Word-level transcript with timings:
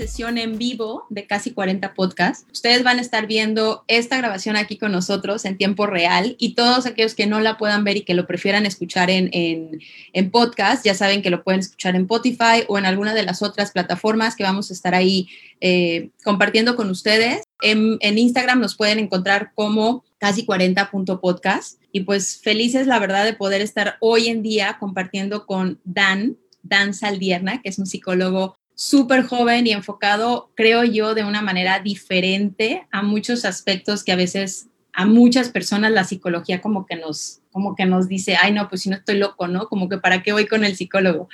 sesión 0.00 0.38
en 0.38 0.56
vivo 0.56 1.04
de 1.10 1.26
casi 1.26 1.50
40 1.50 1.92
podcasts. 1.92 2.46
Ustedes 2.50 2.82
van 2.82 2.98
a 2.98 3.02
estar 3.02 3.26
viendo 3.26 3.84
esta 3.86 4.16
grabación 4.16 4.56
aquí 4.56 4.78
con 4.78 4.92
nosotros 4.92 5.44
en 5.44 5.58
tiempo 5.58 5.86
real 5.86 6.36
y 6.38 6.54
todos 6.54 6.86
aquellos 6.86 7.14
que 7.14 7.26
no 7.26 7.38
la 7.40 7.58
puedan 7.58 7.84
ver 7.84 7.98
y 7.98 8.02
que 8.02 8.14
lo 8.14 8.26
prefieran 8.26 8.64
escuchar 8.64 9.10
en, 9.10 9.28
en, 9.32 10.30
podcast, 10.30 10.86
ya 10.86 10.94
saben 10.94 11.20
que 11.20 11.28
lo 11.28 11.44
pueden 11.44 11.60
escuchar 11.60 11.96
en 11.96 12.02
Spotify 12.02 12.64
o 12.68 12.78
en 12.78 12.86
alguna 12.86 13.12
de 13.12 13.24
las 13.24 13.42
otras 13.42 13.72
plataformas 13.72 14.36
que 14.36 14.42
vamos 14.42 14.70
a 14.70 14.72
estar 14.72 14.94
ahí 14.94 15.28
eh, 15.60 16.08
compartiendo 16.24 16.76
con 16.76 16.88
ustedes. 16.88 17.42
En, 17.60 17.98
en, 18.00 18.16
Instagram 18.16 18.58
nos 18.58 18.76
pueden 18.76 18.98
encontrar 19.00 19.52
como 19.54 20.02
casi 20.16 20.46
40.podcast 20.46 21.78
y 21.92 22.00
pues 22.00 22.40
felices 22.42 22.86
la 22.86 22.98
verdad 22.98 23.26
de 23.26 23.34
poder 23.34 23.60
estar 23.60 23.96
hoy 24.00 24.28
en 24.28 24.42
día 24.42 24.78
compartiendo 24.80 25.44
con 25.44 25.78
Dan, 25.84 26.38
Dan 26.62 26.94
Saldierna, 26.94 27.60
que 27.60 27.68
es 27.68 27.78
un 27.78 27.86
psicólogo 27.86 28.59
súper 28.80 29.24
joven 29.24 29.66
y 29.66 29.72
enfocado, 29.72 30.50
creo 30.54 30.84
yo, 30.84 31.14
de 31.14 31.22
una 31.22 31.42
manera 31.42 31.80
diferente 31.80 32.86
a 32.90 33.02
muchos 33.02 33.44
aspectos 33.44 34.02
que 34.02 34.12
a 34.12 34.16
veces 34.16 34.68
a 34.94 35.04
muchas 35.04 35.50
personas 35.50 35.92
la 35.92 36.04
psicología 36.04 36.62
como 36.62 36.86
que 36.86 36.96
nos 36.96 37.39
como 37.50 37.74
que 37.74 37.86
nos 37.86 38.08
dice, 38.08 38.36
ay 38.40 38.52
no, 38.52 38.68
pues 38.68 38.82
si 38.82 38.90
no 38.90 38.96
estoy 38.96 39.18
loco, 39.18 39.48
¿no? 39.48 39.68
Como 39.68 39.88
que 39.88 39.98
para 39.98 40.22
qué 40.22 40.32
voy 40.32 40.46
con 40.46 40.64
el 40.64 40.76
psicólogo. 40.76 41.28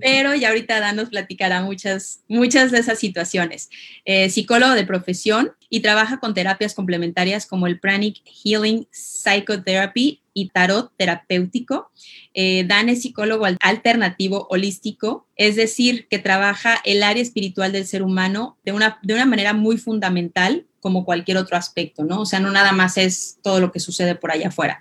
Pero 0.00 0.34
ya 0.34 0.48
ahorita 0.48 0.80
Dan 0.80 0.96
nos 0.96 1.10
platicará 1.10 1.62
muchas, 1.62 2.22
muchas 2.28 2.70
de 2.70 2.78
esas 2.78 2.98
situaciones. 2.98 3.70
Eh, 4.04 4.30
psicólogo 4.30 4.74
de 4.74 4.84
profesión 4.84 5.52
y 5.70 5.80
trabaja 5.80 6.18
con 6.20 6.34
terapias 6.34 6.74
complementarias 6.74 7.46
como 7.46 7.66
el 7.66 7.80
Pranic 7.80 8.22
Healing 8.24 8.86
Psychotherapy 8.90 10.20
y 10.32 10.48
tarot 10.48 10.92
terapéutico. 10.96 11.90
Eh, 12.34 12.64
Dan 12.66 12.88
es 12.88 13.02
psicólogo 13.02 13.46
alternativo 13.60 14.46
holístico, 14.50 15.26
es 15.36 15.56
decir, 15.56 16.08
que 16.08 16.18
trabaja 16.18 16.80
el 16.84 17.02
área 17.02 17.22
espiritual 17.22 17.72
del 17.72 17.86
ser 17.86 18.02
humano 18.02 18.58
de 18.64 18.72
una, 18.72 18.98
de 19.02 19.14
una 19.14 19.24
manera 19.24 19.52
muy 19.52 19.78
fundamental 19.78 20.66
como 20.80 21.04
cualquier 21.06 21.38
otro 21.38 21.56
aspecto, 21.56 22.04
¿no? 22.04 22.20
O 22.20 22.26
sea, 22.26 22.40
no 22.40 22.50
nada 22.50 22.72
más 22.72 22.98
es 22.98 23.38
todo 23.42 23.58
lo 23.58 23.72
que 23.72 23.80
sucede 23.80 24.16
por 24.16 24.32
allá 24.32 24.48
afuera. 24.48 24.80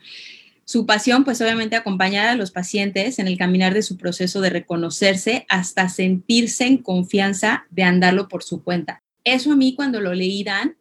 Su 0.66 0.86
pasión, 0.86 1.24
pues 1.24 1.42
obviamente 1.42 1.76
acompañar 1.76 2.28
a 2.28 2.36
los 2.36 2.52
pacientes 2.52 3.20
en 3.20 3.28
el 3.28 3.38
caminar 3.38 3.74
de 3.74 3.82
su 3.82 3.98
proceso 3.98 4.40
de 4.42 4.50
reconocerse 4.50 5.46
hasta 5.50 5.90
sentirse 5.90 6.66
en 6.66 6.78
confianza 6.78 7.66
de 7.70 7.84
andarlo 7.84 8.28
por 8.28 8.44
su 8.44 8.64
cuenta. 8.64 9.04
Eso 9.24 9.52
a 9.52 9.56
mí 9.56 9.76
cuando 9.76 10.00
lo 10.00 10.14
leí, 10.14 10.44
Dan, 10.44 10.76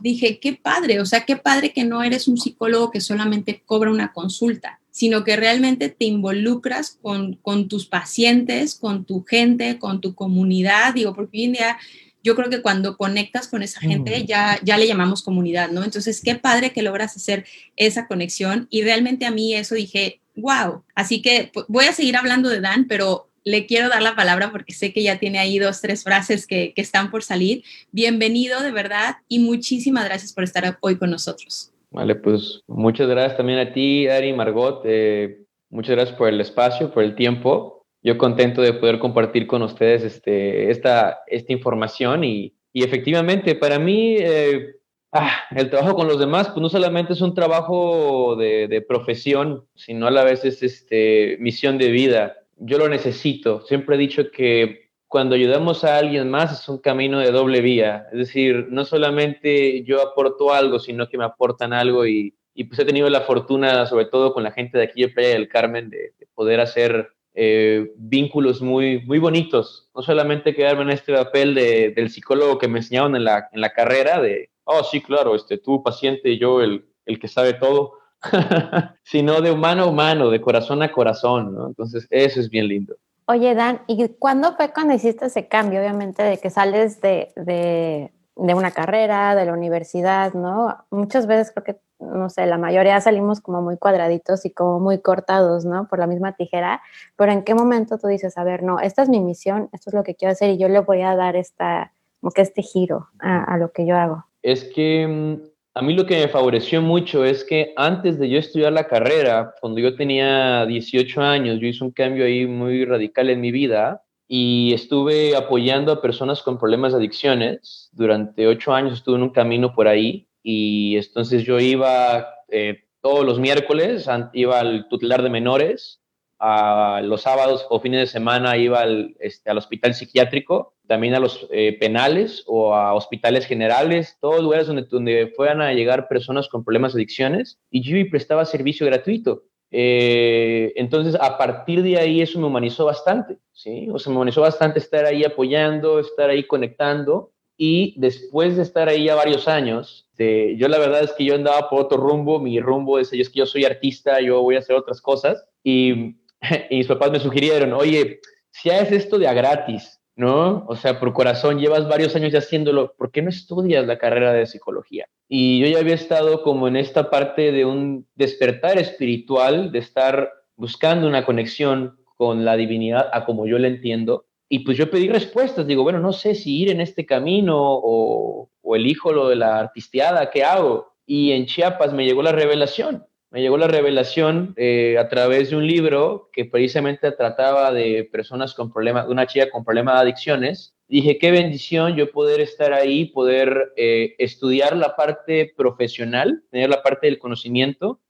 dije, 0.00 0.40
qué 0.40 0.54
padre, 0.54 1.00
o 1.00 1.06
sea, 1.06 1.24
qué 1.24 1.36
padre 1.36 1.72
que 1.72 1.84
no 1.84 2.02
eres 2.02 2.28
un 2.28 2.36
psicólogo 2.36 2.90
que 2.90 3.00
solamente 3.00 3.62
cobra 3.64 3.90
una 3.90 4.12
consulta, 4.12 4.80
sino 4.90 5.24
que 5.24 5.36
realmente 5.36 5.88
te 5.88 6.04
involucras 6.04 6.98
con, 7.00 7.34
con 7.36 7.68
tus 7.68 7.86
pacientes, 7.86 8.74
con 8.74 9.04
tu 9.04 9.24
gente, 9.24 9.78
con 9.78 10.00
tu 10.00 10.14
comunidad, 10.14 10.94
digo, 10.94 11.14
porque 11.14 11.38
hoy 11.38 11.44
en 11.44 11.52
día 11.52 11.78
yo 12.22 12.34
creo 12.34 12.50
que 12.50 12.62
cuando 12.62 12.96
conectas 12.96 13.48
con 13.48 13.62
esa 13.62 13.80
gente 13.80 14.24
ya, 14.24 14.58
ya 14.62 14.76
le 14.76 14.86
llamamos 14.86 15.22
comunidad, 15.22 15.70
¿no? 15.70 15.84
Entonces, 15.84 16.20
qué 16.22 16.34
padre 16.34 16.72
que 16.72 16.82
logras 16.82 17.16
hacer 17.16 17.44
esa 17.76 18.06
conexión 18.06 18.66
y 18.70 18.82
realmente 18.82 19.26
a 19.26 19.30
mí 19.30 19.54
eso 19.54 19.74
dije, 19.74 20.20
wow. 20.36 20.82
Así 20.94 21.22
que 21.22 21.52
voy 21.68 21.86
a 21.86 21.92
seguir 21.92 22.16
hablando 22.16 22.48
de 22.48 22.60
Dan, 22.60 22.86
pero 22.88 23.28
le 23.44 23.66
quiero 23.66 23.88
dar 23.88 24.02
la 24.02 24.16
palabra 24.16 24.50
porque 24.50 24.74
sé 24.74 24.92
que 24.92 25.02
ya 25.02 25.18
tiene 25.18 25.38
ahí 25.38 25.58
dos, 25.58 25.80
tres 25.80 26.02
frases 26.02 26.46
que, 26.46 26.72
que 26.74 26.82
están 26.82 27.10
por 27.10 27.22
salir. 27.22 27.62
Bienvenido 27.92 28.62
de 28.62 28.72
verdad 28.72 29.16
y 29.28 29.38
muchísimas 29.38 30.04
gracias 30.04 30.32
por 30.32 30.44
estar 30.44 30.78
hoy 30.80 30.96
con 30.96 31.10
nosotros. 31.10 31.72
Vale, 31.90 32.14
pues 32.16 32.60
muchas 32.66 33.08
gracias 33.08 33.38
también 33.38 33.60
a 33.60 33.72
ti, 33.72 34.06
Ari, 34.08 34.34
Margot. 34.34 34.82
Eh, 34.84 35.38
muchas 35.70 35.96
gracias 35.96 36.18
por 36.18 36.28
el 36.28 36.40
espacio, 36.40 36.92
por 36.92 37.02
el 37.02 37.14
tiempo 37.14 37.77
yo 38.08 38.16
contento 38.16 38.62
de 38.62 38.72
poder 38.72 38.98
compartir 38.98 39.46
con 39.46 39.60
ustedes 39.60 40.02
este, 40.02 40.70
esta, 40.70 41.18
esta 41.26 41.52
información 41.52 42.24
y, 42.24 42.54
y 42.72 42.82
efectivamente 42.82 43.54
para 43.54 43.78
mí 43.78 44.16
eh, 44.18 44.76
ah, 45.12 45.30
el 45.50 45.68
trabajo 45.68 45.94
con 45.94 46.08
los 46.08 46.18
demás 46.18 46.48
pues 46.48 46.62
no 46.62 46.70
solamente 46.70 47.12
es 47.12 47.20
un 47.20 47.34
trabajo 47.34 48.34
de, 48.36 48.82
profesión, 48.88 49.66
sino 49.74 50.06
a 50.06 50.10
la 50.10 50.24
vez 50.24 50.42
es 50.46 50.62
este, 50.62 51.36
misión 51.38 51.76
de 51.76 51.90
vida. 51.90 52.38
Yo 52.56 52.78
lo 52.78 52.88
necesito. 52.88 53.60
Siempre 53.66 53.96
he 53.96 53.98
dicho 53.98 54.30
que 54.30 54.88
cuando 55.06 55.34
ayudamos 55.34 55.84
a 55.84 55.98
alguien 55.98 56.30
más 56.30 56.62
es 56.62 56.66
un 56.66 56.78
camino 56.78 57.18
de 57.18 57.30
doble 57.30 57.60
vía. 57.60 58.06
Es 58.10 58.20
decir, 58.20 58.68
no 58.70 58.86
solamente 58.86 59.84
yo 59.84 60.00
aporto 60.00 60.54
algo, 60.54 60.78
sino 60.78 61.10
que 61.10 61.18
me 61.18 61.24
aportan 61.24 61.74
algo 61.74 62.06
y, 62.06 62.34
y 62.54 62.64
pues 62.64 62.78
he 62.78 62.86
tenido 62.86 63.10
la 63.10 63.20
fortuna, 63.20 63.84
sobre 63.84 64.06
todo 64.06 64.32
con 64.32 64.44
la 64.44 64.52
gente 64.52 64.78
de 64.78 64.84
aquí 64.84 65.02
de 65.02 65.08
Playa 65.10 65.34
del 65.34 65.48
Carmen, 65.50 65.90
de 65.90 66.14
poder 66.34 66.60
hacer 66.60 67.17
eh, 67.40 67.92
vínculos 67.96 68.60
muy, 68.60 69.00
muy 69.06 69.20
bonitos. 69.20 69.88
No 69.94 70.02
solamente 70.02 70.56
quedarme 70.56 70.82
en 70.82 70.90
este 70.90 71.14
papel 71.14 71.54
de, 71.54 71.92
del 71.94 72.10
psicólogo 72.10 72.58
que 72.58 72.66
me 72.66 72.80
enseñaron 72.80 73.14
en 73.14 73.22
la, 73.22 73.48
en 73.52 73.60
la 73.60 73.70
carrera, 73.70 74.20
de, 74.20 74.50
oh, 74.64 74.82
sí, 74.82 75.00
claro, 75.00 75.36
este, 75.36 75.56
tú 75.56 75.80
paciente 75.80 76.30
y 76.30 76.38
yo 76.40 76.60
el, 76.60 76.88
el 77.06 77.20
que 77.20 77.28
sabe 77.28 77.54
todo, 77.54 77.92
sino 79.04 79.40
de 79.40 79.52
humano 79.52 79.84
a 79.84 79.86
humano, 79.86 80.30
de 80.30 80.40
corazón 80.40 80.82
a 80.82 80.90
corazón, 80.90 81.54
¿no? 81.54 81.68
Entonces, 81.68 82.08
eso 82.10 82.40
es 82.40 82.50
bien 82.50 82.66
lindo. 82.66 82.96
Oye, 83.26 83.54
Dan, 83.54 83.82
¿y 83.86 84.08
cuándo 84.18 84.56
fue 84.56 84.72
cuando 84.72 84.94
hiciste 84.94 85.26
ese 85.26 85.46
cambio, 85.46 85.78
obviamente, 85.78 86.24
de 86.24 86.38
que 86.38 86.50
sales 86.50 87.00
de, 87.00 87.32
de, 87.36 88.10
de 88.34 88.54
una 88.54 88.72
carrera, 88.72 89.36
de 89.36 89.44
la 89.44 89.52
universidad, 89.52 90.34
¿no? 90.34 90.76
Muchas 90.90 91.28
veces 91.28 91.52
creo 91.52 91.62
que 91.62 91.80
no 92.00 92.30
sé, 92.30 92.46
la 92.46 92.58
mayoría 92.58 93.00
salimos 93.00 93.40
como 93.40 93.62
muy 93.62 93.76
cuadraditos 93.76 94.44
y 94.44 94.50
como 94.50 94.80
muy 94.80 95.00
cortados, 95.00 95.64
¿no? 95.64 95.88
Por 95.88 95.98
la 95.98 96.06
misma 96.06 96.32
tijera, 96.32 96.80
pero 97.16 97.32
¿en 97.32 97.42
qué 97.42 97.54
momento 97.54 97.98
tú 97.98 98.06
dices, 98.06 98.38
a 98.38 98.44
ver, 98.44 98.62
no, 98.62 98.78
esta 98.80 99.02
es 99.02 99.08
mi 99.08 99.20
misión, 99.20 99.68
esto 99.72 99.90
es 99.90 99.94
lo 99.94 100.04
que 100.04 100.14
quiero 100.14 100.32
hacer 100.32 100.50
y 100.50 100.58
yo 100.58 100.68
le 100.68 100.80
voy 100.80 101.02
a 101.02 101.16
dar 101.16 101.36
esta, 101.36 101.92
como 102.20 102.32
que 102.32 102.42
este 102.42 102.62
giro 102.62 103.08
a, 103.18 103.56
lo 103.58 103.72
que 103.72 103.86
yo 103.86 103.96
hago? 103.96 104.24
Es 104.42 104.64
que 104.64 105.06
mm, 105.06 105.48
a 105.74 105.82
mí 105.82 105.94
lo 105.94 106.06
que 106.06 106.20
me 106.20 106.28
favoreció 106.28 106.80
mucho 106.80 107.24
es 107.24 107.44
que 107.44 107.72
antes 107.76 108.18
de 108.18 108.28
yo 108.28 108.38
estudiar 108.38 108.72
la 108.72 108.86
carrera, 108.86 109.54
cuando 109.60 109.80
yo 109.80 109.96
tenía 109.96 110.66
18 110.66 111.20
años, 111.20 111.58
yo 111.60 111.66
hice 111.66 111.84
un 111.84 111.90
cambio 111.90 112.24
ahí 112.24 112.46
muy 112.46 112.84
radical 112.84 113.30
en 113.30 113.40
mi 113.40 113.50
vida 113.50 114.02
y 114.28 114.72
estuve 114.74 115.34
apoyando 115.34 115.90
a 115.90 116.02
personas 116.02 116.42
con 116.42 116.58
problemas 116.58 116.92
de 116.92 116.98
adicciones. 116.98 117.88
Durante 117.92 118.46
ocho 118.46 118.74
años 118.74 118.92
estuve 118.92 119.16
en 119.16 119.22
un 119.22 119.30
camino 119.30 119.74
por 119.74 119.88
ahí 119.88 120.27
y 120.50 120.96
entonces 120.96 121.44
yo 121.44 121.60
iba 121.60 122.26
eh, 122.48 122.84
todos 123.02 123.22
los 123.22 123.38
miércoles, 123.38 124.08
iba 124.32 124.58
al 124.58 124.88
tutelar 124.88 125.22
de 125.22 125.28
menores, 125.28 126.00
a 126.38 127.02
los 127.04 127.20
sábados 127.20 127.66
o 127.68 127.80
fines 127.80 128.00
de 128.00 128.06
semana 128.06 128.56
iba 128.56 128.80
al, 128.80 129.14
este, 129.20 129.50
al 129.50 129.58
hospital 129.58 129.92
psiquiátrico, 129.92 130.72
también 130.86 131.14
a 131.14 131.20
los 131.20 131.46
eh, 131.50 131.76
penales 131.78 132.44
o 132.46 132.74
a 132.74 132.94
hospitales 132.94 133.44
generales, 133.44 134.16
todos 134.22 134.42
lugares 134.42 134.66
donde, 134.66 134.84
donde 134.84 135.34
fueran 135.36 135.60
a 135.60 135.74
llegar 135.74 136.08
personas 136.08 136.48
con 136.48 136.64
problemas 136.64 136.94
de 136.94 137.00
adicciones 137.00 137.60
y 137.70 137.82
yo 137.82 138.10
prestaba 138.10 138.46
servicio 138.46 138.86
gratuito. 138.86 139.42
Eh, 139.70 140.72
entonces, 140.76 141.14
a 141.20 141.36
partir 141.36 141.82
de 141.82 141.98
ahí 141.98 142.22
eso 142.22 142.40
me 142.40 142.46
humanizó 142.46 142.86
bastante, 142.86 143.36
¿sí? 143.52 143.90
O 143.92 143.98
sea, 143.98 144.10
me 144.10 144.16
humanizó 144.16 144.40
bastante 144.40 144.78
estar 144.78 145.04
ahí 145.04 145.24
apoyando, 145.24 145.98
estar 145.98 146.30
ahí 146.30 146.44
conectando 146.44 147.32
y 147.58 147.94
después 147.98 148.56
de 148.56 148.62
estar 148.62 148.88
ahí 148.88 149.04
ya 149.04 149.14
varios 149.14 149.46
años, 149.46 150.07
este, 150.18 150.56
yo 150.56 150.66
la 150.66 150.78
verdad 150.78 151.04
es 151.04 151.12
que 151.12 151.24
yo 151.24 151.36
andaba 151.36 151.70
por 151.70 151.80
otro 151.82 151.98
rumbo, 151.98 152.40
mi 152.40 152.58
rumbo 152.58 152.98
es, 152.98 153.12
es 153.12 153.30
que 153.30 153.38
yo 153.38 153.46
soy 153.46 153.64
artista, 153.64 154.20
yo 154.20 154.42
voy 154.42 154.56
a 154.56 154.58
hacer 154.58 154.74
otras 154.74 155.00
cosas, 155.00 155.46
y, 155.62 156.16
y 156.70 156.76
mis 156.76 156.88
papás 156.88 157.12
me 157.12 157.20
sugirieron, 157.20 157.72
oye, 157.72 158.20
si 158.50 158.70
haces 158.70 159.04
esto 159.04 159.18
de 159.18 159.28
a 159.28 159.32
gratis, 159.32 160.00
¿no? 160.16 160.64
O 160.66 160.74
sea, 160.74 160.98
por 160.98 161.12
corazón, 161.12 161.60
llevas 161.60 161.88
varios 161.88 162.16
años 162.16 162.32
ya 162.32 162.40
haciéndolo, 162.40 162.94
¿por 162.98 163.12
qué 163.12 163.22
no 163.22 163.28
estudias 163.28 163.86
la 163.86 163.98
carrera 163.98 164.32
de 164.32 164.46
psicología? 164.46 165.06
Y 165.28 165.60
yo 165.60 165.68
ya 165.68 165.78
había 165.78 165.94
estado 165.94 166.42
como 166.42 166.66
en 166.66 166.74
esta 166.74 167.10
parte 167.10 167.52
de 167.52 167.64
un 167.64 168.08
despertar 168.16 168.76
espiritual, 168.78 169.70
de 169.70 169.78
estar 169.78 170.32
buscando 170.56 171.06
una 171.06 171.24
conexión 171.24 171.96
con 172.16 172.44
la 172.44 172.56
divinidad 172.56 173.08
a 173.12 173.24
como 173.24 173.46
yo 173.46 173.56
la 173.60 173.68
entiendo, 173.68 174.26
y 174.50 174.60
pues 174.60 174.78
yo 174.78 174.90
pedí 174.90 175.08
respuestas, 175.08 175.66
digo, 175.66 175.82
bueno, 175.82 176.00
no 176.00 176.12
sé 176.12 176.34
si 176.34 176.62
ir 176.62 176.70
en 176.70 176.80
este 176.80 177.04
camino 177.04 177.56
o, 177.60 178.50
o 178.68 178.76
elijo 178.76 179.14
lo 179.14 179.30
de 179.30 179.36
la 179.36 179.58
artisteada, 179.58 180.30
¿qué 180.30 180.44
hago? 180.44 180.92
Y 181.06 181.32
en 181.32 181.46
Chiapas 181.46 181.94
me 181.94 182.04
llegó 182.04 182.22
la 182.22 182.32
revelación. 182.32 183.06
me 183.30 183.40
llegó 183.40 183.56
la 183.56 183.66
revelación 183.66 184.52
eh, 184.56 184.96
a 184.98 185.08
través 185.08 185.50
de 185.50 185.56
un 185.56 185.66
libro 185.66 186.28
que 186.34 186.44
precisamente 186.44 187.10
trataba 187.12 187.72
de 187.72 188.04
personas 188.12 188.54
con 188.54 188.70
problemas, 188.70 189.06
de 189.06 189.12
una 189.12 189.26
chica 189.26 189.50
con 189.50 189.64
problemas 189.64 189.94
de 189.94 190.00
adicciones. 190.00 190.74
Dije, 190.86 191.16
qué 191.18 191.30
bendición 191.30 191.96
yo 191.96 192.10
poder 192.10 192.40
estar 192.40 192.74
ahí, 192.74 193.06
poder 193.06 193.72
eh, 193.76 194.14
estudiar 194.18 194.76
la 194.76 194.96
parte 194.96 195.50
profesional, 195.56 196.42
tener 196.50 196.68
la 196.68 196.82
parte 196.82 197.06
del 197.06 197.18
conocimiento, 197.18 198.00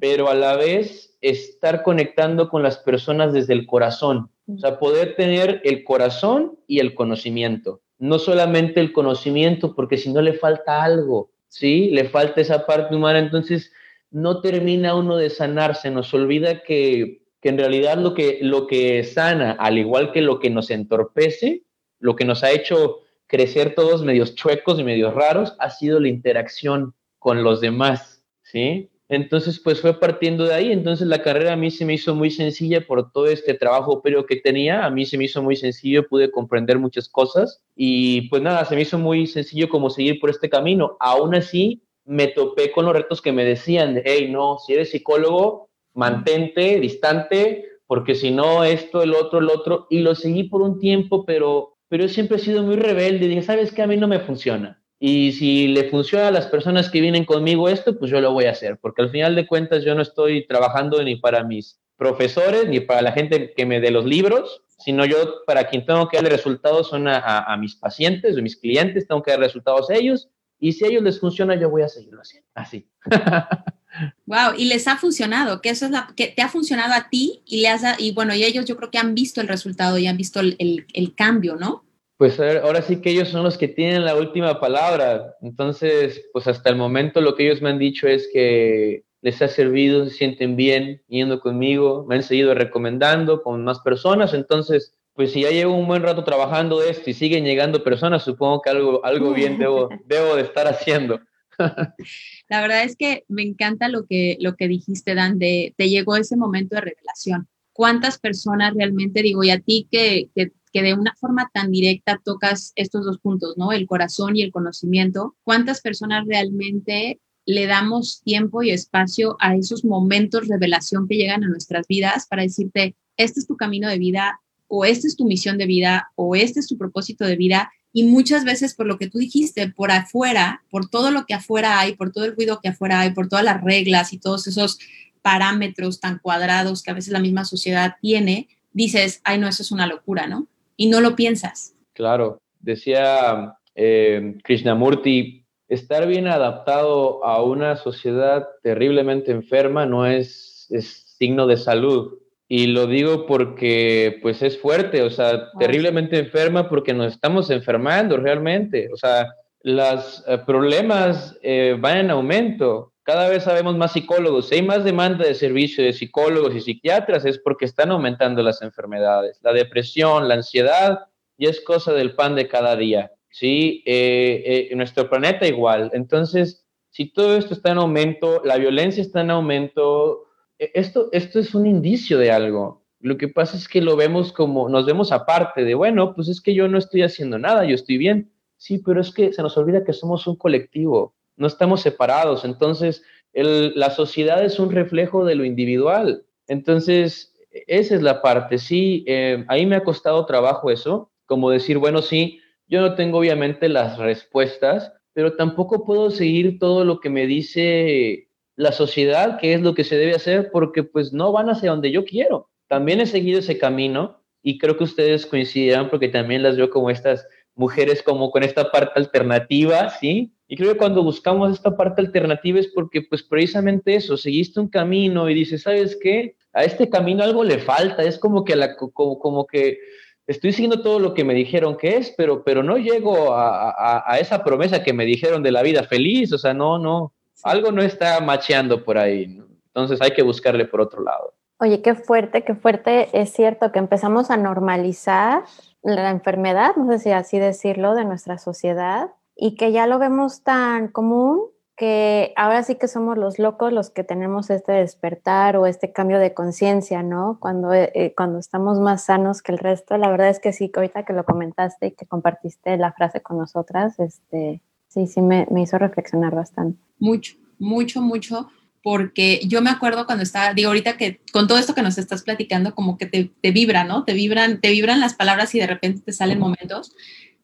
pero 0.00 0.28
a 0.28 0.34
la 0.34 0.56
vez 0.56 1.16
estar 1.20 1.84
conectando 1.84 2.48
con 2.48 2.64
las 2.64 2.78
personas 2.78 3.32
desde 3.32 3.52
el 3.52 3.66
corazón. 3.66 4.30
O 4.48 4.58
sea, 4.58 4.80
poder 4.80 5.14
tener 5.14 5.60
el 5.64 5.84
corazón 5.84 6.58
y 6.66 6.80
el 6.80 6.94
conocimiento. 6.94 7.82
No 8.02 8.18
solamente 8.18 8.80
el 8.80 8.92
conocimiento, 8.92 9.76
porque 9.76 9.96
si 9.96 10.12
no 10.12 10.22
le 10.22 10.32
falta 10.32 10.82
algo, 10.82 11.30
¿sí? 11.46 11.90
Le 11.90 12.08
falta 12.08 12.40
esa 12.40 12.66
parte 12.66 12.96
humana. 12.96 13.20
Entonces, 13.20 13.72
no 14.10 14.40
termina 14.40 14.96
uno 14.96 15.16
de 15.16 15.30
sanarse, 15.30 15.88
nos 15.88 16.12
olvida 16.12 16.64
que, 16.64 17.22
en 17.42 17.58
realidad 17.58 17.98
lo 17.98 18.14
que, 18.14 18.40
lo 18.42 18.66
que 18.66 19.04
sana, 19.04 19.52
al 19.52 19.78
igual 19.78 20.10
que 20.10 20.20
lo 20.20 20.40
que 20.40 20.50
nos 20.50 20.70
entorpece, 20.70 21.62
lo 22.00 22.16
que 22.16 22.24
nos 22.24 22.42
ha 22.42 22.50
hecho 22.50 22.98
crecer 23.28 23.76
todos 23.76 24.02
medios 24.02 24.34
chuecos 24.34 24.80
y 24.80 24.84
medios 24.84 25.14
raros, 25.14 25.54
ha 25.60 25.70
sido 25.70 26.00
la 26.00 26.08
interacción 26.08 26.94
con 27.20 27.44
los 27.44 27.60
demás, 27.60 28.24
¿sí? 28.42 28.90
Entonces, 29.12 29.60
pues 29.60 29.78
fue 29.78 30.00
partiendo 30.00 30.44
de 30.44 30.54
ahí. 30.54 30.72
Entonces, 30.72 31.06
la 31.06 31.22
carrera 31.22 31.52
a 31.52 31.56
mí 31.56 31.70
se 31.70 31.84
me 31.84 31.92
hizo 31.92 32.14
muy 32.14 32.30
sencilla 32.30 32.86
por 32.86 33.12
todo 33.12 33.26
este 33.26 33.52
trabajo 33.52 34.00
pero 34.02 34.24
que 34.24 34.36
tenía. 34.36 34.86
A 34.86 34.90
mí 34.90 35.04
se 35.04 35.18
me 35.18 35.24
hizo 35.24 35.42
muy 35.42 35.54
sencillo, 35.54 36.08
pude 36.08 36.30
comprender 36.30 36.78
muchas 36.78 37.10
cosas 37.10 37.62
y 37.76 38.30
pues 38.30 38.40
nada, 38.40 38.64
se 38.64 38.74
me 38.74 38.80
hizo 38.80 38.98
muy 38.98 39.26
sencillo 39.26 39.68
como 39.68 39.90
seguir 39.90 40.18
por 40.18 40.30
este 40.30 40.48
camino. 40.48 40.96
Aún 40.98 41.34
así, 41.34 41.82
me 42.06 42.28
topé 42.28 42.72
con 42.72 42.86
los 42.86 42.94
retos 42.94 43.20
que 43.20 43.32
me 43.32 43.44
decían, 43.44 43.96
de, 43.96 44.02
hey, 44.06 44.28
no, 44.30 44.56
si 44.58 44.72
eres 44.72 44.90
psicólogo, 44.90 45.68
mantente 45.92 46.80
distante, 46.80 47.66
porque 47.86 48.14
si 48.14 48.30
no, 48.30 48.64
esto, 48.64 49.02
el 49.02 49.14
otro, 49.14 49.40
el 49.40 49.50
otro, 49.50 49.88
y 49.90 49.98
lo 49.98 50.14
seguí 50.14 50.44
por 50.44 50.62
un 50.62 50.78
tiempo, 50.78 51.26
pero, 51.26 51.76
pero 51.88 52.04
yo 52.04 52.08
siempre 52.08 52.38
he 52.38 52.40
sido 52.40 52.62
muy 52.62 52.76
rebelde, 52.76 53.28
dije, 53.28 53.42
¿sabes 53.42 53.72
qué? 53.72 53.82
A 53.82 53.86
mí 53.86 53.98
no 53.98 54.08
me 54.08 54.20
funciona. 54.20 54.81
Y 55.04 55.32
si 55.32 55.66
le 55.66 55.90
funciona 55.90 56.28
a 56.28 56.30
las 56.30 56.46
personas 56.46 56.88
que 56.88 57.00
vienen 57.00 57.24
conmigo 57.24 57.68
esto, 57.68 57.98
pues 57.98 58.08
yo 58.08 58.20
lo 58.20 58.32
voy 58.32 58.44
a 58.44 58.52
hacer, 58.52 58.78
porque 58.80 59.02
al 59.02 59.10
final 59.10 59.34
de 59.34 59.48
cuentas 59.48 59.84
yo 59.84 59.96
no 59.96 60.02
estoy 60.02 60.46
trabajando 60.46 61.02
ni 61.02 61.16
para 61.16 61.42
mis 61.42 61.80
profesores, 61.96 62.68
ni 62.68 62.78
para 62.78 63.02
la 63.02 63.10
gente 63.10 63.52
que 63.52 63.66
me 63.66 63.80
dé 63.80 63.90
los 63.90 64.04
libros, 64.04 64.62
sino 64.78 65.04
yo 65.04 65.44
para 65.44 65.68
quien 65.68 65.84
tengo 65.84 66.06
que 66.06 66.18
darle 66.18 66.30
resultados 66.30 66.88
son 66.88 67.08
a, 67.08 67.18
a, 67.18 67.52
a 67.52 67.56
mis 67.56 67.74
pacientes, 67.74 68.38
a 68.38 68.42
mis 68.42 68.56
clientes, 68.56 69.08
tengo 69.08 69.24
que 69.24 69.32
dar 69.32 69.40
resultados 69.40 69.90
a 69.90 69.94
ellos, 69.96 70.28
y 70.60 70.70
si 70.70 70.84
a 70.84 70.88
ellos 70.88 71.02
les 71.02 71.18
funciona, 71.18 71.56
yo 71.56 71.68
voy 71.68 71.82
a 71.82 71.88
seguirlo 71.88 72.20
haciendo. 72.20 72.48
Así. 72.54 72.86
Wow, 74.24 74.54
y 74.56 74.64
les 74.64 74.88
ha 74.88 74.96
funcionado, 74.96 75.60
que 75.60 75.68
eso 75.68 75.84
es 75.84 75.90
la 75.90 76.10
que 76.16 76.28
te 76.28 76.40
ha 76.40 76.48
funcionado 76.48 76.94
a 76.94 77.10
ti 77.10 77.42
y 77.44 77.60
le 77.60 77.68
has 77.68 78.00
y 78.00 78.12
bueno, 78.12 78.34
y 78.34 78.42
ellos 78.42 78.64
yo 78.64 78.74
creo 78.76 78.90
que 78.90 78.96
han 78.96 79.14
visto 79.14 79.42
el 79.42 79.48
resultado 79.48 79.98
y 79.98 80.06
han 80.06 80.16
visto 80.16 80.40
el, 80.40 80.56
el, 80.58 81.14
cambio, 81.14 81.56
¿no? 81.56 81.84
Pues 82.22 82.38
ahora 82.38 82.82
sí 82.82 83.00
que 83.00 83.10
ellos 83.10 83.30
son 83.30 83.42
los 83.42 83.58
que 83.58 83.66
tienen 83.66 84.04
la 84.04 84.14
última 84.14 84.60
palabra. 84.60 85.34
Entonces, 85.42 86.24
pues 86.32 86.46
hasta 86.46 86.70
el 86.70 86.76
momento 86.76 87.20
lo 87.20 87.34
que 87.34 87.46
ellos 87.46 87.60
me 87.60 87.70
han 87.70 87.80
dicho 87.80 88.06
es 88.06 88.30
que 88.32 89.02
les 89.22 89.42
ha 89.42 89.48
servido, 89.48 90.04
se 90.04 90.14
sienten 90.14 90.54
bien 90.54 91.02
yendo 91.08 91.40
conmigo, 91.40 92.06
me 92.08 92.14
han 92.14 92.22
seguido 92.22 92.54
recomendando 92.54 93.42
con 93.42 93.64
más 93.64 93.80
personas. 93.80 94.34
Entonces, 94.34 94.94
pues 95.14 95.32
si 95.32 95.40
ya 95.40 95.50
llevo 95.50 95.74
un 95.74 95.88
buen 95.88 96.04
rato 96.04 96.22
trabajando 96.22 96.78
de 96.78 96.90
esto 96.90 97.10
y 97.10 97.14
siguen 97.14 97.44
llegando 97.44 97.82
personas, 97.82 98.22
supongo 98.22 98.62
que 98.62 98.70
algo, 98.70 99.04
algo 99.04 99.34
bien 99.34 99.58
debo, 99.58 99.88
debo 100.06 100.36
de 100.36 100.42
estar 100.42 100.68
haciendo. 100.68 101.18
La 102.48 102.60
verdad 102.60 102.84
es 102.84 102.94
que 102.94 103.24
me 103.26 103.42
encanta 103.42 103.88
lo 103.88 104.06
que, 104.06 104.36
lo 104.38 104.54
que 104.54 104.68
dijiste, 104.68 105.16
Dan, 105.16 105.40
de 105.40 105.74
te 105.76 105.88
llegó 105.88 106.14
ese 106.14 106.36
momento 106.36 106.76
de 106.76 106.82
revelación. 106.82 107.48
¿Cuántas 107.72 108.20
personas 108.20 108.74
realmente, 108.74 109.22
digo, 109.22 109.42
y 109.42 109.50
a 109.50 109.58
ti 109.58 109.88
que, 109.90 110.28
que, 110.36 110.52
que, 110.72 110.82
de 110.82 110.94
una 110.94 111.14
forma 111.18 111.50
tan 111.52 111.70
directa 111.70 112.20
tocas 112.24 112.72
estos 112.76 113.04
dos 113.04 113.18
puntos, 113.18 113.56
¿no? 113.56 113.72
El 113.72 113.86
corazón 113.86 114.36
y 114.36 114.42
el 114.42 114.52
conocimiento, 114.52 115.36
¿cuántas 115.44 115.80
personas 115.80 116.26
realmente 116.26 117.20
le 117.44 117.66
damos 117.66 118.22
tiempo 118.22 118.62
y 118.62 118.70
espacio 118.70 119.36
a 119.40 119.56
esos 119.56 119.84
momentos 119.84 120.48
revelación 120.48 121.08
que 121.08 121.16
llegan 121.16 121.42
a 121.42 121.48
nuestras 121.48 121.86
vidas 121.88 122.26
para 122.28 122.42
decirte, 122.42 122.94
este 123.16 123.40
es 123.40 123.46
tu 123.46 123.56
camino 123.56 123.88
de 123.88 123.98
vida, 123.98 124.40
o 124.74 124.86
esta 124.86 125.06
es 125.06 125.16
tu 125.16 125.26
misión 125.26 125.58
de 125.58 125.66
vida 125.66 126.10
o 126.14 126.34
este 126.34 126.58
es 126.58 126.66
tu 126.66 126.78
propósito 126.78 127.26
de 127.26 127.36
vida. 127.36 127.70
Y 127.92 128.04
muchas 128.04 128.46
veces 128.46 128.72
por 128.74 128.86
lo 128.86 128.96
que 128.96 129.06
tú 129.06 129.18
dijiste, 129.18 129.68
por 129.68 129.90
afuera, 129.90 130.62
por 130.70 130.88
todo 130.88 131.10
lo 131.10 131.26
que 131.26 131.34
afuera 131.34 131.78
hay, 131.78 131.94
por 131.94 132.10
todo 132.10 132.24
el 132.24 132.34
ruido 132.34 132.58
que 132.62 132.70
afuera 132.70 133.00
hay, 133.00 133.12
por 133.12 133.28
todas 133.28 133.44
las 133.44 133.62
reglas 133.62 134.14
y 134.14 134.18
todos 134.18 134.46
esos 134.46 134.78
parámetros 135.20 136.00
tan 136.00 136.18
cuadrados 136.20 136.82
que 136.82 136.90
a 136.90 136.94
veces 136.94 137.12
la 137.12 137.20
misma 137.20 137.44
sociedad 137.44 137.96
tiene, 138.00 138.48
dices, 138.72 139.20
ay, 139.24 139.38
no, 139.38 139.46
eso 139.46 139.62
es 139.62 139.72
una 139.72 139.86
locura, 139.86 140.26
¿no? 140.26 140.48
Y 140.76 140.88
no 140.88 141.00
lo 141.00 141.16
piensas. 141.16 141.74
Claro, 141.92 142.40
decía 142.60 143.56
eh, 143.74 144.36
Krishnamurti, 144.44 145.44
estar 145.68 146.06
bien 146.06 146.26
adaptado 146.26 147.24
a 147.24 147.42
una 147.42 147.76
sociedad 147.76 148.46
terriblemente 148.62 149.32
enferma 149.32 149.86
no 149.86 150.06
es, 150.06 150.66
es 150.70 151.16
signo 151.18 151.46
de 151.46 151.56
salud, 151.56 152.18
y 152.54 152.66
lo 152.66 152.86
digo 152.86 153.24
porque 153.24 154.18
pues 154.20 154.42
es 154.42 154.58
fuerte, 154.58 155.00
o 155.00 155.08
sea, 155.08 155.50
terriblemente 155.58 156.18
enferma 156.18 156.68
porque 156.68 156.92
nos 156.92 157.14
estamos 157.14 157.48
enfermando 157.48 158.18
realmente. 158.18 158.90
O 158.92 158.96
sea, 158.98 159.34
los 159.62 160.22
eh, 160.28 160.36
problemas 160.44 161.34
eh, 161.42 161.78
van 161.80 161.96
en 161.96 162.10
aumento. 162.10 162.91
Cada 163.04 163.28
vez 163.28 163.44
sabemos 163.44 163.76
más 163.76 163.92
psicólogos. 163.92 164.48
Si 164.48 164.56
hay 164.56 164.62
más 164.62 164.84
demanda 164.84 165.24
de 165.24 165.34
servicio 165.34 165.82
de 165.82 165.92
psicólogos 165.92 166.54
y 166.54 166.60
psiquiatras 166.60 167.24
es 167.24 167.38
porque 167.38 167.64
están 167.64 167.90
aumentando 167.90 168.42
las 168.42 168.62
enfermedades. 168.62 169.38
La 169.42 169.52
depresión, 169.52 170.28
la 170.28 170.34
ansiedad, 170.34 171.06
y 171.36 171.46
es 171.46 171.60
cosa 171.60 171.92
del 171.92 172.14
pan 172.14 172.36
de 172.36 172.46
cada 172.46 172.76
día. 172.76 173.12
¿sí? 173.30 173.82
Eh, 173.86 174.70
nuestro 174.76 175.10
planeta 175.10 175.46
igual. 175.46 175.90
Entonces, 175.94 176.64
si 176.90 177.06
todo 177.06 177.36
esto 177.36 177.54
está 177.54 177.72
en 177.72 177.78
aumento, 177.78 178.42
la 178.44 178.58
violencia 178.58 179.02
está 179.02 179.22
en 179.22 179.30
aumento, 179.30 180.26
e, 180.58 180.70
esto, 180.74 181.08
esto 181.12 181.40
es 181.40 181.54
un 181.54 181.66
indicio 181.66 182.18
de 182.18 182.30
algo. 182.30 182.84
Lo 183.00 183.16
que 183.16 183.28
pasa 183.28 183.56
es 183.56 183.66
que 183.66 183.80
lo 183.80 183.96
vemos 183.96 184.32
como, 184.32 184.68
nos 184.68 184.86
vemos 184.86 185.10
aparte 185.10 185.64
de, 185.64 185.74
bueno, 185.74 186.14
pues 186.14 186.28
es 186.28 186.40
que 186.40 186.54
yo 186.54 186.68
no 186.68 186.78
estoy 186.78 187.02
haciendo 187.02 187.38
nada, 187.38 187.64
yo 187.64 187.74
estoy 187.74 187.98
bien. 187.98 188.30
Sí, 188.56 188.78
pero 188.78 189.00
es 189.00 189.12
que 189.12 189.32
se 189.32 189.42
nos 189.42 189.56
olvida 189.56 189.82
que 189.82 189.92
somos 189.92 190.26
un 190.28 190.36
colectivo, 190.36 191.16
no 191.42 191.48
estamos 191.48 191.82
separados. 191.82 192.44
Entonces, 192.44 193.02
la 193.34 193.90
sociedad 193.90 194.44
es 194.44 194.60
un 194.60 194.70
reflejo 194.70 195.24
de 195.24 195.34
lo 195.34 195.44
individual. 195.44 196.24
Entonces, 196.46 197.34
esa 197.50 197.96
es 197.96 198.02
la 198.02 198.22
parte. 198.22 198.58
Sí, 198.58 199.04
eh, 199.08 199.44
ahí 199.48 199.66
me 199.66 199.74
ha 199.74 199.82
costado 199.82 200.24
trabajo 200.24 200.70
eso, 200.70 201.10
como 201.26 201.50
decir, 201.50 201.78
bueno, 201.78 202.00
sí, 202.00 202.40
yo 202.68 202.80
no 202.80 202.94
tengo 202.94 203.18
obviamente 203.18 203.68
las 203.68 203.98
respuestas, 203.98 204.92
pero 205.12 205.34
tampoco 205.34 205.84
puedo 205.84 206.10
seguir 206.10 206.60
todo 206.60 206.84
lo 206.84 207.00
que 207.00 207.10
me 207.10 207.26
dice 207.26 208.28
la 208.54 208.70
sociedad, 208.70 209.38
qué 209.40 209.54
es 209.54 209.62
lo 209.62 209.74
que 209.74 209.82
se 209.82 209.96
debe 209.96 210.14
hacer, 210.14 210.50
porque 210.52 210.84
pues 210.84 211.12
no 211.12 211.32
van 211.32 211.50
hacia 211.50 211.70
donde 211.70 211.90
yo 211.90 212.04
quiero. 212.04 212.50
También 212.68 213.00
he 213.00 213.06
seguido 213.06 213.40
ese 213.40 213.58
camino 213.58 214.22
y 214.42 214.58
creo 214.58 214.76
que 214.76 214.84
ustedes 214.84 215.26
coincidirán 215.26 215.90
porque 215.90 216.08
también 216.08 216.44
las 216.44 216.56
veo 216.56 216.70
como 216.70 216.88
estas 216.88 217.26
mujeres 217.54 218.02
como 218.02 218.30
con 218.30 218.42
esta 218.42 218.70
parte 218.70 218.92
alternativa, 218.96 219.90
¿sí? 219.90 220.32
Y 220.48 220.56
creo 220.56 220.72
que 220.72 220.78
cuando 220.78 221.02
buscamos 221.02 221.52
esta 221.52 221.76
parte 221.76 222.00
alternativa 222.00 222.60
es 222.60 222.68
porque 222.68 223.02
pues 223.02 223.22
precisamente 223.22 223.94
eso, 223.94 224.16
seguiste 224.16 224.60
un 224.60 224.68
camino 224.68 225.28
y 225.28 225.34
dices, 225.34 225.62
¿sabes 225.62 225.98
qué? 226.00 226.36
A 226.52 226.64
este 226.64 226.88
camino 226.88 227.22
algo 227.22 227.44
le 227.44 227.58
falta, 227.58 228.02
es 228.02 228.18
como 228.18 228.44
que, 228.44 228.56
la, 228.56 228.76
como, 228.76 229.18
como 229.18 229.46
que 229.46 229.78
estoy 230.26 230.52
siguiendo 230.52 230.82
todo 230.82 230.98
lo 230.98 231.14
que 231.14 231.24
me 231.24 231.34
dijeron 231.34 231.76
que 231.76 231.96
es, 231.96 232.12
pero, 232.16 232.44
pero 232.44 232.62
no 232.62 232.76
llego 232.76 233.34
a, 233.34 233.70
a, 233.70 234.04
a 234.06 234.18
esa 234.18 234.44
promesa 234.44 234.82
que 234.82 234.92
me 234.92 235.04
dijeron 235.04 235.42
de 235.42 235.52
la 235.52 235.62
vida 235.62 235.84
feliz, 235.84 236.32
o 236.32 236.38
sea, 236.38 236.52
no, 236.54 236.78
no, 236.78 237.14
algo 237.42 237.72
no 237.72 237.82
está 237.82 238.20
macheando 238.20 238.84
por 238.84 238.98
ahí. 238.98 239.40
Entonces 239.66 240.00
hay 240.00 240.10
que 240.12 240.22
buscarle 240.22 240.66
por 240.66 240.80
otro 240.80 241.02
lado. 241.02 241.34
Oye, 241.58 241.80
qué 241.80 241.94
fuerte, 241.94 242.42
qué 242.42 242.54
fuerte. 242.54 243.08
Es 243.12 243.32
cierto 243.32 243.72
que 243.72 243.78
empezamos 243.78 244.30
a 244.30 244.36
normalizar 244.36 245.44
la 245.82 246.10
enfermedad, 246.10 246.76
no 246.76 246.90
sé 246.92 246.98
si 246.98 247.10
así 247.10 247.38
decirlo, 247.38 247.94
de 247.94 248.04
nuestra 248.04 248.38
sociedad 248.38 249.10
y 249.36 249.56
que 249.56 249.72
ya 249.72 249.86
lo 249.86 249.98
vemos 249.98 250.42
tan 250.42 250.88
común 250.88 251.40
que 251.76 252.32
ahora 252.36 252.62
sí 252.62 252.76
que 252.76 252.86
somos 252.86 253.16
los 253.16 253.38
locos 253.38 253.72
los 253.72 253.90
que 253.90 254.04
tenemos 254.04 254.50
este 254.50 254.72
despertar 254.72 255.56
o 255.56 255.66
este 255.66 255.90
cambio 255.92 256.18
de 256.18 256.34
conciencia, 256.34 257.02
¿no? 257.02 257.38
Cuando, 257.40 257.72
eh, 257.72 258.12
cuando 258.16 258.38
estamos 258.38 258.78
más 258.78 259.06
sanos 259.06 259.42
que 259.42 259.52
el 259.52 259.58
resto. 259.58 259.96
La 259.96 260.10
verdad 260.10 260.28
es 260.28 260.38
que 260.38 260.52
sí, 260.52 260.70
ahorita 260.72 261.04
que 261.04 261.12
lo 261.12 261.24
comentaste 261.24 261.88
y 261.88 261.90
que 261.92 262.06
compartiste 262.06 262.76
la 262.76 262.92
frase 262.92 263.20
con 263.20 263.38
nosotras, 263.38 263.98
este, 263.98 264.60
sí, 264.88 265.06
sí 265.06 265.22
me, 265.22 265.46
me 265.50 265.62
hizo 265.62 265.78
reflexionar 265.78 266.34
bastante. 266.34 266.78
Mucho, 266.98 267.34
mucho, 267.58 268.02
mucho, 268.02 268.48
porque 268.82 269.40
yo 269.44 269.62
me 269.62 269.70
acuerdo 269.70 270.06
cuando 270.06 270.24
estaba, 270.24 270.54
digo, 270.54 270.68
ahorita 270.68 270.96
que 270.96 271.20
con 271.32 271.46
todo 271.46 271.58
esto 271.58 271.74
que 271.74 271.82
nos 271.82 271.98
estás 271.98 272.22
platicando, 272.22 272.74
como 272.74 272.98
que 272.98 273.06
te, 273.06 273.30
te 273.40 273.52
vibra, 273.52 273.84
¿no? 273.84 274.04
Te 274.04 274.12
vibran, 274.12 274.60
te 274.60 274.70
vibran 274.70 275.00
las 275.00 275.14
palabras 275.14 275.54
y 275.54 275.60
de 275.60 275.66
repente 275.66 276.02
te 276.04 276.12
salen 276.12 276.38
momentos. 276.38 276.92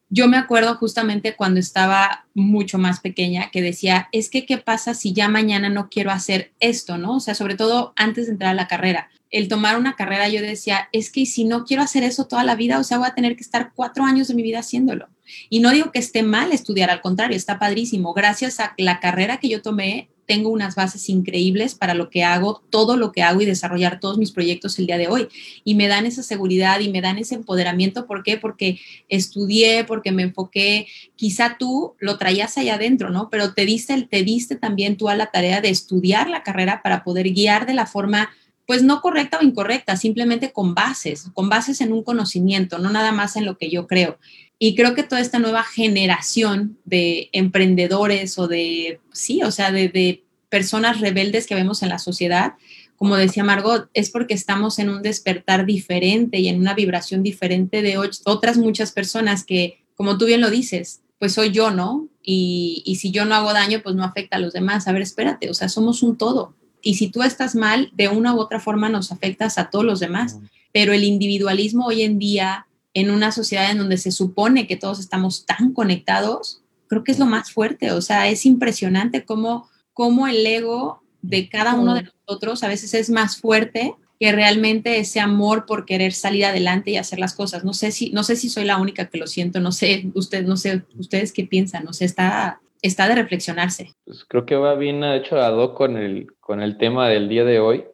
yo 0.09 0.27
me 0.27 0.37
acuerdo 0.37 0.75
justamente 0.75 1.35
cuando 1.35 1.59
estaba 1.59 2.25
mucho 2.33 2.79
más 2.79 2.99
pequeña 2.99 3.51
que 3.51 3.61
decía, 3.61 4.09
es 4.11 4.29
que, 4.29 4.45
¿qué 4.45 4.57
pasa 4.57 4.93
si 4.95 5.13
ya 5.13 5.29
mañana 5.29 5.69
no 5.69 5.87
quiero 5.89 6.11
hacer 6.11 6.51
esto, 6.59 6.97
no? 6.97 7.17
O 7.17 7.19
sea, 7.19 7.35
sobre 7.35 7.55
todo 7.55 7.93
antes 7.95 8.25
de 8.25 8.33
entrar 8.33 8.51
a 8.51 8.55
la 8.55 8.67
carrera. 8.67 9.09
El 9.29 9.47
tomar 9.47 9.77
una 9.77 9.95
carrera, 9.95 10.27
yo 10.27 10.41
decía, 10.41 10.89
es 10.91 11.11
que 11.11 11.27
si 11.27 11.45
no 11.45 11.63
quiero 11.63 11.83
hacer 11.83 12.03
eso 12.03 12.25
toda 12.25 12.43
la 12.43 12.55
vida, 12.55 12.79
o 12.79 12.83
sea, 12.83 12.97
voy 12.97 13.07
a 13.07 13.13
tener 13.13 13.35
que 13.35 13.43
estar 13.43 13.71
cuatro 13.75 14.03
años 14.03 14.27
de 14.27 14.33
mi 14.33 14.41
vida 14.41 14.59
haciéndolo. 14.59 15.07
Y 15.49 15.59
no 15.59 15.69
digo 15.69 15.91
que 15.91 15.99
esté 15.99 16.23
mal 16.23 16.51
estudiar, 16.51 16.89
al 16.89 17.01
contrario, 17.01 17.37
está 17.37 17.59
padrísimo. 17.59 18.13
Gracias 18.13 18.59
a 18.59 18.73
la 18.77 18.99
carrera 18.99 19.37
que 19.37 19.49
yo 19.49 19.61
tomé, 19.61 20.09
tengo 20.29 20.49
unas 20.49 20.75
bases 20.75 21.09
increíbles 21.09 21.73
para 21.73 21.95
lo 21.95 22.11
que 22.11 22.23
hago, 22.23 22.61
todo 22.69 22.97
lo 22.97 23.11
que 23.11 23.23
hago 23.23 23.41
y 23.41 23.45
desarrollar 23.45 23.99
todos 23.99 24.19
mis 24.19 24.29
proyectos 24.29 24.77
el 24.77 24.85
día 24.85 24.99
de 24.99 25.07
hoy. 25.07 25.27
Y 25.63 25.73
me 25.73 25.87
dan 25.87 26.05
esa 26.05 26.21
seguridad 26.21 26.81
y 26.81 26.89
me 26.89 27.01
dan 27.01 27.17
ese 27.17 27.33
empoderamiento. 27.33 28.05
¿Por 28.05 28.21
qué? 28.21 28.37
Porque 28.37 28.79
estudié, 29.07 29.85
porque 29.85 30.11
me 30.11 30.21
enfoqué. 30.21 30.85
Quizá 31.15 31.57
tú 31.57 31.95
lo 31.97 32.19
traías 32.19 32.59
allá 32.59 32.75
adentro, 32.75 33.09
¿no? 33.09 33.31
Pero 33.31 33.55
te 33.55 33.65
diste, 33.65 33.99
te 34.03 34.21
diste 34.21 34.55
también 34.55 34.97
tú 34.97 35.09
a 35.09 35.15
la 35.15 35.31
tarea 35.31 35.61
de 35.61 35.69
estudiar 35.69 36.29
la 36.29 36.43
carrera 36.43 36.83
para 36.83 37.03
poder 37.03 37.31
guiar 37.31 37.65
de 37.65 37.73
la 37.73 37.87
forma 37.87 38.29
pues 38.67 38.83
no 38.83 39.01
correcta 39.01 39.39
o 39.41 39.43
incorrecta, 39.43 39.97
simplemente 39.97 40.51
con 40.51 40.75
bases, 40.75 41.31
con 41.33 41.49
bases 41.49 41.81
en 41.81 41.91
un 41.91 42.03
conocimiento, 42.03 42.77
no 42.77 42.91
nada 42.91 43.11
más 43.11 43.35
en 43.35 43.45
lo 43.45 43.57
que 43.57 43.71
yo 43.71 43.87
creo. 43.87 44.19
Y 44.61 44.75
creo 44.75 44.93
que 44.93 45.03
toda 45.03 45.21
esta 45.21 45.39
nueva 45.39 45.63
generación 45.63 46.77
de 46.83 47.29
emprendedores 47.31 48.37
o 48.37 48.49
de, 48.49 48.99
sí, 49.13 49.41
o 49.41 49.51
sea, 49.51 49.71
de, 49.71 50.23
personas 50.49 50.99
rebeldes 50.99 51.45
que 51.45 51.53
vemos 51.53 51.83
en 51.83 51.89
la 51.89 51.99
sociedad, 51.99 52.53
como 52.95 53.15
decía 53.15 53.43
Margot, 53.43 53.87
es 53.93 54.09
porque 54.09 54.33
estamos 54.33 54.79
en 54.79 54.89
un 54.89 55.03
despertar 55.03 55.65
diferente 55.65 56.39
y 56.39 56.47
en 56.47 56.59
una 56.59 56.73
vibración 56.73 57.21
diferente 57.21 57.83
de 57.83 57.97
otras 58.25 58.57
muchas 58.57 58.91
personas 58.91 59.45
que, 59.45 59.83
como 59.95 60.17
tú 60.17 60.25
bien 60.25 60.41
lo 60.41 60.49
dices, 60.49 61.01
pues 61.19 61.33
soy 61.33 61.51
yo, 61.51 61.69
¿no? 61.69 62.07
Y, 62.23 62.81
y, 62.83 62.95
si 62.95 63.11
yo 63.11 63.25
no 63.25 63.35
hago 63.35 63.53
daño, 63.53 63.81
pues 63.83 63.95
no 63.95 64.03
afecta 64.03 64.37
a 64.37 64.39
los 64.39 64.53
demás. 64.53 64.87
A 64.87 64.91
ver, 64.91 65.03
espérate, 65.03 65.49
o 65.49 65.53
sea, 65.53 65.69
somos 65.69 66.01
un 66.01 66.17
todo. 66.17 66.55
Y 66.81 66.95
si 66.95 67.09
tú 67.09 67.21
estás 67.21 67.55
mal, 67.55 67.91
de 67.93 68.07
una 68.07 68.33
u 68.33 68.39
otra 68.39 68.59
forma 68.59 68.89
nos 68.89 69.11
afectas 69.11 69.57
a 69.57 69.69
todos 69.69 69.85
los 69.85 69.99
demás. 69.99 70.39
Pero 70.71 70.93
el 70.93 71.03
individualismo 71.03 71.85
hoy 71.85 72.01
en 72.01 72.19
día 72.19 72.65
en 72.93 73.11
una 73.11 73.31
sociedad 73.31 73.71
en 73.71 73.77
donde 73.77 73.97
se 73.97 74.11
supone 74.11 74.67
que 74.67 74.75
todos 74.75 74.99
estamos 74.99 75.45
tan 75.45 75.73
conectados, 75.73 76.61
creo 76.87 77.03
que 77.03 77.11
es 77.11 77.19
lo 77.19 77.25
más 77.25 77.51
fuerte. 77.51 77.91
O 77.91 78.01
sea, 78.01 78.27
es 78.27 78.45
impresionante 78.45 79.25
cómo, 79.25 79.69
cómo 79.93 80.27
el 80.27 80.45
ego 80.45 81.03
de 81.21 81.49
cada 81.49 81.75
uno 81.75 81.93
de 81.95 82.03
nosotros 82.03 82.63
a 82.63 82.67
veces 82.67 82.93
es 82.93 83.09
más 83.09 83.37
fuerte 83.37 83.95
que 84.19 84.31
realmente 84.33 84.99
ese 84.99 85.21
amor 85.21 85.65
por 85.65 85.85
querer 85.85 86.11
salir 86.11 86.45
adelante 86.45 86.91
y 86.91 86.97
hacer 86.97 87.19
las 87.19 87.33
cosas. 87.33 87.63
No 87.63 87.73
sé 87.73 87.91
si, 87.91 88.11
no 88.11 88.23
sé 88.23 88.35
si 88.35 88.49
soy 88.49 88.65
la 88.65 88.77
única 88.77 89.05
que 89.05 89.17
lo 89.17 89.27
siento, 89.27 89.61
no 89.61 89.71
sé, 89.71 90.11
usted, 90.13 90.45
no 90.45 90.57
sé, 90.57 90.83
ustedes 90.97 91.31
qué 91.31 91.45
piensan, 91.45 91.85
no 91.85 91.93
sé, 91.93 92.03
está, 92.03 92.59
está 92.81 93.07
de 93.07 93.15
reflexionarse. 93.15 93.93
Pues 94.03 94.25
creo 94.25 94.45
que 94.45 94.55
va 94.55 94.75
bien 94.75 95.03
hecho 95.03 95.41
a 95.41 95.73
con 95.73 95.95
el, 95.95 96.27
con 96.41 96.61
el 96.61 96.77
tema 96.77 97.07
del 97.07 97.29
día 97.29 97.45
de 97.45 97.59
hoy, 97.59 97.85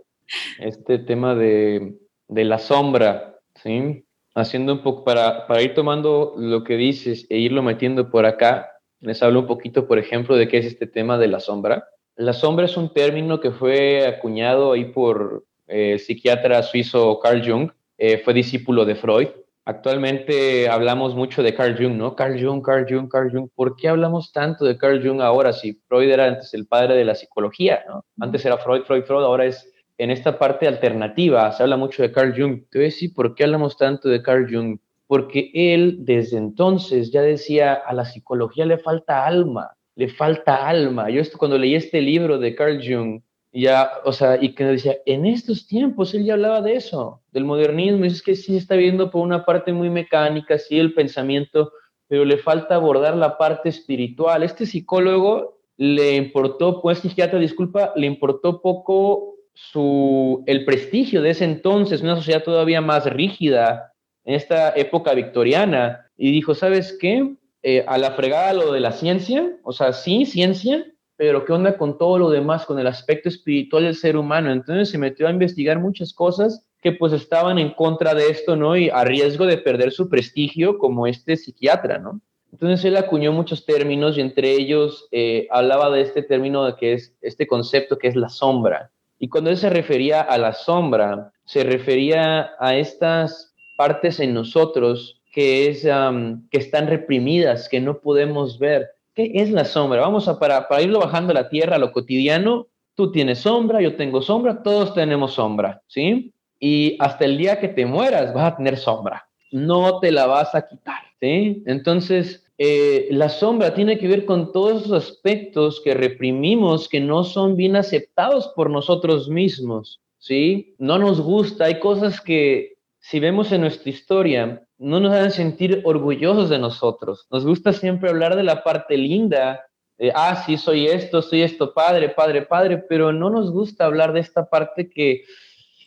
este 0.58 0.98
tema 0.98 1.36
de, 1.36 1.96
de 2.28 2.44
la 2.44 2.58
sombra, 2.58 3.38
¿sí? 3.62 4.04
Haciendo 4.36 4.74
un 4.74 4.84
poco, 4.84 5.04
para, 5.04 5.48
para 5.48 5.62
ir 5.62 5.74
tomando 5.74 6.36
lo 6.38 6.63
que 6.63 6.75
dices 6.75 7.25
e 7.30 7.39
irlo 7.39 7.63
metiendo 7.63 8.12
por 8.12 8.25
acá, 8.25 8.72
les 9.00 9.24
hablo 9.24 9.39
un 9.39 9.48
poquito, 9.48 9.88
por 9.88 9.98
ejemplo, 9.98 10.36
de 10.36 10.48
qué 10.48 10.58
es 10.58 10.65
este 10.65 10.88
tema 10.88 11.18
de 11.18 11.27
la 11.27 11.39
sombra. 11.39 11.88
La 12.18 12.34
sombra 12.34 12.65
es 12.65 12.77
un 12.77 12.94
término 12.94 13.39
que 13.39 13.51
fue 13.51 14.06
acuñado 14.06 14.74
ahí 14.74 14.86
por 14.86 15.46
eh, 15.68 15.94
el 15.94 16.00
psiquiatra 16.00 16.62
suizo 16.63 17.20
Carl 17.20 17.42
Jung, 17.46 17.72
eh, 17.98 18.20
fue 18.20 18.34
discípulo 18.34 18.86
de 18.86 18.96
Freud. 18.96 19.27
Actualmente 19.68 20.70
hablamos 20.70 21.15
mucho 21.15 21.42
de 21.42 21.56
Carl 21.56 21.75
Jung, 21.75 21.96
¿no? 21.98 22.15
Carl 22.15 22.39
Jung, 22.39 22.62
Carl 22.62 22.86
Jung, 22.88 23.10
Carl 23.10 23.32
Jung. 23.32 23.50
¿Por 23.56 23.75
qué 23.75 23.88
hablamos 23.88 24.32
tanto 24.32 24.63
de 24.63 24.77
Carl 24.77 25.01
Jung 25.04 25.22
ahora 25.22 25.54
si 25.54 25.74
Freud 25.88 26.10
era 26.10 26.27
antes 26.27 26.54
el 26.54 26.68
padre 26.68 26.96
de 26.96 27.06
la 27.06 27.15
psicología, 27.15 27.84
¿no? 27.88 28.06
Antes 28.20 28.46
era 28.46 28.58
Freud, 28.58 28.84
Freud, 28.84 29.04
Freud, 29.06 29.24
ahora 29.24 29.46
es 29.46 29.74
en 29.98 30.12
esta 30.12 30.38
parte 30.38 30.68
alternativa 30.68 31.52
se 31.52 31.64
habla 31.64 31.78
mucho 31.78 32.04
de 32.04 32.12
Carl 32.12 32.34
Jung. 32.36 32.64
Te 32.70 32.80
voy 32.80 32.88
a 32.88 33.16
por 33.16 33.36
qué 33.36 33.46
hablamos 33.46 33.78
tanto 33.78 34.10
de 34.10 34.22
Carl 34.22 34.48
Jung. 34.52 34.80
Porque 35.08 35.52
él 35.54 35.98
desde 36.00 36.38
entonces 36.38 37.12
ya 37.12 37.22
decía, 37.22 37.74
a 37.74 37.94
la 37.94 38.06
psicología 38.06 38.66
le 38.66 38.80
falta 38.80 39.25
alma, 39.25 39.70
le 39.96 40.10
falta 40.10 40.68
alma. 40.68 41.10
Yo 41.12 41.22
cuando 41.38 41.60
leí 41.60 41.75
este 41.75 42.02
libro 42.02 42.40
de 42.40 42.56
Carl 42.56 42.82
Jung, 42.84 43.22
ya, 43.54 43.90
o 44.04 44.12
sea, 44.12 44.38
y 44.42 44.54
que 44.54 44.66
decía, 44.66 44.98
en 45.06 45.25
estos 45.25 45.68
tiempos 45.68 46.14
él 46.14 46.25
ya 46.25 46.34
hablaba 46.34 46.62
de 46.62 46.75
eso, 46.75 47.22
del 47.32 47.46
modernismo, 47.46 48.04
es 48.04 48.22
que 48.22 48.36
sí 48.36 48.58
está 48.58 48.75
viendo 48.75 49.12
por 49.12 49.22
una 49.22 49.46
parte 49.46 49.72
muy 49.72 49.90
mecánica, 49.90 50.58
sí, 50.58 50.80
el 50.80 50.94
pensamiento, 50.94 51.72
pero 52.08 52.25
le 52.25 52.38
falta 52.38 52.75
abordar 52.75 53.16
la 53.16 53.38
parte 53.38 53.70
espiritual. 53.70 54.44
Este 54.44 54.66
psicólogo 54.66 55.60
le 55.78 56.16
importó, 56.16 56.82
pues 56.82 57.00
psiquiatra, 57.00 57.40
disculpa, 57.40 57.94
le 57.96 58.08
importó 58.08 58.62
poco 58.62 59.35
su, 59.55 60.43
el 60.45 60.65
prestigio 60.65 61.21
de 61.21 61.31
ese 61.31 61.45
entonces, 61.45 62.01
una 62.01 62.15
sociedad 62.15 62.43
todavía 62.43 62.81
más 62.81 63.05
rígida 63.05 63.93
en 64.25 64.35
esta 64.35 64.71
época 64.75 65.13
victoriana, 65.13 66.05
y 66.17 66.31
dijo, 66.31 66.53
¿sabes 66.53 66.97
qué? 67.00 67.35
Eh, 67.63 67.83
a 67.88 67.97
la 67.97 68.12
fregada 68.12 68.53
lo 68.53 68.71
de 68.71 68.79
la 68.79 68.91
ciencia, 68.91 69.57
o 69.63 69.71
sea, 69.71 69.93
sí, 69.93 70.25
ciencia, 70.25 70.85
pero 71.17 71.45
¿qué 71.45 71.53
onda 71.53 71.77
con 71.77 71.97
todo 71.97 72.19
lo 72.19 72.29
demás, 72.29 72.65
con 72.65 72.77
el 72.79 72.88
aspecto 72.88 73.29
espiritual 73.29 73.83
del 73.83 73.95
ser 73.95 74.17
humano? 74.17 74.51
Entonces 74.51 74.89
se 74.89 74.97
metió 74.97 75.27
a 75.27 75.31
investigar 75.31 75.79
muchas 75.79 76.13
cosas 76.13 76.67
que 76.81 76.91
pues 76.91 77.13
estaban 77.13 77.57
en 77.57 77.71
contra 77.71 78.13
de 78.13 78.29
esto, 78.29 78.55
¿no? 78.55 78.77
Y 78.77 78.89
a 78.89 79.03
riesgo 79.03 79.45
de 79.45 79.57
perder 79.57 79.91
su 79.91 80.09
prestigio 80.09 80.77
como 80.77 81.07
este 81.07 81.38
psiquiatra, 81.38 81.97
¿no? 81.97 82.21
Entonces 82.51 82.85
él 82.85 82.95
acuñó 82.97 83.31
muchos 83.31 83.65
términos 83.65 84.17
y 84.17 84.21
entre 84.21 84.51
ellos 84.51 85.07
eh, 85.12 85.47
hablaba 85.50 85.89
de 85.89 86.01
este 86.01 86.21
término 86.21 86.75
que 86.75 86.93
es 86.93 87.15
este 87.21 87.47
concepto 87.47 87.97
que 87.97 88.07
es 88.07 88.15
la 88.15 88.29
sombra. 88.29 88.91
Y 89.19 89.29
cuando 89.29 89.50
él 89.50 89.57
se 89.57 89.69
refería 89.69 90.22
a 90.22 90.38
la 90.38 90.53
sombra, 90.53 91.31
se 91.45 91.63
refería 91.63 92.51
a 92.60 92.75
estas 92.75 93.53
partes 93.77 94.19
en 94.19 94.34
nosotros 94.34 95.22
que, 95.31 95.67
es, 95.67 95.84
que 95.84 96.57
están 96.57 96.88
reprimidas, 96.88 97.69
que 97.69 97.81
no 97.81 98.00
podemos 98.00 98.60
ver. 98.60 98.89
¿Qué 99.13 99.31
es 99.36 99.51
la 99.51 99.65
sombra? 99.65 100.01
Vamos 100.01 100.27
a, 100.27 100.39
para, 100.39 100.67
para 100.67 100.81
irlo 100.81 101.00
bajando 101.00 101.31
a 101.31 101.36
la 101.36 101.50
tierra, 101.50 101.75
a 101.75 101.79
lo 101.79 101.91
cotidiano, 101.91 102.67
tú 102.95 103.12
tienes 103.12 103.39
sombra, 103.39 103.81
yo 103.81 103.95
tengo 103.95 104.22
sombra, 104.22 104.63
todos 104.63 104.93
tenemos 104.93 105.34
sombra, 105.34 105.81
¿sí? 105.88 106.34
Y 106.60 106.98
hasta 107.00 107.25
el 107.25 107.38
día 107.38 107.60
que 107.60 107.67
te 107.67 107.86
mueras 107.86 108.34
vas 108.34 108.53
a 108.53 108.57
tener 108.57 108.77
sombra, 108.77 109.27
no 109.51 110.00
te 110.00 110.12
la 110.12 110.25
vas 110.25 110.55
a 110.55 110.65
quitar, 110.65 111.03
¿sí? 111.19 111.63
Entonces, 111.65 112.45
eh, 112.57 113.07
la 113.12 113.29
sombra 113.29 113.74
tiene 113.74 113.97
que 113.97 114.07
ver 114.07 114.25
con 114.25 114.51
todos 114.51 114.83
esos 114.83 115.03
aspectos 115.03 115.81
que 115.83 115.93
reprimimos, 115.93 116.88
que 116.88 117.01
no 117.01 117.24
son 117.24 117.55
bien 117.55 117.75
aceptados 117.75 118.51
por 118.55 118.69
nosotros 118.69 119.27
mismos, 119.27 120.01
¿sí? 120.17 120.75
No 120.77 120.97
nos 120.97 121.19
gusta, 121.19 121.65
hay 121.65 121.79
cosas 121.79 122.21
que 122.21 122.75
si 123.00 123.19
vemos 123.19 123.51
en 123.51 123.62
nuestra 123.62 123.89
historia, 123.89 124.67
no 124.77 125.00
nos 125.00 125.13
hacen 125.13 125.31
sentir 125.31 125.81
orgullosos 125.83 126.50
de 126.50 126.57
nosotros. 126.57 127.27
Nos 127.29 127.45
gusta 127.45 127.71
siempre 127.71 128.09
hablar 128.09 128.35
de 128.35 128.43
la 128.43 128.63
parte 128.63 128.97
linda, 128.97 129.65
ah, 130.13 130.43
sí, 130.45 130.57
soy 130.57 130.88
esto, 130.88 131.21
soy 131.21 131.41
esto, 131.41 131.74
padre, 131.74 132.09
padre, 132.09 132.41
padre, 132.41 132.77
pero 132.89 133.13
no 133.13 133.29
nos 133.29 133.51
gusta 133.51 133.85
hablar 133.85 134.13
de 134.13 134.19
esta 134.19 134.50
parte 134.50 134.89
que 134.89 135.24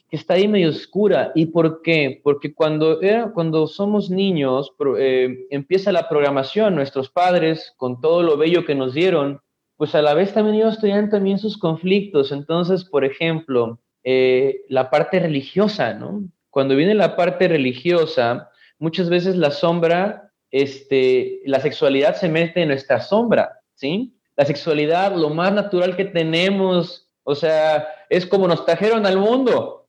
que 0.09 0.17
está 0.17 0.35
ahí 0.35 0.49
medio 0.49 0.71
oscura. 0.71 1.33
¿Y 1.35 1.47
por 1.47 1.83
qué? 1.83 2.21
Porque 2.23 2.55
cuando, 2.55 2.99
cuando 3.35 3.67
somos 3.67 4.11
niños, 4.11 4.73
eh, 4.99 5.47
empieza 5.51 5.93
la 5.93 6.09
programación, 6.09 6.75
nuestros 6.75 7.11
padres, 7.11 7.75
con 7.77 8.01
todo 8.01 8.23
lo 8.23 8.37
bello 8.37 8.65
que 8.65 8.75
nos 8.75 8.95
dieron, 8.95 9.41
pues 9.77 9.95
a 9.95 10.03
la 10.03 10.15
vez 10.15 10.33
también 10.33 10.57
ellos 10.57 10.81
tenían 10.81 11.11
también 11.11 11.39
sus 11.39 11.59
conflictos. 11.59 12.33
Entonces, 12.33 12.85
por 12.85 13.05
ejemplo, 13.05 13.81
eh, 14.03 14.63
la 14.69 14.91
parte 14.91 15.21
religiosa, 15.21 15.93
¿no? 15.95 16.25
Cuando 16.51 16.75
viene 16.75 16.95
la 16.95 17.15
parte 17.15 17.47
religiosa, 17.47 18.51
muchas 18.79 19.11
veces 19.11 19.37
la 19.37 19.51
sombra, 19.51 20.33
este, 20.51 21.41
la 21.45 21.61
sexualidad 21.61 22.17
se 22.17 22.29
mete 22.29 22.63
en 22.63 22.69
nuestra 22.69 23.01
sombra, 23.01 23.61
¿sí? 23.75 24.15
La 24.37 24.47
sexualidad, 24.47 25.15
lo 25.15 25.31
más 25.31 25.53
natural 25.53 25.97
que 25.97 26.07
tenemos, 26.07 27.09
o 27.25 27.35
sea, 27.35 27.87
es 28.09 28.25
como 28.25 28.49
nos 28.49 28.65
trajeron 28.65 29.05
al 29.05 29.19
mundo, 29.19 29.87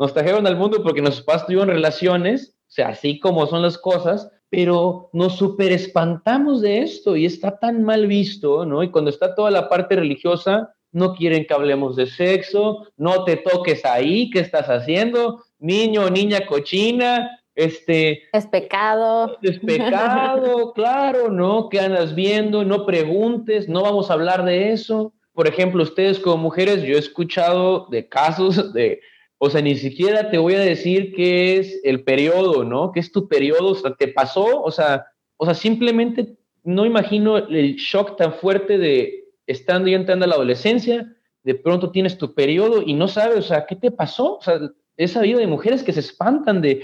nos 0.00 0.14
trajeron 0.14 0.46
al 0.46 0.56
mundo 0.56 0.82
porque 0.82 1.02
nos 1.02 1.20
papás 1.20 1.44
tuvieron 1.44 1.68
relaciones, 1.68 2.56
o 2.62 2.72
sea, 2.72 2.88
así 2.88 3.20
como 3.20 3.46
son 3.46 3.60
las 3.60 3.76
cosas, 3.76 4.30
pero 4.48 5.10
nos 5.12 5.36
super 5.36 5.70
espantamos 5.72 6.62
de 6.62 6.80
esto 6.80 7.16
y 7.16 7.26
está 7.26 7.58
tan 7.58 7.84
mal 7.84 8.06
visto, 8.06 8.64
¿no? 8.64 8.82
Y 8.82 8.90
cuando 8.90 9.10
está 9.10 9.34
toda 9.34 9.50
la 9.50 9.68
parte 9.68 9.96
religiosa, 9.96 10.74
no 10.90 11.14
quieren 11.14 11.46
que 11.46 11.52
hablemos 11.52 11.96
de 11.96 12.06
sexo, 12.06 12.86
no 12.96 13.24
te 13.24 13.36
toques 13.36 13.84
ahí, 13.84 14.30
¿qué 14.30 14.40
estás 14.40 14.68
haciendo? 14.68 15.44
Niño 15.58 16.06
o 16.06 16.10
niña 16.10 16.46
cochina, 16.46 17.38
este... 17.54 18.22
Es 18.32 18.46
pecado. 18.46 19.36
Es 19.42 19.58
pecado, 19.58 20.72
claro, 20.74 21.30
¿no? 21.30 21.68
¿Qué 21.68 21.78
andas 21.78 22.14
viendo? 22.14 22.64
No 22.64 22.86
preguntes, 22.86 23.68
no 23.68 23.82
vamos 23.82 24.10
a 24.10 24.14
hablar 24.14 24.46
de 24.46 24.72
eso. 24.72 25.12
Por 25.34 25.46
ejemplo, 25.46 25.82
ustedes 25.82 26.18
como 26.18 26.38
mujeres, 26.38 26.82
yo 26.84 26.96
he 26.96 26.98
escuchado 26.98 27.86
de 27.90 28.08
casos 28.08 28.72
de 28.72 29.00
o 29.42 29.48
sea, 29.48 29.62
ni 29.62 29.74
siquiera 29.74 30.30
te 30.30 30.36
voy 30.36 30.54
a 30.54 30.60
decir 30.60 31.14
qué 31.14 31.56
es 31.56 31.80
el 31.82 32.04
periodo, 32.04 32.62
¿no? 32.62 32.92
¿Qué 32.92 33.00
es 33.00 33.10
tu 33.10 33.26
periodo? 33.26 33.70
O 33.70 33.74
sea, 33.74 33.94
¿te 33.94 34.08
pasó? 34.08 34.62
O 34.62 34.70
sea, 34.70 35.06
O 35.38 35.46
sea, 35.46 35.54
simplemente 35.54 36.36
no 36.62 36.84
imagino 36.84 37.38
el 37.38 37.76
shock 37.76 38.16
tan 38.18 38.34
fuerte 38.34 38.76
de 38.76 39.24
estando 39.46 39.88
y 39.88 39.94
entrando 39.94 40.26
a 40.26 40.28
la 40.28 40.34
adolescencia, 40.34 41.16
de 41.42 41.54
pronto 41.54 41.90
tienes 41.90 42.18
tu 42.18 42.34
periodo 42.34 42.82
y 42.84 42.92
no 42.92 43.08
sabes, 43.08 43.38
o 43.38 43.42
sea, 43.42 43.64
¿qué 43.64 43.76
te 43.76 43.90
pasó? 43.90 44.36
O 44.36 44.42
sea, 44.42 44.60
he 44.98 45.08
sabido 45.08 45.38
de 45.38 45.46
mujeres 45.46 45.82
que 45.82 45.94
se 45.94 46.00
espantan 46.00 46.60
de, 46.60 46.82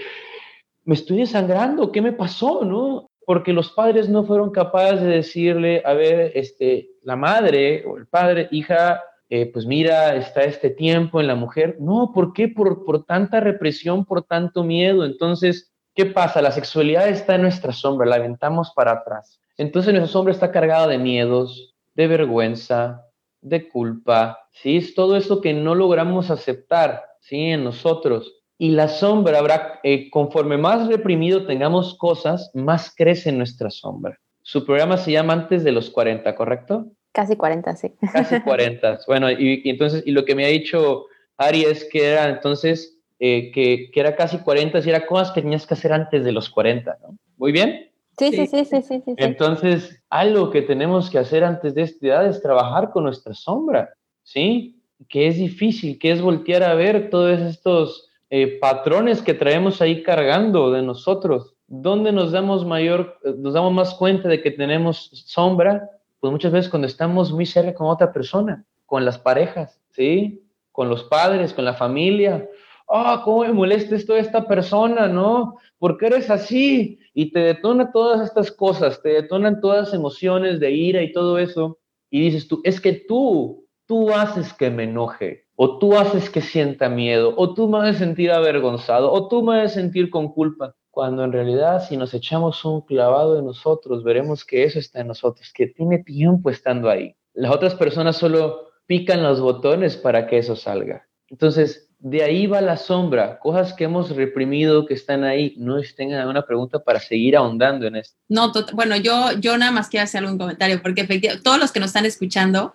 me 0.84 0.94
estoy 0.94 1.18
desangrando, 1.18 1.92
¿qué 1.92 2.00
me 2.00 2.12
pasó? 2.12 2.64
¿No? 2.64 3.10
Porque 3.26 3.52
los 3.52 3.70
padres 3.72 4.08
no 4.08 4.24
fueron 4.24 4.50
capaces 4.50 5.02
de 5.02 5.08
decirle, 5.08 5.82
a 5.84 5.92
ver, 5.92 6.32
este, 6.34 6.88
la 7.02 7.16
madre 7.16 7.84
o 7.86 7.98
el 7.98 8.06
padre, 8.06 8.48
hija, 8.50 9.02
eh, 9.28 9.50
pues 9.52 9.66
mira, 9.66 10.14
está 10.16 10.42
este 10.44 10.70
tiempo 10.70 11.20
en 11.20 11.26
la 11.26 11.34
mujer. 11.34 11.76
No, 11.80 12.12
¿por 12.14 12.32
qué? 12.32 12.48
Por, 12.48 12.84
por 12.84 13.04
tanta 13.04 13.40
represión, 13.40 14.04
por 14.04 14.22
tanto 14.22 14.62
miedo. 14.62 15.04
Entonces, 15.04 15.72
¿qué 15.94 16.06
pasa? 16.06 16.42
La 16.42 16.52
sexualidad 16.52 17.08
está 17.08 17.34
en 17.34 17.42
nuestra 17.42 17.72
sombra, 17.72 18.06
la 18.06 18.16
aventamos 18.16 18.72
para 18.74 18.92
atrás. 18.92 19.40
Entonces 19.56 19.92
nuestra 19.92 20.12
sombra 20.12 20.32
está 20.32 20.52
cargada 20.52 20.86
de 20.86 20.98
miedos, 20.98 21.74
de 21.94 22.06
vergüenza, 22.06 23.06
de 23.40 23.68
culpa, 23.68 24.38
¿sí? 24.52 24.76
Es 24.76 24.94
todo 24.94 25.16
eso 25.16 25.40
que 25.40 25.54
no 25.54 25.74
logramos 25.74 26.30
aceptar, 26.30 27.04
¿sí? 27.20 27.50
En 27.50 27.64
nosotros. 27.64 28.34
Y 28.58 28.70
la 28.70 28.88
sombra 28.88 29.38
habrá, 29.38 29.80
eh, 29.82 30.10
conforme 30.10 30.56
más 30.56 30.88
reprimido 30.88 31.46
tengamos 31.46 31.96
cosas, 31.96 32.50
más 32.54 32.94
crece 32.94 33.32
nuestra 33.32 33.70
sombra. 33.70 34.18
Su 34.42 34.64
programa 34.64 34.96
se 34.96 35.12
llama 35.12 35.32
Antes 35.32 35.64
de 35.64 35.72
los 35.72 35.90
40, 35.90 36.34
¿correcto? 36.34 36.86
Casi 37.16 37.34
40, 37.34 37.76
sí. 37.76 37.92
Casi 38.12 38.40
40. 38.44 38.98
Bueno, 39.06 39.30
y, 39.30 39.62
entonces, 39.64 40.02
y 40.04 40.10
lo 40.10 40.26
que 40.26 40.34
me 40.34 40.44
ha 40.44 40.48
dicho 40.48 41.06
Ari 41.38 41.62
es 41.62 41.88
que 41.90 42.10
era 42.10 42.28
entonces, 42.28 42.98
eh, 43.18 43.50
que, 43.52 43.90
que, 43.90 44.00
era 44.00 44.14
casi 44.14 44.36
40, 44.36 44.80
y 44.80 44.90
era 44.90 45.06
cosas 45.06 45.32
que 45.32 45.40
tenías 45.40 45.66
que 45.66 45.72
hacer 45.72 45.94
antes 45.94 46.22
de 46.26 46.32
los 46.32 46.50
40, 46.50 46.98
¿no? 47.00 47.16
¿Muy 47.38 47.52
bien? 47.52 47.90
Sí, 48.18 48.32
sí, 48.32 48.46
sí, 48.46 48.66
sí, 48.66 48.82
sí, 48.82 49.02
sí. 49.06 49.14
Entonces, 49.16 49.98
algo 50.10 50.50
que 50.50 50.60
tenemos 50.60 51.08
que 51.08 51.16
hacer 51.16 51.42
antes 51.42 51.74
de 51.74 51.82
esta 51.82 52.06
edad 52.06 52.26
es 52.26 52.42
trabajar 52.42 52.90
con 52.90 53.04
nuestra 53.04 53.32
sombra, 53.32 53.94
¿sí? 54.22 54.82
Que 55.08 55.28
es 55.28 55.38
difícil, 55.38 55.98
que 55.98 56.10
es 56.10 56.20
voltear 56.20 56.64
a 56.64 56.74
ver 56.74 57.08
todos 57.08 57.40
estos 57.40 58.10
eh, 58.28 58.58
patrones 58.60 59.22
que 59.22 59.32
traemos 59.32 59.80
ahí 59.80 60.02
cargando 60.02 60.70
de 60.70 60.82
nosotros. 60.82 61.54
¿Dónde 61.66 62.12
nos 62.12 62.32
damos 62.32 62.66
mayor, 62.66 63.18
nos 63.38 63.54
damos 63.54 63.72
más 63.72 63.94
cuenta 63.94 64.28
de 64.28 64.42
que 64.42 64.50
tenemos 64.50 65.10
sombra? 65.26 65.95
Pues 66.20 66.32
muchas 66.32 66.52
veces 66.52 66.70
cuando 66.70 66.86
estamos 66.86 67.32
muy 67.32 67.46
cerca 67.46 67.74
con 67.74 67.88
otra 67.88 68.12
persona, 68.12 68.64
con 68.86 69.04
las 69.04 69.18
parejas, 69.18 69.80
¿sí? 69.90 70.42
Con 70.72 70.88
los 70.88 71.04
padres, 71.04 71.52
con 71.52 71.64
la 71.64 71.74
familia. 71.74 72.48
Ah, 72.88 73.22
¿cómo 73.24 73.40
me 73.40 73.52
molesta 73.52 73.96
esto 73.96 74.14
de 74.14 74.20
esta 74.20 74.46
persona, 74.46 75.08
no? 75.08 75.56
¿Por 75.78 75.98
qué 75.98 76.06
eres 76.06 76.30
así? 76.30 76.98
Y 77.14 77.32
te 77.32 77.40
detona 77.40 77.90
todas 77.92 78.26
estas 78.26 78.52
cosas, 78.52 79.02
te 79.02 79.10
detonan 79.10 79.60
todas 79.60 79.86
las 79.86 79.94
emociones 79.94 80.60
de 80.60 80.70
ira 80.70 81.02
y 81.02 81.12
todo 81.12 81.38
eso. 81.38 81.78
Y 82.10 82.20
dices 82.20 82.46
tú, 82.46 82.60
es 82.64 82.80
que 82.80 82.92
tú, 82.92 83.66
tú 83.86 84.10
haces 84.10 84.52
que 84.52 84.70
me 84.70 84.84
enoje, 84.84 85.46
o 85.56 85.78
tú 85.78 85.96
haces 85.96 86.30
que 86.30 86.40
sienta 86.40 86.88
miedo, 86.88 87.34
o 87.36 87.54
tú 87.54 87.68
me 87.68 87.78
haces 87.78 87.98
sentir 87.98 88.30
avergonzado, 88.30 89.12
o 89.12 89.28
tú 89.28 89.42
me 89.42 89.60
haces 89.60 89.72
sentir 89.72 90.10
con 90.10 90.32
culpa. 90.32 90.74
Cuando 90.96 91.24
en 91.24 91.32
realidad 91.32 91.86
si 91.86 91.98
nos 91.98 92.14
echamos 92.14 92.64
un 92.64 92.80
clavado 92.80 93.34
de 93.34 93.42
nosotros, 93.42 94.02
veremos 94.02 94.46
que 94.46 94.64
eso 94.64 94.78
está 94.78 95.02
en 95.02 95.08
nosotros, 95.08 95.52
que 95.52 95.66
tiene 95.66 95.98
tiempo 95.98 96.48
estando 96.48 96.88
ahí. 96.88 97.14
Las 97.34 97.54
otras 97.54 97.74
personas 97.74 98.16
solo 98.16 98.70
pican 98.86 99.22
los 99.22 99.38
botones 99.38 99.98
para 99.98 100.26
que 100.26 100.38
eso 100.38 100.56
salga. 100.56 101.06
Entonces, 101.28 101.90
de 101.98 102.22
ahí 102.22 102.46
va 102.46 102.62
la 102.62 102.78
sombra, 102.78 103.38
cosas 103.40 103.74
que 103.74 103.84
hemos 103.84 104.16
reprimido 104.16 104.86
que 104.86 104.94
están 104.94 105.22
ahí. 105.24 105.54
No 105.58 105.76
tengan 105.94 106.20
alguna 106.20 106.46
pregunta 106.46 106.82
para 106.82 106.98
seguir 106.98 107.36
ahondando 107.36 107.86
en 107.86 107.96
esto. 107.96 108.16
No, 108.30 108.50
bueno, 108.72 108.96
yo, 108.96 109.32
yo 109.38 109.58
nada 109.58 109.72
más 109.72 109.90
quiero 109.90 110.04
hacer 110.04 110.24
algún 110.24 110.38
comentario, 110.38 110.80
porque 110.80 111.02
efectivamente, 111.02 111.44
todos 111.44 111.58
los 111.58 111.72
que 111.72 111.80
nos 111.80 111.88
están 111.88 112.06
escuchando, 112.06 112.72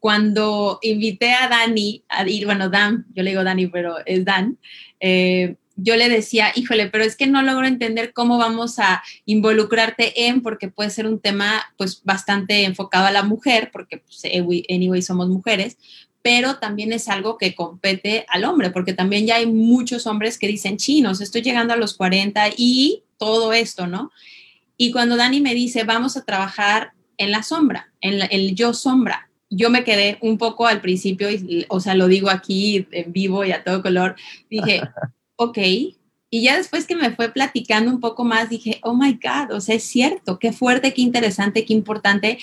cuando 0.00 0.80
invité 0.82 1.32
a 1.32 1.48
Dani 1.48 2.04
a 2.10 2.28
ir, 2.28 2.44
bueno, 2.44 2.68
Dan, 2.68 3.06
yo 3.14 3.22
le 3.22 3.30
digo 3.30 3.42
Dani, 3.42 3.68
pero 3.68 3.96
es 4.04 4.22
Dan, 4.22 4.58
eh, 5.00 5.56
yo 5.76 5.96
le 5.96 6.08
decía, 6.08 6.52
híjole, 6.54 6.88
pero 6.88 7.04
es 7.04 7.16
que 7.16 7.26
no 7.26 7.42
logro 7.42 7.66
entender 7.66 8.12
cómo 8.12 8.38
vamos 8.38 8.78
a 8.78 9.02
involucrarte 9.26 10.26
en, 10.26 10.42
porque 10.42 10.68
puede 10.68 10.90
ser 10.90 11.06
un 11.06 11.18
tema 11.18 11.64
pues 11.76 12.02
bastante 12.04 12.64
enfocado 12.64 13.06
a 13.06 13.12
la 13.12 13.22
mujer, 13.22 13.70
porque 13.72 13.98
pues, 13.98 14.22
anyway 14.68 15.02
somos 15.02 15.28
mujeres, 15.28 15.76
pero 16.22 16.56
también 16.56 16.92
es 16.92 17.08
algo 17.08 17.36
que 17.36 17.54
compete 17.54 18.24
al 18.28 18.44
hombre, 18.44 18.70
porque 18.70 18.94
también 18.94 19.26
ya 19.26 19.36
hay 19.36 19.46
muchos 19.46 20.06
hombres 20.06 20.38
que 20.38 20.48
dicen, 20.48 20.76
chinos, 20.78 21.20
estoy 21.20 21.42
llegando 21.42 21.74
a 21.74 21.76
los 21.76 21.94
40 21.94 22.50
y 22.56 23.02
todo 23.18 23.52
esto, 23.52 23.86
¿no? 23.86 24.10
Y 24.76 24.90
cuando 24.90 25.16
Dani 25.16 25.40
me 25.40 25.54
dice, 25.54 25.84
vamos 25.84 26.16
a 26.16 26.24
trabajar 26.24 26.92
en 27.18 27.30
la 27.30 27.42
sombra, 27.42 27.92
en 28.00 28.22
el 28.30 28.54
yo 28.54 28.72
sombra, 28.74 29.28
yo 29.50 29.70
me 29.70 29.84
quedé 29.84 30.18
un 30.20 30.38
poco 30.38 30.66
al 30.66 30.80
principio, 30.80 31.28
o 31.68 31.80
sea, 31.80 31.94
lo 31.94 32.08
digo 32.08 32.30
aquí 32.30 32.86
en 32.90 33.12
vivo 33.12 33.44
y 33.44 33.52
a 33.52 33.62
todo 33.62 33.82
color, 33.82 34.16
dije, 34.50 34.80
ok, 35.36 35.58
y 36.30 36.42
ya 36.42 36.56
después 36.56 36.84
que 36.86 36.96
me 36.96 37.14
fue 37.14 37.28
platicando 37.30 37.90
un 37.92 38.00
poco 38.00 38.24
más, 38.24 38.50
dije, 38.50 38.80
oh 38.82 38.94
my 38.94 39.12
God, 39.12 39.54
o 39.54 39.60
sea, 39.60 39.76
es 39.76 39.84
cierto, 39.84 40.40
qué 40.40 40.52
fuerte, 40.52 40.92
qué 40.92 41.00
interesante, 41.00 41.64
qué 41.64 41.72
importante. 41.72 42.38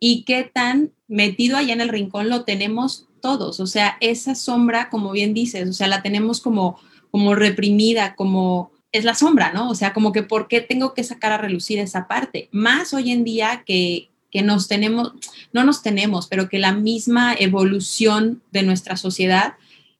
Y 0.00 0.22
qué 0.22 0.44
tan 0.44 0.92
metido 1.08 1.56
allá 1.56 1.74
en 1.74 1.80
el 1.80 1.90
rincón 1.90 2.30
lo 2.30 2.44
tenemos 2.44 3.06
todos, 3.20 3.60
o 3.60 3.66
sea, 3.66 3.98
esa 4.00 4.34
sombra, 4.34 4.88
como 4.88 5.10
bien 5.10 5.34
dices, 5.34 5.68
o 5.68 5.72
sea, 5.72 5.88
la 5.88 6.02
tenemos 6.02 6.40
como, 6.40 6.78
como 7.10 7.34
reprimida, 7.34 8.14
como 8.14 8.70
es 8.92 9.04
la 9.04 9.14
sombra, 9.14 9.52
¿no? 9.52 9.68
O 9.68 9.74
sea, 9.74 9.92
como 9.92 10.12
que 10.12 10.22
por 10.22 10.48
qué 10.48 10.60
tengo 10.60 10.94
que 10.94 11.04
sacar 11.04 11.32
a 11.32 11.38
relucir 11.38 11.80
esa 11.80 12.08
parte, 12.08 12.48
más 12.52 12.94
hoy 12.94 13.10
en 13.10 13.24
día 13.24 13.64
que, 13.66 14.08
que 14.30 14.42
nos 14.42 14.68
tenemos, 14.68 15.12
no 15.52 15.64
nos 15.64 15.82
tenemos, 15.82 16.28
pero 16.28 16.48
que 16.48 16.58
la 16.58 16.72
misma 16.72 17.34
evolución 17.38 18.42
de 18.52 18.62
nuestra 18.62 18.96
sociedad 18.96 19.54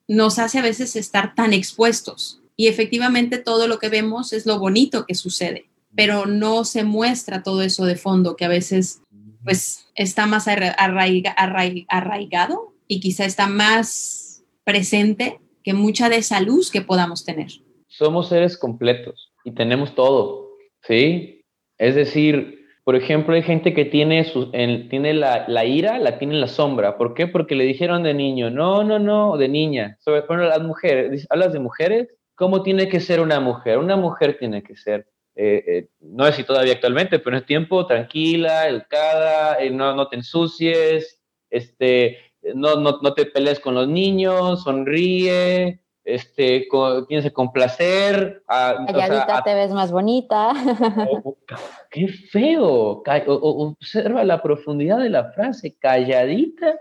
nos 0.09 0.39
hace 0.39 0.59
a 0.59 0.63
veces 0.63 0.97
estar 0.97 1.35
tan 1.35 1.53
expuestos. 1.53 2.41
Y 2.57 2.67
efectivamente 2.67 3.39
todo 3.39 3.69
lo 3.69 3.79
que 3.79 3.89
vemos 3.89 4.33
es 4.33 4.47
lo 4.47 4.59
bonito 4.59 5.07
que 5.07 5.15
sucede, 5.15 5.69
pero 5.95 6.27
no 6.27 6.65
se 6.65 6.83
muestra 6.83 7.45
todo 7.45 7.63
eso 7.63 7.85
de 7.85 7.95
fondo 7.95 8.35
que 8.35 8.47
a 8.47 8.49
veces 8.49 9.03
pues 9.45 9.87
está 9.95 10.27
más 10.27 10.49
arraigado 10.49 11.29
y 12.89 13.01
quizá 13.01 13.25
está 13.25 13.47
más 13.47 14.43
presente 14.65 15.39
que 15.63 15.75
mucha 15.75 16.09
de 16.09 16.17
esa 16.17 16.41
luz 16.41 16.71
que 16.71 16.81
podamos 16.81 17.25
tener. 17.25 17.53
Somos 17.87 18.29
seres 18.29 18.57
completos 18.57 19.33
y 19.45 19.53
tenemos 19.53 19.95
todo, 19.95 20.51
¿sí? 20.83 21.45
Es 21.79 21.95
decir, 21.95 22.58
por 22.89 22.97
ejemplo, 22.97 23.35
hay 23.35 23.43
gente 23.43 23.75
que 23.75 23.85
tiene, 23.85 24.25
su, 24.25 24.51
tiene 24.51 25.13
la, 25.13 25.45
la, 25.47 25.67
ira, 25.67 25.99
la 25.99 26.19
tiene 26.19 26.33
en 26.33 26.41
la 26.41 26.47
sombra. 26.49 26.97
¿Por 26.97 27.13
qué? 27.13 27.27
Porque 27.27 27.55
le 27.55 27.65
dijeron 27.65 28.03
de 28.03 28.15
niño, 28.15 28.49
no, 28.49 28.83
no, 28.83 28.99
no, 28.99 29.37
de 29.37 29.47
niña. 29.47 29.99
Sobre 30.01 30.23
todo 30.23 30.39
las 30.39 30.63
mujeres, 30.63 31.27
hablas 31.29 31.53
de 31.53 31.59
mujeres, 31.59 32.09
¿cómo 32.35 32.63
tiene 32.63 32.89
que 32.89 33.01
ser 33.01 33.21
una 33.21 33.41
mujer? 33.41 33.77
Una 33.77 33.97
mujer 33.97 34.39
tiene 34.39 34.63
que 34.63 34.75
ser 34.75 35.07
eh, 35.37 35.65
eh, 35.67 35.89
no 36.01 36.25
sé 36.25 36.33
si 36.33 36.45
todavía 36.45 36.73
actualmente, 36.73 37.19
pero 37.19 37.37
en 37.37 37.43
es 37.43 37.47
tiempo 37.47 37.87
tranquila, 37.87 38.67
educada, 38.69 39.59
eh, 39.61 39.69
no, 39.69 39.95
no, 39.95 40.09
te 40.09 40.17
ensucies, 40.17 41.21
este, 41.51 42.17
no, 42.55 42.77
no, 42.77 43.01
no, 43.03 43.13
te 43.13 43.27
pelees 43.27 43.61
con 43.61 43.75
los 43.75 43.87
niños, 43.87 44.63
sonríe, 44.63 45.83
este, 46.09 46.67
tienes 47.07 47.25
que 47.25 47.33
complacer. 47.33 48.43
Calladita 48.47 49.43
te 49.45 49.55
ves 49.55 49.73
más 49.73 49.93
bonita. 49.93 50.53
qué 51.91 52.09
feo. 52.09 53.03
observa 53.27 54.25
la 54.25 54.43
profundidad 54.43 54.99
de 54.99 55.11
la 55.11 55.33
frase. 55.33 55.77
Calladita 55.79 56.79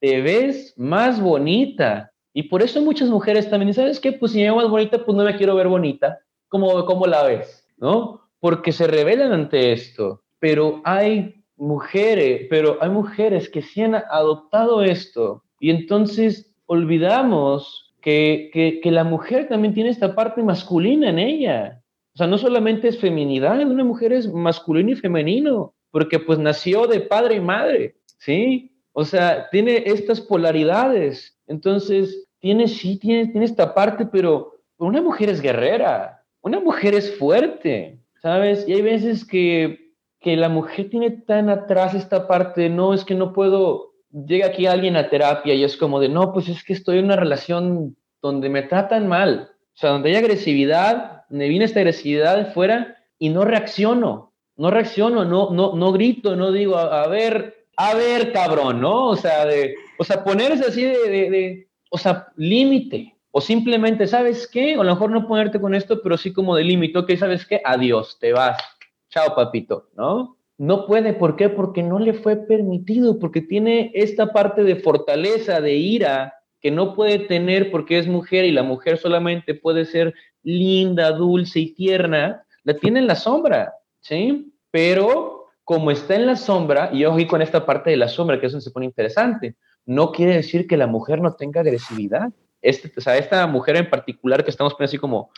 te 0.00 0.20
ves 0.20 0.74
más 0.76 1.20
bonita. 1.20 2.12
Y 2.32 2.44
por 2.44 2.62
eso 2.62 2.80
muchas 2.82 3.08
mujeres 3.08 3.50
también, 3.50 3.74
¿sabes 3.74 4.00
qué? 4.00 4.12
Pues 4.12 4.32
si 4.32 4.38
me 4.38 4.44
veo 4.44 4.56
más 4.56 4.68
bonita, 4.68 5.04
pues 5.04 5.16
no 5.16 5.24
me 5.24 5.36
quiero 5.36 5.54
ver 5.54 5.68
bonita. 5.68 6.20
¿Cómo, 6.48 6.84
cómo 6.86 7.06
la 7.06 7.24
ves? 7.24 7.68
¿No? 7.76 8.28
Porque 8.40 8.72
se 8.72 8.86
rebelan 8.86 9.32
ante 9.32 9.72
esto. 9.72 10.22
Pero 10.38 10.80
hay 10.84 11.44
mujeres, 11.56 12.46
pero 12.48 12.78
hay 12.80 12.90
mujeres 12.90 13.48
que 13.48 13.62
sí 13.62 13.82
han 13.82 13.94
adoptado 13.94 14.82
esto 14.82 15.44
y 15.60 15.70
entonces 15.70 16.52
olvidamos 16.66 17.91
que, 18.02 18.80
que, 18.82 18.90
la 18.90 19.04
mujer 19.04 19.48
también 19.48 19.74
tiene 19.74 19.90
esta 19.90 20.14
parte 20.14 20.42
masculina 20.42 21.08
en 21.08 21.18
ella. 21.18 21.82
O 22.14 22.18
sea, 22.18 22.26
no 22.26 22.36
solamente 22.36 22.88
es 22.88 22.98
feminidad, 22.98 23.58
una 23.60 23.84
mujer 23.84 24.12
es 24.12 24.30
masculino 24.30 24.90
y 24.90 24.96
femenino, 24.96 25.74
porque 25.90 26.18
pues 26.18 26.38
nació 26.38 26.86
de 26.86 27.00
padre 27.00 27.36
y 27.36 27.40
madre, 27.40 27.96
¿sí? 28.18 28.72
O 28.92 29.04
sea, 29.04 29.48
tiene 29.50 29.84
estas 29.86 30.20
polaridades. 30.20 31.38
Entonces, 31.46 32.28
tiene, 32.40 32.68
sí, 32.68 32.98
tiene, 32.98 33.28
tiene 33.28 33.46
esta 33.46 33.72
parte, 33.72 34.04
pero 34.04 34.52
una 34.76 35.00
mujer 35.00 35.30
es 35.30 35.40
guerrera, 35.40 36.22
una 36.42 36.60
mujer 36.60 36.94
es 36.94 37.16
fuerte, 37.16 37.98
¿sabes? 38.20 38.68
Y 38.68 38.74
hay 38.74 38.82
veces 38.82 39.24
que 39.24 39.82
que 40.22 40.36
la 40.36 40.48
mujer 40.48 40.88
tiene 40.88 41.10
tan 41.10 41.50
atrás 41.50 41.94
esta 41.94 42.28
parte, 42.28 42.68
no, 42.68 42.94
es 42.94 43.04
que 43.04 43.14
no 43.14 43.32
puedo, 43.32 43.91
llega 44.12 44.46
aquí 44.46 44.66
alguien 44.66 44.96
a 44.96 45.08
terapia 45.08 45.54
y 45.54 45.64
es 45.64 45.76
como 45.76 46.00
de, 46.00 46.08
no, 46.08 46.32
pues 46.32 46.48
es 46.48 46.62
que 46.64 46.72
estoy 46.72 46.98
en 46.98 47.06
una 47.06 47.16
relación 47.16 47.96
donde 48.20 48.48
me 48.48 48.62
tratan 48.62 49.08
mal, 49.08 49.50
o 49.74 49.76
sea, 49.76 49.90
donde 49.90 50.10
hay 50.10 50.16
agresividad, 50.16 51.24
me 51.28 51.48
viene 51.48 51.64
esta 51.64 51.80
agresividad 51.80 52.36
de 52.36 52.44
fuera 52.46 52.96
y 53.18 53.30
no 53.30 53.44
reacciono, 53.44 54.32
no 54.56 54.70
reacciono, 54.70 55.24
no, 55.24 55.50
no, 55.50 55.74
no 55.74 55.92
grito, 55.92 56.36
no 56.36 56.52
digo, 56.52 56.76
a, 56.76 57.06
ver, 57.08 57.66
a 57.76 57.94
ver, 57.94 58.32
cabrón, 58.32 58.80
¿no? 58.80 59.08
O 59.08 59.16
sea, 59.16 59.46
de, 59.46 59.74
o 59.98 60.04
sea, 60.04 60.22
ponerse 60.22 60.64
así 60.66 60.82
de, 60.82 61.30
de, 61.30 61.68
o 61.90 61.98
sea, 61.98 62.28
límite. 62.36 63.16
O 63.34 63.40
simplemente, 63.40 64.06
¿sabes 64.06 64.46
qué? 64.46 64.76
O 64.76 64.82
a 64.82 64.84
lo 64.84 64.92
mejor 64.92 65.10
no 65.10 65.26
ponerte 65.26 65.58
con 65.58 65.74
esto, 65.74 66.02
pero 66.02 66.18
sí 66.18 66.34
como 66.34 66.54
de 66.54 66.64
límite, 66.64 66.98
ok, 66.98 67.12
¿sabes 67.16 67.46
qué? 67.46 67.62
Adiós, 67.64 68.18
te 68.20 68.30
vas. 68.32 68.60
Chao, 69.08 69.34
papito, 69.34 69.88
¿no? 69.96 70.36
No 70.62 70.86
puede, 70.86 71.12
¿por 71.12 71.34
qué? 71.34 71.48
Porque 71.48 71.82
no 71.82 71.98
le 71.98 72.14
fue 72.14 72.36
permitido, 72.36 73.18
porque 73.18 73.40
tiene 73.40 73.90
esta 73.94 74.32
parte 74.32 74.62
de 74.62 74.76
fortaleza, 74.76 75.60
de 75.60 75.74
ira, 75.74 76.34
que 76.60 76.70
no 76.70 76.94
puede 76.94 77.18
tener 77.18 77.72
porque 77.72 77.98
es 77.98 78.06
mujer 78.06 78.44
y 78.44 78.52
la 78.52 78.62
mujer 78.62 78.96
solamente 78.96 79.56
puede 79.56 79.84
ser 79.84 80.14
linda, 80.44 81.10
dulce 81.10 81.58
y 81.58 81.74
tierna, 81.74 82.44
la 82.62 82.76
tiene 82.76 83.00
en 83.00 83.08
la 83.08 83.16
sombra, 83.16 83.74
¿sí? 84.02 84.54
Pero 84.70 85.46
como 85.64 85.90
está 85.90 86.14
en 86.14 86.26
la 86.26 86.36
sombra, 86.36 86.90
y 86.92 87.06
oí 87.06 87.26
con 87.26 87.42
esta 87.42 87.66
parte 87.66 87.90
de 87.90 87.96
la 87.96 88.06
sombra, 88.06 88.38
que 88.38 88.46
eso 88.46 88.60
se 88.60 88.70
pone 88.70 88.86
interesante, 88.86 89.56
no 89.84 90.12
quiere 90.12 90.36
decir 90.36 90.68
que 90.68 90.76
la 90.76 90.86
mujer 90.86 91.20
no 91.20 91.34
tenga 91.34 91.62
agresividad. 91.62 92.30
Este, 92.60 92.92
o 92.96 93.00
sea, 93.00 93.18
esta 93.18 93.44
mujer 93.48 93.74
en 93.74 93.90
particular 93.90 94.44
que 94.44 94.50
estamos 94.50 94.74
poniendo 94.74 94.90
así 94.90 94.98
como 94.98 95.32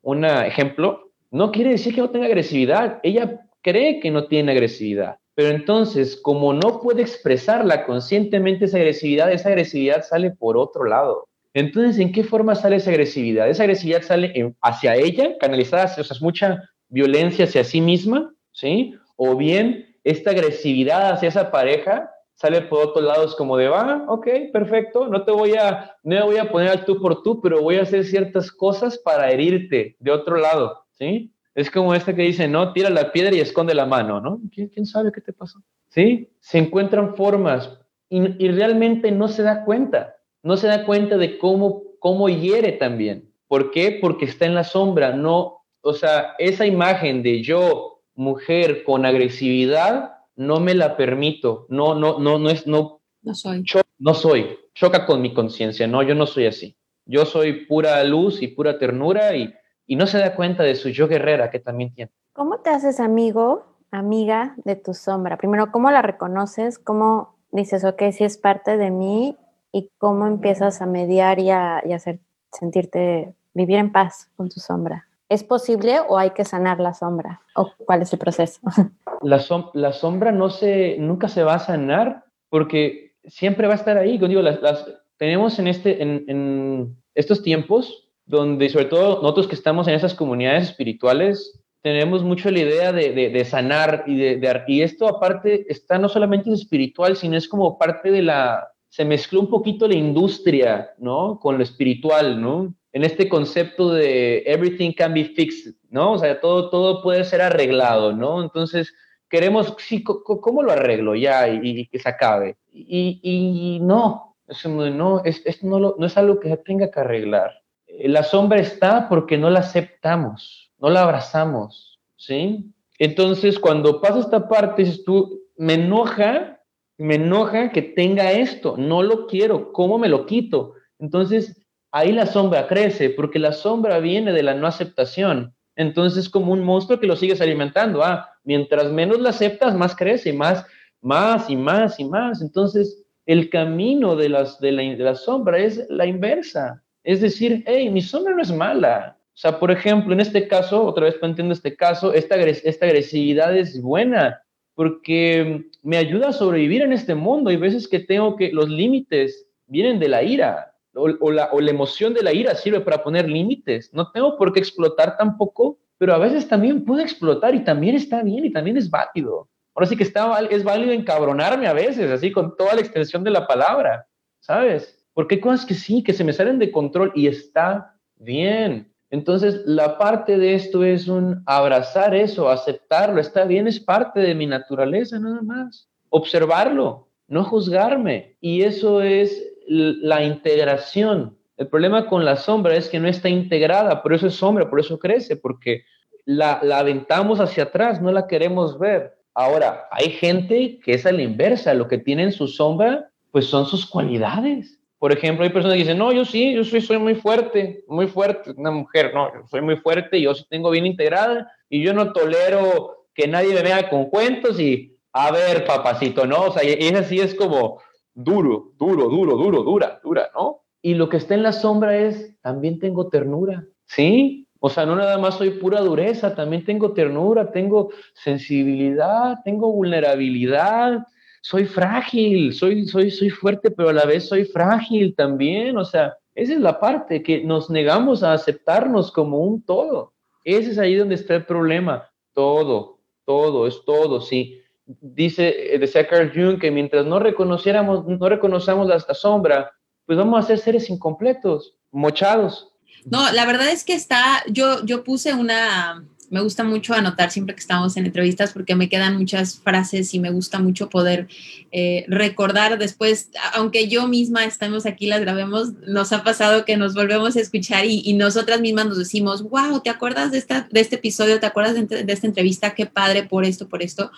un 0.00 0.24
ejemplo, 0.24 1.10
no 1.30 1.52
quiere 1.52 1.72
decir 1.72 1.94
que 1.94 2.00
no 2.00 2.08
tenga 2.08 2.24
agresividad. 2.24 2.98
Ella 3.02 3.42
cree 3.62 4.00
que 4.00 4.10
no 4.10 4.26
tiene 4.26 4.52
agresividad. 4.52 5.16
Pero 5.34 5.50
entonces, 5.50 6.16
como 6.20 6.52
no 6.52 6.80
puede 6.80 7.02
expresarla 7.02 7.86
conscientemente 7.86 8.66
esa 8.66 8.76
agresividad, 8.76 9.32
esa 9.32 9.48
agresividad 9.48 10.02
sale 10.02 10.30
por 10.32 10.56
otro 10.56 10.84
lado. 10.84 11.26
Entonces, 11.54 11.98
¿en 11.98 12.12
qué 12.12 12.24
forma 12.24 12.54
sale 12.54 12.76
esa 12.76 12.90
agresividad? 12.90 13.48
Esa 13.48 13.64
agresividad 13.64 14.02
sale 14.02 14.54
hacia 14.60 14.96
ella, 14.96 15.36
canalizada, 15.38 15.84
o 15.98 16.04
sea, 16.04 16.16
mucha 16.20 16.62
violencia 16.88 17.44
hacia 17.44 17.64
sí 17.64 17.80
misma, 17.80 18.32
¿sí? 18.52 18.94
O 19.16 19.36
bien 19.36 19.96
esta 20.04 20.30
agresividad 20.30 21.12
hacia 21.12 21.28
esa 21.28 21.50
pareja 21.50 22.10
sale 22.34 22.62
por 22.62 22.86
otro 22.86 23.02
lado, 23.02 23.26
es 23.26 23.34
como 23.34 23.58
de, 23.58 23.68
va, 23.68 24.06
ok, 24.08 24.26
perfecto, 24.50 25.08
no 25.08 25.24
te 25.24 25.30
voy 25.30 25.56
a, 25.56 25.94
no 26.02 26.24
voy 26.24 26.38
a 26.38 26.50
poner 26.50 26.70
al 26.70 26.84
tú 26.86 26.98
por 26.98 27.22
tú, 27.22 27.38
pero 27.42 27.60
voy 27.60 27.76
a 27.76 27.82
hacer 27.82 28.02
ciertas 28.04 28.50
cosas 28.50 28.96
para 28.96 29.30
herirte 29.30 29.94
de 29.98 30.10
otro 30.10 30.36
lado, 30.36 30.84
¿sí? 30.92 31.30
Es 31.60 31.70
como 31.70 31.94
este 31.94 32.14
que 32.14 32.22
dice, 32.22 32.48
no, 32.48 32.72
tira 32.72 32.88
la 32.88 33.12
piedra 33.12 33.34
y 33.34 33.40
esconde 33.40 33.74
la 33.74 33.84
mano, 33.84 34.20
¿no? 34.20 34.40
¿Quién, 34.52 34.86
sabe 34.86 35.12
qué 35.12 35.20
te 35.20 35.32
pasó? 35.32 35.60
¿Sí? 35.90 36.30
Se 36.40 36.58
encuentran 36.58 37.14
formas 37.16 37.78
y, 38.08 38.48
realmente 38.48 39.12
no 39.12 39.28
se 39.28 39.42
da 39.42 39.64
cuenta, 39.64 40.16
no 40.42 40.56
se 40.56 40.68
da 40.68 40.86
cuenta 40.86 41.18
de 41.18 41.38
cómo, 41.38 41.82
cómo 41.98 42.28
hiere 42.28 42.72
también. 42.72 43.30
¿Por 43.46 43.70
qué? 43.70 43.98
Porque 44.00 44.24
está 44.24 44.46
en 44.46 44.54
la 44.54 44.64
sombra, 44.64 45.14
no, 45.14 45.58
o 45.82 45.92
sea, 45.92 46.34
esa 46.38 46.64
imagen 46.66 47.22
de 47.22 47.42
yo, 47.42 48.02
mujer 48.14 48.82
con 48.84 49.04
agresividad, 49.04 50.14
no 50.36 50.60
me 50.60 50.74
la 50.74 50.96
permito, 50.96 51.66
no, 51.68 51.94
no, 51.94 52.18
no, 52.18 52.38
no 52.38 52.48
es, 52.48 52.66
no, 52.66 53.02
no 53.22 53.34
soy. 53.34 53.64
no 53.98 54.14
soy, 54.14 54.58
choca 54.74 55.04
con 55.04 55.20
mi 55.20 55.34
conciencia, 55.34 55.86
no, 55.86 56.02
yo 56.02 56.14
no 56.14 56.26
soy 56.26 56.46
así. 56.46 56.74
Yo 57.04 57.26
soy 57.26 57.66
pura 57.66 58.02
luz 58.04 58.40
y 58.40 58.48
pura 58.48 58.78
ternura 58.78 59.36
y 59.36 59.52
y 59.90 59.96
no 59.96 60.06
se 60.06 60.18
da 60.18 60.36
cuenta 60.36 60.62
de 60.62 60.76
su 60.76 60.88
yo 60.90 61.08
guerrera 61.08 61.50
que 61.50 61.58
también 61.58 61.92
tiene. 61.92 62.12
¿Cómo 62.32 62.60
te 62.60 62.70
haces 62.70 63.00
amigo, 63.00 63.74
amiga 63.90 64.54
de 64.64 64.76
tu 64.76 64.94
sombra? 64.94 65.36
Primero, 65.36 65.72
¿cómo 65.72 65.90
la 65.90 66.00
reconoces? 66.00 66.78
¿Cómo 66.78 67.34
dices, 67.50 67.84
ok, 67.84 68.00
si 68.12 68.22
es 68.22 68.38
parte 68.38 68.76
de 68.76 68.92
mí? 68.92 69.36
¿Y 69.72 69.90
cómo 69.98 70.28
empiezas 70.28 70.80
a 70.80 70.86
mediar 70.86 71.40
y 71.40 71.50
a, 71.50 71.78
hacer 71.78 72.20
sentirte, 72.52 73.34
vivir 73.52 73.78
en 73.78 73.90
paz 73.90 74.30
con 74.36 74.48
tu 74.48 74.60
sombra? 74.60 75.08
¿Es 75.28 75.42
posible 75.42 75.98
o 76.08 76.18
hay 76.18 76.30
que 76.30 76.44
sanar 76.44 76.78
la 76.78 76.94
sombra? 76.94 77.40
¿O 77.56 77.72
cuál 77.84 78.02
es 78.02 78.12
el 78.12 78.20
proceso? 78.20 78.60
La, 79.22 79.44
la 79.74 79.92
sombra 79.92 80.30
no 80.30 80.50
se, 80.50 80.98
nunca 80.98 81.28
se 81.28 81.42
va 81.42 81.54
a 81.54 81.58
sanar 81.58 82.24
porque 82.48 83.16
siempre 83.24 83.66
va 83.66 83.74
a 83.74 83.76
estar 83.76 83.98
ahí. 83.98 84.16
Digo, 84.16 84.40
las, 84.40 84.86
tenemos 85.18 85.58
en, 85.58 85.66
este, 85.66 86.00
en, 86.02 86.24
en 86.28 86.96
estos 87.14 87.42
tiempos 87.42 88.09
donde 88.30 88.68
sobre 88.68 88.84
todo 88.84 89.20
nosotros 89.20 89.48
que 89.48 89.56
estamos 89.56 89.88
en 89.88 89.94
esas 89.94 90.14
comunidades 90.14 90.68
espirituales, 90.68 91.60
tenemos 91.82 92.22
mucho 92.22 92.48
la 92.50 92.60
idea 92.60 92.92
de, 92.92 93.12
de, 93.12 93.44
sanar 93.44 94.04
y 94.06 94.16
de, 94.16 94.62
y 94.68 94.82
esto 94.82 95.08
aparte 95.08 95.66
está 95.68 95.98
no 95.98 96.08
solamente 96.08 96.52
espiritual, 96.52 97.16
sino 97.16 97.36
es 97.36 97.48
como 97.48 97.76
parte 97.76 98.12
de 98.12 98.22
la, 98.22 98.68
se 98.88 99.04
mezcló 99.04 99.40
un 99.40 99.50
poquito 99.50 99.88
la 99.88 99.96
industria, 99.96 100.90
¿no? 100.98 101.40
Con 101.40 101.56
lo 101.56 101.64
espiritual, 101.64 102.40
¿no? 102.40 102.72
En 102.92 103.02
este 103.02 103.28
concepto 103.28 103.92
de 103.92 104.44
everything 104.46 104.92
can 104.92 105.12
be 105.12 105.24
fixed, 105.24 105.74
¿no? 105.88 106.12
O 106.12 106.18
sea, 106.18 106.40
todo, 106.40 106.70
todo 106.70 107.02
puede 107.02 107.24
ser 107.24 107.40
arreglado, 107.40 108.12
¿no? 108.12 108.42
Entonces, 108.44 108.94
queremos, 109.28 109.74
sí, 109.78 110.04
¿cómo 110.04 110.62
lo 110.62 110.70
arreglo 110.70 111.16
ya 111.16 111.48
y, 111.48 111.86
que 111.88 111.98
se 111.98 112.08
acabe? 112.08 112.58
Y, 112.70 113.18
y 113.24 113.80
no, 113.80 114.36
no, 114.64 115.24
es, 115.24 115.64
no, 115.64 115.94
no 115.98 116.06
es 116.06 116.16
algo 116.16 116.38
que 116.38 116.56
tenga 116.58 116.92
que 116.92 117.00
arreglar 117.00 117.59
la 118.08 118.22
sombra 118.22 118.60
está 118.60 119.08
porque 119.08 119.36
no 119.38 119.50
la 119.50 119.60
aceptamos, 119.60 120.70
no 120.78 120.90
la 120.90 121.02
abrazamos, 121.02 122.00
¿sí? 122.16 122.72
Entonces, 122.98 123.58
cuando 123.58 124.00
pasa 124.00 124.20
esta 124.20 124.48
parte, 124.48 124.84
dices 124.84 125.04
tú, 125.04 125.40
me 125.56 125.74
enoja, 125.74 126.60
me 126.98 127.16
enoja 127.16 127.70
que 127.70 127.82
tenga 127.82 128.32
esto, 128.32 128.76
no 128.76 129.02
lo 129.02 129.26
quiero, 129.26 129.72
¿cómo 129.72 129.98
me 129.98 130.08
lo 130.08 130.26
quito? 130.26 130.74
Entonces, 130.98 131.66
ahí 131.90 132.12
la 132.12 132.26
sombra 132.26 132.66
crece, 132.66 133.10
porque 133.10 133.38
la 133.38 133.52
sombra 133.52 133.98
viene 133.98 134.32
de 134.32 134.42
la 134.42 134.54
no 134.54 134.66
aceptación. 134.66 135.54
Entonces, 135.76 136.28
como 136.28 136.52
un 136.52 136.62
monstruo 136.62 137.00
que 137.00 137.06
lo 137.06 137.16
sigues 137.16 137.40
alimentando. 137.40 138.02
Ah, 138.04 138.28
mientras 138.44 138.92
menos 138.92 139.18
la 139.18 139.30
aceptas, 139.30 139.74
más 139.74 139.96
crece, 139.96 140.32
más, 140.32 140.66
más 141.00 141.48
y 141.48 141.56
más 141.56 141.98
y 141.98 142.04
más. 142.04 142.42
Entonces, 142.42 143.02
el 143.26 143.48
camino 143.48 144.16
de, 144.16 144.28
las, 144.28 144.60
de, 144.60 144.72
la, 144.72 144.82
de 144.82 144.96
la 144.96 145.14
sombra 145.14 145.58
es 145.58 145.86
la 145.88 146.06
inversa. 146.06 146.82
Es 147.02 147.20
decir, 147.20 147.64
hey, 147.66 147.90
mi 147.90 148.02
sombra 148.02 148.34
no 148.34 148.42
es 148.42 148.52
mala. 148.52 149.16
O 149.34 149.38
sea, 149.40 149.58
por 149.58 149.70
ejemplo, 149.70 150.12
en 150.12 150.20
este 150.20 150.46
caso, 150.48 150.84
otra 150.84 151.04
vez 151.06 151.16
entiendo 151.22 151.54
este 151.54 151.74
caso, 151.74 152.12
esta, 152.12 152.34
agresividad 152.34 153.56
es 153.56 153.80
buena 153.80 154.42
porque 154.74 155.70
me 155.82 155.96
ayuda 155.96 156.28
a 156.28 156.32
sobrevivir 156.32 156.82
en 156.82 156.92
este 156.92 157.14
mundo. 157.14 157.50
Hay 157.50 157.56
veces 157.56 157.88
que 157.88 158.00
tengo 158.00 158.36
que, 158.36 158.52
los 158.52 158.68
límites 158.68 159.46
vienen 159.66 159.98
de 159.98 160.08
la 160.08 160.22
ira 160.22 160.74
o, 160.94 161.30
la, 161.30 161.50
o 161.52 161.60
la 161.60 161.70
emoción 161.70 162.12
de 162.12 162.22
la 162.22 162.32
ira 162.32 162.54
sirve 162.54 162.80
para 162.80 163.02
poner 163.02 163.28
límites. 163.28 163.92
No 163.94 164.10
tengo 164.10 164.36
por 164.36 164.52
qué 164.52 164.60
explotar 164.60 165.16
tampoco, 165.16 165.78
pero 165.96 166.14
a 166.14 166.18
veces 166.18 166.48
también 166.48 166.84
puedo 166.84 167.00
explotar 167.00 167.54
y 167.54 167.64
también 167.64 167.94
está 167.94 168.22
bien 168.22 168.44
y 168.44 168.52
también 168.52 168.76
es 168.76 168.90
válido. 168.90 169.48
Ahora 169.74 169.86
sí 169.86 169.96
que 169.96 170.02
está, 170.02 170.38
es 170.50 170.64
válido 170.64 170.92
encabronarme 170.92 171.66
a 171.66 171.72
veces, 171.72 172.10
así 172.10 172.32
con 172.32 172.56
toda 172.56 172.74
la 172.74 172.80
extensión 172.80 173.24
de 173.24 173.30
la 173.30 173.46
palabra, 173.46 174.06
¿sabes? 174.40 174.99
Porque 175.14 175.36
hay 175.36 175.40
cosas 175.40 175.66
que 175.66 175.74
sí, 175.74 176.02
que 176.02 176.12
se 176.12 176.24
me 176.24 176.32
salen 176.32 176.58
de 176.58 176.70
control 176.70 177.12
y 177.14 177.26
está 177.26 177.96
bien. 178.16 178.92
Entonces, 179.10 179.62
la 179.66 179.98
parte 179.98 180.38
de 180.38 180.54
esto 180.54 180.84
es 180.84 181.08
un 181.08 181.42
abrazar 181.46 182.14
eso, 182.14 182.48
aceptarlo, 182.48 183.20
está 183.20 183.44
bien, 183.44 183.66
es 183.66 183.80
parte 183.80 184.20
de 184.20 184.34
mi 184.34 184.46
naturaleza 184.46 185.18
nada 185.18 185.42
más. 185.42 185.88
Observarlo, 186.10 187.08
no 187.26 187.44
juzgarme. 187.44 188.36
Y 188.40 188.62
eso 188.62 189.02
es 189.02 189.44
la 189.66 190.24
integración. 190.24 191.36
El 191.56 191.66
problema 191.66 192.06
con 192.06 192.24
la 192.24 192.36
sombra 192.36 192.76
es 192.76 192.88
que 192.88 193.00
no 193.00 193.08
está 193.08 193.28
integrada, 193.28 194.02
por 194.02 194.14
eso 194.14 194.28
es 194.28 194.34
sombra, 194.34 194.70
por 194.70 194.80
eso 194.80 194.98
crece, 194.98 195.36
porque 195.36 195.84
la, 196.24 196.60
la 196.62 196.78
aventamos 196.78 197.40
hacia 197.40 197.64
atrás, 197.64 198.00
no 198.00 198.12
la 198.12 198.26
queremos 198.26 198.78
ver. 198.78 199.16
Ahora, 199.34 199.88
hay 199.90 200.10
gente 200.10 200.80
que 200.80 200.94
es 200.94 201.04
a 201.04 201.12
la 201.12 201.22
inversa, 201.22 201.74
lo 201.74 201.88
que 201.88 201.98
tiene 201.98 202.24
en 202.24 202.32
su 202.32 202.48
sombra, 202.48 203.10
pues 203.30 203.46
son 203.46 203.66
sus 203.66 203.86
cualidades. 203.86 204.79
Por 205.00 205.12
ejemplo, 205.12 205.44
hay 205.44 205.50
personas 205.50 205.76
que 205.76 205.84
dicen, 205.84 205.96
no, 205.96 206.12
yo 206.12 206.26
sí, 206.26 206.52
yo 206.52 206.62
soy, 206.62 206.98
muy 206.98 207.14
fuerte, 207.14 207.82
muy 207.88 208.06
fuerte, 208.06 208.52
una 208.54 208.70
mujer, 208.70 209.12
no, 209.14 209.32
yo 209.32 209.46
soy 209.48 209.62
muy 209.62 209.76
fuerte, 209.76 210.20
yo 210.20 210.34
sí 210.34 210.44
tengo 210.50 210.68
bien 210.68 210.84
integrada 210.84 211.50
y 211.70 211.82
yo 211.82 211.94
no 211.94 212.12
tolero 212.12 213.06
que 213.14 213.26
nadie 213.26 213.54
me 213.54 213.62
vea 213.62 213.88
con 213.88 214.10
cuentos 214.10 214.60
y, 214.60 214.94
a 215.14 215.32
ver, 215.32 215.64
papacito, 215.64 216.26
¿no? 216.26 216.42
O 216.42 216.52
sea, 216.52 216.62
es 216.62 216.94
así, 216.94 217.18
es 217.18 217.34
como 217.34 217.80
duro, 218.12 218.72
duro, 218.78 219.08
duro, 219.08 219.36
duro, 219.38 219.62
dura, 219.62 220.00
dura, 220.04 220.30
¿no? 220.34 220.64
Y 220.82 220.92
lo 220.92 221.08
que 221.08 221.16
está 221.16 221.32
en 221.32 221.44
la 221.44 221.52
sombra 221.52 221.96
es, 221.96 222.38
también 222.42 222.78
tengo 222.78 223.08
ternura, 223.08 223.64
¿sí? 223.86 224.46
O 224.58 224.68
sea, 224.68 224.84
no 224.84 224.96
nada 224.96 225.16
más 225.16 225.36
soy 225.36 225.52
pura 225.52 225.80
dureza, 225.80 226.34
también 226.34 226.66
tengo 226.66 226.92
ternura, 226.92 227.52
tengo 227.52 227.88
sensibilidad, 228.12 229.38
tengo 229.46 229.72
vulnerabilidad, 229.72 231.06
soy 231.40 231.66
frágil, 231.66 232.52
soy, 232.52 232.86
soy, 232.86 233.10
soy 233.10 233.30
fuerte, 233.30 233.70
pero 233.70 233.88
a 233.88 233.92
la 233.92 234.04
vez 234.04 234.28
soy 234.28 234.44
frágil 234.44 235.14
también. 235.14 235.76
O 235.76 235.84
sea, 235.84 236.16
esa 236.34 236.52
es 236.52 236.60
la 236.60 236.78
parte 236.78 237.22
que 237.22 237.42
nos 237.42 237.70
negamos 237.70 238.22
a 238.22 238.32
aceptarnos 238.32 239.10
como 239.10 239.38
un 239.38 239.62
todo. 239.62 240.12
Ese 240.44 240.72
es 240.72 240.78
ahí 240.78 240.94
donde 240.94 241.14
está 241.14 241.36
el 241.36 241.44
problema. 241.44 242.08
Todo, 242.34 242.98
todo, 243.24 243.66
es 243.66 243.84
todo, 243.84 244.20
sí. 244.20 244.60
Dice, 244.86 245.74
eh, 245.74 245.78
decía 245.78 246.08
Carl 246.08 246.32
Jung 246.34 246.58
que 246.58 246.70
mientras 246.70 247.06
no 247.06 247.18
reconociéramos, 247.18 248.06
no 248.06 248.28
reconozcamos 248.28 248.88
la 248.88 248.98
sombra, 249.14 249.72
pues 250.06 250.18
vamos 250.18 250.42
a 250.42 250.46
ser 250.46 250.58
seres 250.58 250.90
incompletos, 250.90 251.76
mochados. 251.92 252.72
No, 253.04 253.30
la 253.32 253.46
verdad 253.46 253.68
es 253.68 253.84
que 253.84 253.94
está, 253.94 254.42
yo, 254.48 254.84
yo 254.84 255.04
puse 255.04 255.32
una, 255.32 256.04
Me 256.30 256.40
gusta 256.40 256.62
mucho 256.62 256.94
anotar 256.94 257.32
siempre 257.32 257.56
que 257.56 257.60
estamos 257.60 257.96
en 257.96 258.06
entrevistas 258.06 258.52
porque 258.52 258.76
me 258.76 258.88
quedan 258.88 259.16
muchas 259.16 259.58
frases 259.58 260.14
y 260.14 260.20
me 260.20 260.30
gusta 260.30 260.60
mucho 260.60 260.88
poder 260.88 261.26
eh, 261.72 262.04
recordar 262.06 262.78
después, 262.78 263.30
aunque 263.52 263.88
yo 263.88 264.06
misma 264.06 264.44
estamos 264.44 264.86
aquí, 264.86 265.06
las 265.06 265.20
grabemos, 265.20 265.72
nos 265.88 266.12
ha 266.12 266.22
pasado 266.22 266.64
que 266.64 266.76
nos 266.76 266.94
volvemos 266.94 267.36
a 267.36 267.40
escuchar 267.40 267.84
y, 267.84 268.14
nosotras 268.14 268.60
mismas 268.60 268.86
nos 268.86 268.98
decimos, 268.98 269.42
wow, 269.42 269.80
¿te 269.80 269.90
acuerdas 269.90 270.30
de, 270.30 270.38
esta, 270.38 270.68
de 270.70 270.80
este 270.80 270.96
episodio? 270.96 271.40
¿Te 271.40 271.46
acuerdas 271.46 271.74
de, 271.74 272.04
de 272.04 272.12
esta 272.12 272.26
entrevista? 272.26 272.74
Qué 272.74 272.86
padre 272.86 273.24
por 273.24 273.44
esto, 273.44 273.68
por 273.68 273.82
esto. 273.82 274.12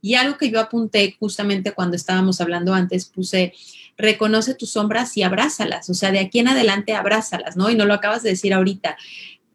Y 0.00 0.14
algo 0.14 0.36
que 0.38 0.50
yo 0.50 0.60
apunté 0.60 1.16
justamente 1.18 1.72
cuando 1.72 1.96
estábamos 1.96 2.40
hablando 2.40 2.72
antes, 2.74 3.06
puse, 3.06 3.52
reconoce 3.96 4.54
tus 4.54 4.70
sombras 4.70 5.16
y 5.16 5.22
abrázalas, 5.22 5.90
o 5.90 5.94
sea, 5.94 6.12
de 6.12 6.20
aquí 6.20 6.38
en 6.38 6.48
adelante 6.48 6.94
abrázalas, 6.94 7.56
¿no? 7.56 7.68
Y 7.68 7.74
no 7.74 7.84
lo 7.84 7.94
acabas 7.94 8.22
de 8.22 8.30
decir 8.30 8.54
ahorita. 8.54 8.96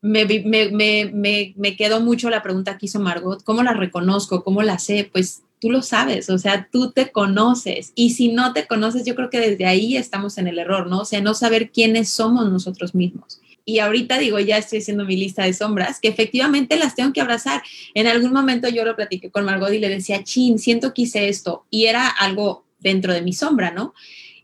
Me, 0.03 0.25
me, 0.25 1.53
me, 1.55 1.75
quedó 1.77 2.01
mucho 2.01 2.29
la 2.29 2.43
pregunta 2.43 2.77
que 2.77 2.87
hizo 2.87 2.99
Margot, 2.99 3.41
¿cómo 3.43 3.63
la 3.63 3.73
reconozco? 3.73 4.43
¿Cómo 4.43 4.61
la 4.61 4.77
sé? 4.77 5.09
Pues 5.11 5.43
tú 5.59 5.71
lo 5.71 5.81
sabes, 5.81 6.29
o 6.29 6.37
sea, 6.37 6.67
tú 6.69 6.91
te 6.91 7.09
conoces. 7.11 7.93
Y 7.95 8.09
si 8.09 8.27
no 8.27 8.51
te 8.51 8.67
conoces, 8.67 9.05
yo 9.05 9.15
creo 9.15 9.29
que 9.29 9.39
desde 9.39 9.65
ahí 9.65 9.95
estamos 9.95 10.37
en 10.37 10.47
el 10.47 10.59
error, 10.59 10.87
¿no? 10.87 10.99
O 10.99 11.05
sea, 11.05 11.21
no 11.21 11.33
saber 11.33 11.71
quiénes 11.71 12.09
somos 12.09 12.51
nosotros 12.51 12.93
mismos. 12.93 13.39
Y 13.63 13.79
ahorita 13.79 14.17
digo, 14.17 14.39
ya 14.39 14.57
estoy 14.57 14.79
haciendo 14.79 15.05
mi 15.05 15.15
lista 15.15 15.43
de 15.43 15.53
sombras, 15.53 16.01
que 16.01 16.09
efectivamente 16.09 16.75
las 16.75 16.95
tengo 16.95 17.13
que 17.13 17.21
abrazar. 17.21 17.63
En 17.93 18.07
algún 18.07 18.33
momento 18.33 18.67
yo 18.67 18.83
lo 18.83 18.97
platiqué 18.97 19.31
con 19.31 19.45
Margot 19.45 19.71
y 19.71 19.79
le 19.79 19.87
decía, 19.87 20.23
chin, 20.23 20.59
siento 20.59 20.93
que 20.93 21.03
hice 21.03 21.29
esto. 21.29 21.65
Y 21.69 21.85
era 21.85 22.09
algo 22.09 22.65
dentro 22.79 23.13
de 23.13 23.21
mi 23.21 23.31
sombra, 23.31 23.71
¿no? 23.71 23.93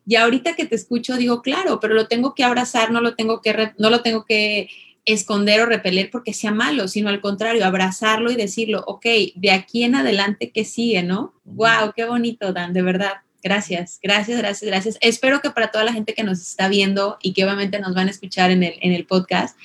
Y 0.07 0.15
ahorita 0.15 0.55
que 0.55 0.65
te 0.65 0.75
escucho 0.75 1.17
digo, 1.17 1.41
claro, 1.41 1.79
pero 1.79 1.93
lo 1.93 2.07
tengo 2.07 2.33
que 2.33 2.43
abrazar, 2.43 2.91
no 2.91 3.01
lo 3.01 3.15
tengo 3.15 3.41
que, 3.41 3.73
no 3.77 3.89
lo 3.89 4.01
tengo 4.01 4.25
que 4.25 4.69
esconder 5.13 5.61
o 5.61 5.65
repeler 5.65 6.09
porque 6.11 6.33
sea 6.33 6.51
malo, 6.51 6.87
sino 6.87 7.09
al 7.09 7.21
contrario, 7.21 7.65
abrazarlo 7.65 8.31
y 8.31 8.35
decirlo, 8.35 8.83
ok, 8.87 9.05
de 9.35 9.51
aquí 9.51 9.83
en 9.83 9.95
adelante, 9.95 10.51
¿qué 10.51 10.65
sigue, 10.65 11.03
no? 11.03 11.33
¡Wow! 11.45 11.93
¡Qué 11.95 12.05
bonito, 12.05 12.53
Dan! 12.53 12.73
De 12.73 12.81
verdad. 12.81 13.13
Gracias, 13.41 13.99
gracias, 14.03 14.37
gracias, 14.37 14.69
gracias. 14.69 14.97
Espero 14.99 15.39
que 15.39 15.49
para 15.49 15.71
toda 15.71 15.85
la 15.85 15.93
gente 15.93 16.13
que 16.13 16.23
nos 16.23 16.41
está 16.41 16.67
viendo 16.67 17.17
y 17.21 17.31
que 17.31 17.45
obviamente 17.45 17.79
nos 17.79 17.95
van 17.95 18.07
a 18.07 18.11
escuchar 18.11 18.51
en 18.51 18.63
el, 18.63 18.73
en 18.81 18.91
el 18.91 19.05
podcast, 19.05 19.57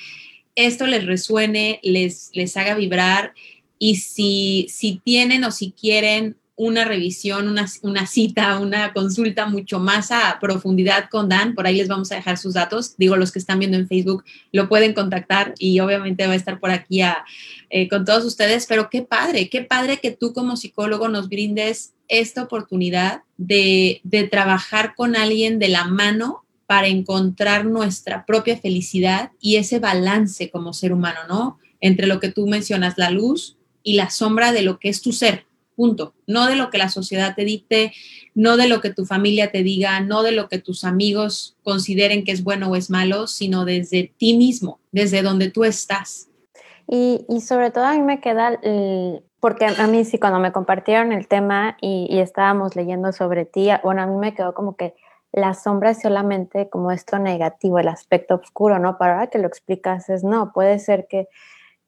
esto 0.54 0.86
les 0.86 1.04
resuene, 1.06 1.80
les, 1.82 2.30
les 2.34 2.56
haga 2.56 2.76
vibrar 2.76 3.34
y 3.78 3.96
si, 3.96 4.66
si 4.70 5.00
tienen 5.04 5.42
o 5.44 5.50
si 5.50 5.72
quieren 5.72 6.36
una 6.56 6.84
revisión, 6.84 7.48
una, 7.48 7.66
una, 7.82 8.06
cita, 8.06 8.60
una 8.60 8.92
consulta 8.92 9.46
mucho 9.46 9.80
más 9.80 10.12
a 10.12 10.38
profundidad 10.40 11.08
con 11.10 11.28
Dan. 11.28 11.54
Por 11.54 11.66
ahí 11.66 11.76
les 11.76 11.88
vamos 11.88 12.12
a 12.12 12.16
dejar 12.16 12.38
sus 12.38 12.54
datos. 12.54 12.96
Digo, 12.96 13.16
los 13.16 13.32
que 13.32 13.40
están 13.40 13.58
viendo 13.58 13.76
en 13.76 13.88
Facebook 13.88 14.24
lo 14.52 14.68
pueden 14.68 14.94
contactar 14.94 15.54
y 15.58 15.80
obviamente 15.80 16.26
va 16.26 16.34
a 16.34 16.36
estar 16.36 16.60
por 16.60 16.70
aquí 16.70 17.00
eh, 17.70 17.88
con 17.88 18.04
todos 18.04 18.24
ustedes. 18.24 18.66
Pero 18.66 18.88
qué 18.88 19.02
padre, 19.02 19.48
qué 19.48 19.62
padre 19.62 19.98
que 19.98 20.12
tú 20.12 20.32
como 20.32 20.56
psicólogo 20.56 21.08
nos 21.08 21.28
brindes 21.28 21.92
esta 22.06 22.44
oportunidad 22.44 23.22
de, 23.36 24.00
de 24.04 24.24
trabajar 24.24 24.94
con 24.94 25.16
alguien 25.16 25.58
de 25.58 25.68
la 25.68 25.86
mano 25.86 26.44
para 26.66 26.86
encontrar 26.86 27.64
nuestra 27.64 28.24
propia 28.24 28.56
felicidad 28.56 29.32
y 29.40 29.56
ese 29.56 29.80
balance 29.80 30.50
como 30.50 30.72
ser 30.72 30.92
humano, 30.92 31.20
¿no? 31.28 31.58
Entre 31.80 32.06
lo 32.06 32.20
que 32.20 32.30
tú 32.30 32.46
mencionas, 32.46 32.94
la 32.96 33.10
luz 33.10 33.56
y 33.82 33.94
la 33.94 34.08
sombra 34.08 34.52
de 34.52 34.62
lo 34.62 34.78
que 34.78 34.88
es 34.88 35.02
tu 35.02 35.12
ser 35.12 35.46
punto. 35.74 36.14
No 36.26 36.46
de 36.46 36.56
lo 36.56 36.70
que 36.70 36.78
la 36.78 36.88
sociedad 36.88 37.34
te 37.34 37.44
dicte, 37.44 37.92
no 38.34 38.56
de 38.56 38.68
lo 38.68 38.80
que 38.80 38.90
tu 38.90 39.04
familia 39.06 39.50
te 39.50 39.62
diga, 39.62 40.00
no 40.00 40.22
de 40.22 40.32
lo 40.32 40.48
que 40.48 40.58
tus 40.58 40.84
amigos 40.84 41.56
consideren 41.62 42.24
que 42.24 42.32
es 42.32 42.42
bueno 42.42 42.68
o 42.68 42.76
es 42.76 42.90
malo, 42.90 43.26
sino 43.26 43.64
desde 43.64 44.12
ti 44.16 44.36
mismo, 44.36 44.78
desde 44.92 45.22
donde 45.22 45.50
tú 45.50 45.64
estás. 45.64 46.28
Y, 46.86 47.24
sobre 47.40 47.70
todo 47.70 47.84
a 47.84 47.92
mí 47.92 48.02
me 48.02 48.20
queda, 48.20 48.60
porque 49.40 49.66
a 49.66 49.86
mí 49.86 50.04
sí, 50.04 50.18
cuando 50.18 50.38
me 50.38 50.52
compartieron 50.52 51.12
el 51.12 51.28
tema 51.28 51.76
y, 51.80 52.18
estábamos 52.18 52.76
leyendo 52.76 53.12
sobre 53.12 53.44
ti, 53.44 53.68
bueno, 53.82 54.02
a 54.02 54.06
mí 54.06 54.16
me 54.16 54.34
quedó 54.34 54.54
como 54.54 54.76
que 54.76 54.94
la 55.32 55.54
sombra 55.54 55.90
es 55.90 56.00
solamente 56.00 56.68
como 56.68 56.92
esto 56.92 57.18
negativo, 57.18 57.78
el 57.78 57.88
aspecto 57.88 58.36
oscuro, 58.36 58.78
¿no? 58.78 58.98
Para 58.98 59.14
ahora 59.14 59.26
que 59.28 59.38
lo 59.38 59.48
explicas 59.48 60.08
es, 60.08 60.22
no, 60.22 60.52
puede 60.52 60.78
ser 60.78 61.08
que, 61.08 61.28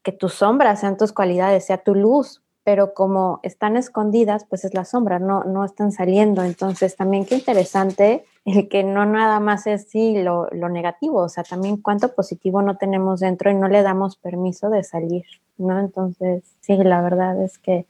que 0.03 0.11
tus 0.11 0.35
sombras 0.35 0.81
sean 0.81 0.97
tus 0.97 1.13
cualidades, 1.13 1.67
sea 1.67 1.79
tu 1.79 1.95
luz, 1.95 2.43
pero 2.67 2.95
como 2.95 3.39
están 3.45 3.77
escondidas, 3.77 4.45
pues 4.45 4.65
es 4.65 4.75
la 4.75 4.85
sombra, 4.85 5.21
no, 5.21 5.45
no 5.45 5.65
están 5.65 5.93
saliendo. 5.93 6.43
Entonces, 6.43 6.97
también 6.97 7.25
qué 7.25 7.37
interesante 7.37 8.25
el 8.45 8.69
que 8.69 8.83
no 8.83 9.07
nada 9.07 9.39
más 9.39 9.69
es 9.69 9.89
sí 9.89 10.21
lo, 10.21 10.49
lo, 10.51 10.69
negativo, 10.69 11.19
o 11.23 11.29
sea, 11.29 11.45
también 11.45 11.77
cuánto 11.77 12.13
positivo 12.13 12.63
no 12.63 12.77
tenemos 12.77 13.21
dentro 13.21 13.53
y 13.53 13.55
no 13.55 13.69
le 13.69 13.85
damos 13.85 14.17
permiso 14.17 14.69
de 14.69 14.83
salir, 14.83 15.23
¿no? 15.59 15.79
Entonces, 15.79 16.43
sí, 16.61 16.77
la 16.79 17.03
verdad 17.03 17.41
es 17.41 17.57
que 17.59 17.87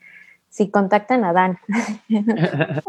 sí, 0.51 0.69
contacten 0.69 1.25
a 1.25 1.33
Dan. 1.33 1.57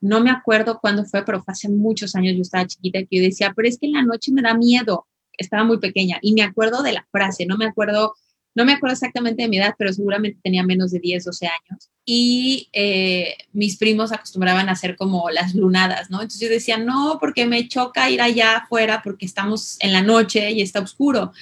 no 0.00 0.20
me 0.20 0.32
acuerdo 0.32 0.80
cuándo 0.80 1.04
fue, 1.04 1.24
pero 1.24 1.44
fue 1.44 1.52
hace 1.52 1.68
muchos 1.68 2.16
años, 2.16 2.34
yo 2.34 2.42
estaba 2.42 2.66
chiquita, 2.66 2.98
que 3.04 3.18
yo 3.18 3.22
decía, 3.22 3.52
pero 3.54 3.68
es 3.68 3.78
que 3.78 3.86
en 3.86 3.92
la 3.92 4.02
noche 4.02 4.32
me 4.32 4.42
da 4.42 4.54
miedo, 4.54 5.06
estaba 5.38 5.62
muy 5.62 5.78
pequeña, 5.78 6.18
y 6.22 6.34
me 6.34 6.42
acuerdo 6.42 6.82
de 6.82 6.92
la 6.92 7.06
frase, 7.12 7.46
no 7.46 7.56
me 7.56 7.66
acuerdo 7.66 8.14
no 8.54 8.64
me 8.64 8.72
acuerdo 8.72 8.94
exactamente 8.94 9.42
de 9.42 9.48
mi 9.48 9.58
edad, 9.58 9.74
pero 9.76 9.92
seguramente 9.92 10.38
tenía 10.42 10.62
menos 10.62 10.92
de 10.92 11.00
10, 11.00 11.24
12 11.24 11.46
años. 11.46 11.90
Y 12.04 12.68
eh, 12.72 13.36
mis 13.52 13.76
primos 13.76 14.12
acostumbraban 14.12 14.68
a 14.68 14.72
hacer 14.72 14.96
como 14.96 15.28
las 15.30 15.54
lunadas, 15.54 16.10
¿no? 16.10 16.18
Entonces 16.18 16.40
yo 16.40 16.48
decía, 16.48 16.78
no, 16.78 17.18
porque 17.20 17.46
me 17.46 17.66
choca 17.66 18.10
ir 18.10 18.22
allá 18.22 18.58
afuera 18.58 19.00
porque 19.02 19.26
estamos 19.26 19.76
en 19.80 19.92
la 19.92 20.02
noche 20.02 20.52
y 20.52 20.62
está 20.62 20.80
oscuro. 20.80 21.32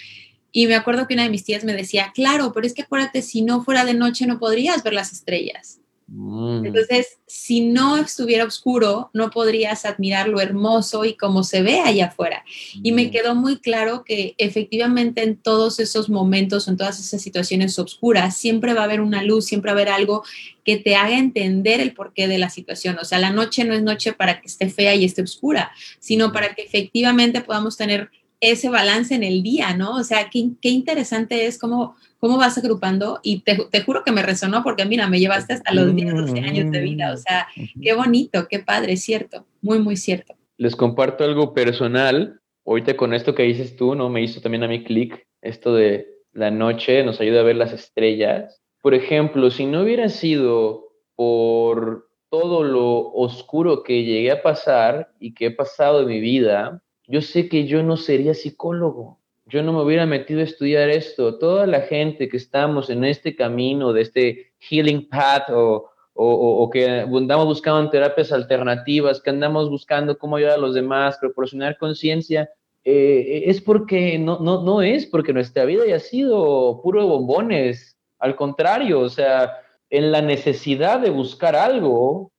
Y 0.53 0.67
me 0.67 0.75
acuerdo 0.75 1.07
que 1.07 1.15
una 1.15 1.25
de 1.25 1.31
mis 1.31 1.45
tías 1.45 1.65
me 1.65 1.75
decía, 1.75 2.13
claro, 2.15 2.53
pero 2.53 2.67
es 2.67 2.75
que 2.75 2.83
acuérdate, 2.83 3.21
si 3.23 3.43
no 3.43 3.63
fuera 3.63 3.85
de 3.85 3.95
noche 3.95 4.27
no 4.27 4.39
podrías 4.39 4.83
ver 4.83 4.95
las 4.95 5.13
estrellas. 5.13 5.82
Mm. 6.15 6.67
Entonces, 6.67 7.19
si 7.27 7.63
no 7.63 7.97
estuviera 7.97 8.45
oscuro, 8.45 9.09
no 9.15 9.31
podrías 9.31 9.87
admirar 9.87 10.29
lo 10.29 10.43
hermoso 10.43 11.07
y 11.07 11.15
cómo 11.15 11.43
se 11.43 11.63
ve 11.63 11.81
allá 11.81 12.07
afuera. 12.07 12.45
Y 12.83 12.93
me 12.93 13.07
mm. 13.07 13.11
quedó 13.11 13.35
muy 13.35 13.59
claro 13.59 14.05
que 14.05 14.35
efectivamente 14.37 15.23
en 15.23 15.37
todos 15.37 15.81
esos 15.81 16.11
momentos, 16.11 16.69
en 16.69 16.77
todas 16.77 17.01
esas 17.01 17.23
situaciones 17.23 17.79
oscuras, 17.79 18.37
siempre 18.37 18.75
va 18.75 18.83
a 18.83 18.85
haber 18.85 19.01
una 19.01 19.23
luz, 19.23 19.47
siempre 19.47 19.73
va 19.73 19.79
a 19.79 19.81
haber 19.81 19.95
algo 19.95 20.23
que 20.65 20.77
te 20.77 20.97
haga 20.97 21.17
entender 21.17 21.81
el 21.81 21.95
porqué 21.95 22.29
de 22.29 22.39
la 22.39 22.51
situación. 22.51 22.99
O 23.01 23.07
sea, 23.07 23.19
la 23.19 23.31
noche 23.31 23.65
no 23.65 23.73
es 23.73 23.83
noche 23.83 24.13
para 24.13 24.41
que 24.41 24.49
esté 24.49 24.69
fea 24.69 24.95
y 24.95 25.07
esté 25.07 25.23
oscura, 25.23 25.73
sino 25.99 26.29
mm. 26.29 26.33
para 26.33 26.55
que 26.55 26.63
efectivamente 26.63 27.41
podamos 27.41 27.79
tener 27.79 28.11
ese 28.43 28.69
balance 28.69 29.15
en 29.15 29.23
el 29.25 29.43
día, 29.43 29.75
¿no? 29.75 29.95
O 29.97 30.05
sea, 30.05 30.29
qué, 30.29 30.51
qué 30.61 30.69
interesante 30.69 31.47
es 31.47 31.59
cómo 31.59 31.97
cómo 32.23 32.39
vas 32.39 32.57
agrupando 32.57 33.19
y 33.25 33.41
te, 33.41 33.83
juro 33.85 34.05
que 34.05 34.13
me 34.13 34.23
resonó 34.23 34.63
porque 34.63 34.85
mira, 34.85 35.09
me 35.09 35.19
llevaste 35.19 35.55
hasta 35.55 35.75
los 35.75 35.93
10, 35.93 36.15
12 36.15 36.39
años 36.39 36.71
de 36.71 36.81
vida, 36.81 37.13
o 37.13 37.17
sea, 37.17 37.49
qué 37.83 37.95
bonito, 37.95 38.47
qué 38.49 38.61
padre, 38.61 38.97
cierto, 38.97 39.45
muy, 39.61 39.81
muy 39.81 39.97
cierto. 39.97 40.37
Les 40.57 40.77
comparto 40.77 41.25
algo 41.25 41.53
personal, 41.53 42.41
ahorita 42.65 42.97
con 42.97 43.13
esto 43.13 43.35
que 43.35 43.43
dices 43.43 43.75
tú, 43.75 43.97
¿no? 43.97 44.09
Me 44.09 44.23
hizo 44.23 44.41
también 44.41 44.63
a 44.63 44.69
mí 44.69 44.85
clic, 44.85 45.27
esto 45.41 45.75
de 45.75 46.07
la 46.33 46.53
noche 46.53 47.03
nos 47.03 47.21
ayuda 47.21 47.41
a 47.41 47.45
ver 47.45 47.57
las 47.57 47.73
estrellas. 47.73 48.63
Por 48.83 48.95
ejemplo, 48.95 49.51
si 49.51 49.67
no 49.67 49.83
hubiera 49.83 50.09
sido 50.09 50.93
por 51.17 52.09
todo 52.31 52.63
lo 52.63 53.11
oscuro 53.15 53.83
que 53.83 54.05
llegué 54.05 54.31
a 54.31 54.45
pasar 54.45 55.11
y 55.19 55.35
que 55.35 55.47
he 55.47 55.51
pasado 55.51 56.03
en 56.03 56.07
mi 56.07 56.21
vida, 56.21 56.85
yo 57.07 57.21
sé 57.21 57.49
que 57.49 57.67
yo 57.67 57.83
no 57.83 57.97
sería 57.97 58.35
psicólogo 58.35 59.19
yo 59.47 59.63
no 59.63 59.73
me 59.73 59.83
hubiera 59.83 60.07
metido 60.07 60.41
a 60.41 60.45
estudiar 60.45 60.89
esto. 60.89 61.39
Toda 61.39 61.67
la 61.67 61.83
gente 61.83 62.29
que 62.29 62.37
estamos 62.37 62.91
en 62.91 63.05
este 63.05 63.35
camino 63.35 63.93
de 63.93 64.03
este 64.03 64.53
healing 64.61 65.09
path 65.09 65.51
o, 65.51 65.91
o, 66.15 66.71
que 66.71 66.89
andamos 66.89 67.47
buscando 67.47 67.91
terapias 67.91 68.33
alternativas, 68.33 69.21
que 69.21 69.31
andamos 69.31 69.69
buscando 69.69 70.17
cómo 70.17 70.37
ayudar 70.37 70.55
a 70.55 70.61
los 70.61 70.75
demás, 70.75 71.19
proporcionar 71.19 71.77
conciencia, 71.79 72.51
eh, 72.85 73.45
es 73.47 73.61
porque 73.61 74.19
no, 74.19 74.39
no, 74.41 74.63
no 74.63 74.83
es 74.83 75.07
porque 75.07 75.33
nuestra 75.33 75.65
vida 75.65 75.85
haya 75.85 76.01
sido 76.01 76.81
puro 76.83 77.07
bombones. 77.07 77.99
Al 78.19 78.37
contrario, 78.37 79.01
o 79.01 79.09
sea, 79.09 79.59
en 79.91 80.13
la 80.13 80.23
necesidad 80.23 81.01
de 81.01 81.11
buscar 81.11 81.57
algo, 81.57 82.33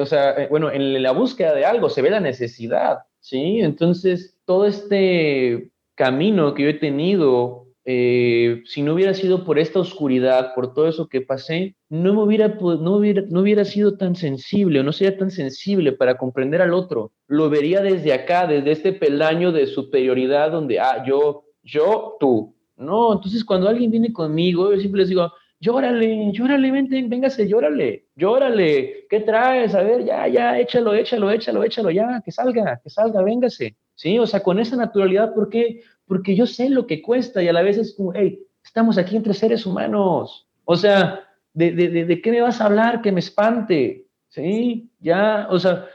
o 0.00 0.06
sea, 0.06 0.30
eh, 0.32 0.48
bueno, 0.50 0.70
en 0.70 1.02
la 1.02 1.12
búsqueda 1.12 1.54
de 1.54 1.64
algo 1.64 1.90
se 1.90 2.02
ve 2.02 2.10
la 2.10 2.20
necesidad, 2.20 2.98
¿sí? 3.26 3.60
Entonces, 3.60 4.38
todo 4.44 4.66
este 4.66 5.72
camino 5.96 6.54
que 6.54 6.62
yo 6.62 6.68
he 6.68 6.74
tenido, 6.74 7.66
eh, 7.84 8.62
si 8.66 8.82
no 8.82 8.94
hubiera 8.94 9.14
sido 9.14 9.44
por 9.44 9.58
esta 9.58 9.80
oscuridad, 9.80 10.54
por 10.54 10.72
todo 10.74 10.86
eso 10.86 11.08
que 11.08 11.22
pasé, 11.22 11.74
no, 11.88 12.14
me 12.14 12.22
hubiera, 12.22 12.48
no, 12.48 12.96
hubiera, 12.96 13.22
no 13.28 13.40
hubiera 13.40 13.64
sido 13.64 13.96
tan 13.96 14.14
sensible 14.14 14.78
o 14.78 14.84
no 14.84 14.92
sería 14.92 15.18
tan 15.18 15.32
sensible 15.32 15.90
para 15.90 16.16
comprender 16.16 16.62
al 16.62 16.72
otro. 16.72 17.10
Lo 17.26 17.50
vería 17.50 17.80
desde 17.80 18.12
acá, 18.12 18.46
desde 18.46 18.70
este 18.70 18.92
peldaño 18.92 19.50
de 19.50 19.66
superioridad 19.66 20.52
donde, 20.52 20.78
ah, 20.78 21.04
yo, 21.04 21.46
yo, 21.64 22.16
tú. 22.20 22.54
No, 22.76 23.14
entonces 23.14 23.44
cuando 23.44 23.68
alguien 23.68 23.90
viene 23.90 24.12
conmigo, 24.12 24.72
yo 24.72 24.78
siempre 24.78 25.00
les 25.00 25.08
digo, 25.08 25.32
llórale, 25.60 26.32
llórale, 26.32 26.70
vente, 26.70 27.02
véngase, 27.06 27.48
llórale, 27.48 28.06
llórale, 28.16 29.06
¿qué 29.08 29.20
traes? 29.20 29.74
A 29.74 29.82
ver, 29.82 30.04
ya, 30.04 30.26
ya, 30.28 30.58
échalo, 30.58 30.94
échalo, 30.94 31.30
échalo, 31.30 31.64
échalo, 31.64 31.90
ya, 31.90 32.22
que 32.24 32.32
salga, 32.32 32.80
que 32.82 32.90
salga, 32.90 33.22
véngase. 33.22 33.76
¿sí? 33.94 34.18
O 34.18 34.26
sea, 34.26 34.42
con 34.42 34.58
esa 34.58 34.76
naturalidad, 34.76 35.34
¿por 35.34 35.48
qué? 35.48 35.82
Porque 36.06 36.34
yo 36.36 36.46
sé 36.46 36.68
lo 36.68 36.86
que 36.86 37.02
cuesta 37.02 37.42
y 37.42 37.48
a 37.48 37.52
la 37.52 37.62
vez 37.62 37.78
es 37.78 37.94
como, 37.94 38.12
hey, 38.14 38.46
Estamos 38.66 38.98
aquí 38.98 39.16
entre 39.16 39.32
seres 39.32 39.64
humanos. 39.64 40.48
O 40.64 40.76
sea, 40.76 41.24
¿de, 41.54 41.70
de, 41.72 42.20
qué 42.20 42.30
me 42.32 42.40
vas 42.40 42.60
a 42.60 42.66
hablar 42.66 43.00
que 43.00 43.12
me 43.12 43.20
espante? 43.20 44.08
¿Sí? 44.28 44.90
Ya, 44.98 45.46
o 45.50 45.58
sea, 45.58 45.86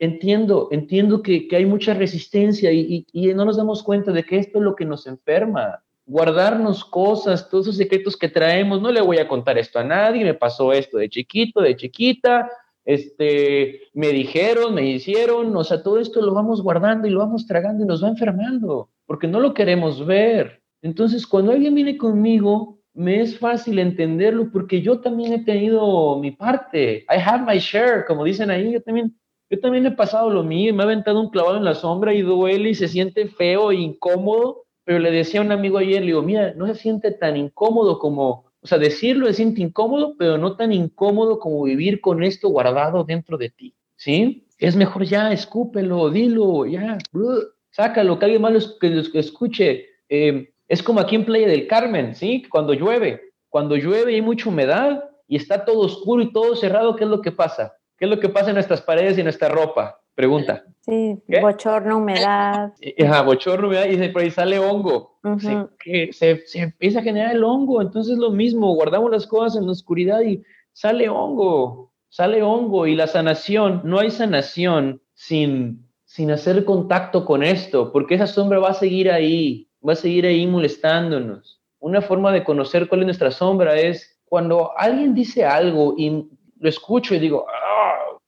entiendo, 0.00 0.68
entiendo 0.72 1.22
que, 1.22 1.46
que 1.46 1.56
hay 1.56 1.64
mucha 1.64 1.94
resistencia 1.94 2.72
y, 2.72 3.06
y, 3.12 3.32
no 3.32 3.44
nos 3.44 3.56
damos 3.56 3.82
cuenta 3.84 4.10
de 4.10 4.24
que 4.24 4.38
esto 4.38 4.58
es 4.58 4.64
lo 4.64 4.74
que 4.74 4.84
nos 4.84 5.06
enferma. 5.06 5.84
Guardarnos 6.06 6.84
cosas, 6.84 7.50
todos 7.50 7.66
esos 7.66 7.76
secretos 7.76 8.16
que 8.16 8.28
traemos, 8.28 8.80
no 8.80 8.90
le 8.90 9.00
voy 9.00 9.18
a 9.18 9.28
contar 9.28 9.58
esto 9.58 9.78
a 9.78 9.84
nadie, 9.84 10.24
me 10.24 10.34
pasó 10.34 10.72
esto 10.72 10.98
de 10.98 11.08
chiquito, 11.08 11.60
de 11.60 11.76
chiquita, 11.76 12.48
este, 12.84 13.82
me 13.92 14.08
dijeron, 14.08 14.72
me 14.72 14.88
hicieron, 14.88 15.54
o 15.56 15.64
sea, 15.64 15.82
todo 15.82 15.98
esto 15.98 16.22
lo 16.22 16.32
vamos 16.32 16.62
guardando 16.62 17.08
y 17.08 17.10
lo 17.10 17.18
vamos 17.18 17.46
tragando 17.46 17.82
y 17.82 17.86
nos 17.86 18.02
va 18.02 18.08
enfermando, 18.08 18.90
porque 19.06 19.26
no 19.26 19.40
lo 19.40 19.52
queremos 19.52 20.06
ver. 20.06 20.62
Entonces, 20.82 21.26
cuando 21.26 21.50
alguien 21.50 21.74
viene 21.74 21.98
conmigo, 21.98 22.78
me 22.94 23.20
es 23.20 23.38
fácil 23.38 23.78
entenderlo 23.78 24.50
porque 24.50 24.80
yo 24.80 25.00
también 25.00 25.32
he 25.32 25.44
tenido 25.44 26.18
mi 26.18 26.30
parte. 26.30 27.04
I 27.10 27.20
have 27.22 27.44
my 27.44 27.58
share, 27.58 28.04
como 28.06 28.24
dicen 28.24 28.50
ahí, 28.50 28.72
yo 28.72 28.80
también, 28.80 29.18
yo 29.50 29.60
también 29.60 29.84
he 29.86 29.90
pasado 29.90 30.30
lo 30.30 30.42
mío, 30.42 30.72
me 30.72 30.82
ha 30.82 30.86
aventado 30.86 31.20
un 31.20 31.30
clavado 31.30 31.56
en 31.56 31.64
la 31.64 31.74
sombra 31.74 32.14
y 32.14 32.22
duele 32.22 32.70
y 32.70 32.74
se 32.74 32.88
siente 32.88 33.26
feo 33.26 33.72
e 33.72 33.76
incómodo, 33.76 34.65
pero 34.86 34.98
le 35.00 35.10
decía 35.10 35.40
a 35.40 35.42
un 35.42 35.52
amigo 35.52 35.76
ayer, 35.76 36.00
le 36.00 36.06
digo, 36.06 36.22
mira, 36.22 36.54
no 36.54 36.66
se 36.68 36.76
siente 36.76 37.10
tan 37.10 37.36
incómodo 37.36 37.98
como 37.98 38.46
o 38.66 38.68
sea, 38.68 38.78
decirlo 38.78 39.28
se 39.28 39.34
siente 39.34 39.62
incómodo, 39.62 40.16
pero 40.18 40.38
no 40.38 40.56
tan 40.56 40.72
incómodo 40.72 41.38
como 41.38 41.62
vivir 41.62 42.00
con 42.00 42.24
esto 42.24 42.48
guardado 42.48 43.04
dentro 43.04 43.38
de 43.38 43.50
ti, 43.50 43.76
¿sí? 43.94 44.48
Es 44.58 44.74
mejor 44.74 45.04
ya, 45.04 45.32
escúpelo, 45.32 46.10
dilo, 46.10 46.66
ya, 46.66 46.98
sácalo, 47.70 48.18
que 48.18 48.24
alguien 48.24 48.42
más 48.42 48.52
lo, 48.52 48.78
que 48.80 49.18
escuche. 49.20 49.86
Eh, 50.08 50.50
es 50.66 50.82
como 50.82 50.98
aquí 50.98 51.14
en 51.14 51.24
Playa 51.24 51.46
del 51.46 51.68
Carmen, 51.68 52.16
¿sí? 52.16 52.42
Cuando 52.50 52.74
llueve, 52.74 53.20
cuando 53.48 53.76
llueve 53.76 54.10
y 54.10 54.14
hay 54.16 54.22
mucha 54.22 54.48
humedad 54.48 55.04
y 55.28 55.36
está 55.36 55.64
todo 55.64 55.82
oscuro 55.82 56.22
y 56.22 56.32
todo 56.32 56.56
cerrado, 56.56 56.96
¿qué 56.96 57.04
es 57.04 57.10
lo 57.10 57.20
que 57.20 57.30
pasa? 57.30 57.76
¿Qué 57.96 58.06
es 58.06 58.10
lo 58.10 58.18
que 58.18 58.30
pasa 58.30 58.48
en 58.48 58.54
nuestras 58.54 58.82
paredes 58.82 59.16
y 59.16 59.20
en 59.20 59.26
nuestra 59.26 59.48
ropa? 59.48 60.00
Pregunta. 60.16 60.64
Sí, 60.80 61.22
bochorno, 61.42 61.98
humedad. 61.98 62.72
Ajá, 63.04 63.22
bochorno, 63.22 63.68
humedad, 63.68 63.84
y 63.84 64.08
por 64.08 64.22
ahí 64.22 64.30
sale 64.30 64.58
hongo. 64.58 65.18
se, 66.10 66.42
se, 66.46 66.58
empieza 66.58 67.00
a 67.00 67.02
generar 67.02 67.36
el 67.36 67.44
hongo, 67.44 67.82
entonces 67.82 68.16
lo 68.16 68.30
mismo, 68.30 68.74
guardamos 68.74 69.10
las 69.10 69.26
cosas 69.26 69.58
en 69.58 69.66
la 69.66 69.72
oscuridad 69.72 70.22
y 70.22 70.42
sale 70.72 71.08
hongo, 71.10 71.92
sale 72.08 72.42
hongo 72.42 72.86
y 72.86 72.94
la 72.94 73.08
sanación, 73.08 73.82
no 73.84 73.98
hay 73.98 74.10
sanación 74.10 75.02
sin, 75.12 75.86
sin 76.06 76.30
hacer 76.30 76.64
contacto 76.64 77.26
con 77.26 77.42
esto, 77.42 77.92
porque 77.92 78.14
esa 78.14 78.26
sombra 78.26 78.58
va 78.58 78.70
a 78.70 78.74
seguir 78.74 79.10
ahí, 79.10 79.68
va 79.86 79.92
a 79.92 79.96
seguir 79.96 80.24
ahí 80.24 80.46
molestándonos. 80.46 81.60
Una 81.78 82.00
forma 82.00 82.32
de 82.32 82.42
conocer 82.42 82.88
cuál 82.88 83.02
es 83.02 83.06
nuestra 83.06 83.32
sombra 83.32 83.78
es 83.78 84.18
cuando 84.24 84.70
alguien 84.78 85.14
dice 85.14 85.44
algo 85.44 85.94
y 85.98 86.26
lo 86.58 86.68
escucho 86.68 87.14
y 87.14 87.18
digo, 87.18 87.46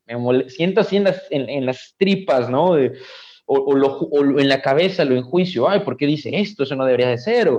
me 0.08 0.48
siento 0.48 0.80
así 0.80 0.96
en 0.96 1.66
las, 1.66 1.94
tripas, 1.98 2.48
¿no? 2.48 2.76
o, 3.46 4.38
en 4.40 4.48
la 4.48 4.62
cabeza 4.62 5.04
lo 5.04 5.16
enjuicio, 5.16 5.68
ay, 5.68 5.80
¿por 5.80 5.96
qué 5.96 6.06
dice 6.06 6.30
esto? 6.32 6.62
Eso 6.62 6.76
no 6.76 6.84
debería 6.84 7.08
de 7.08 7.18
ser. 7.18 7.50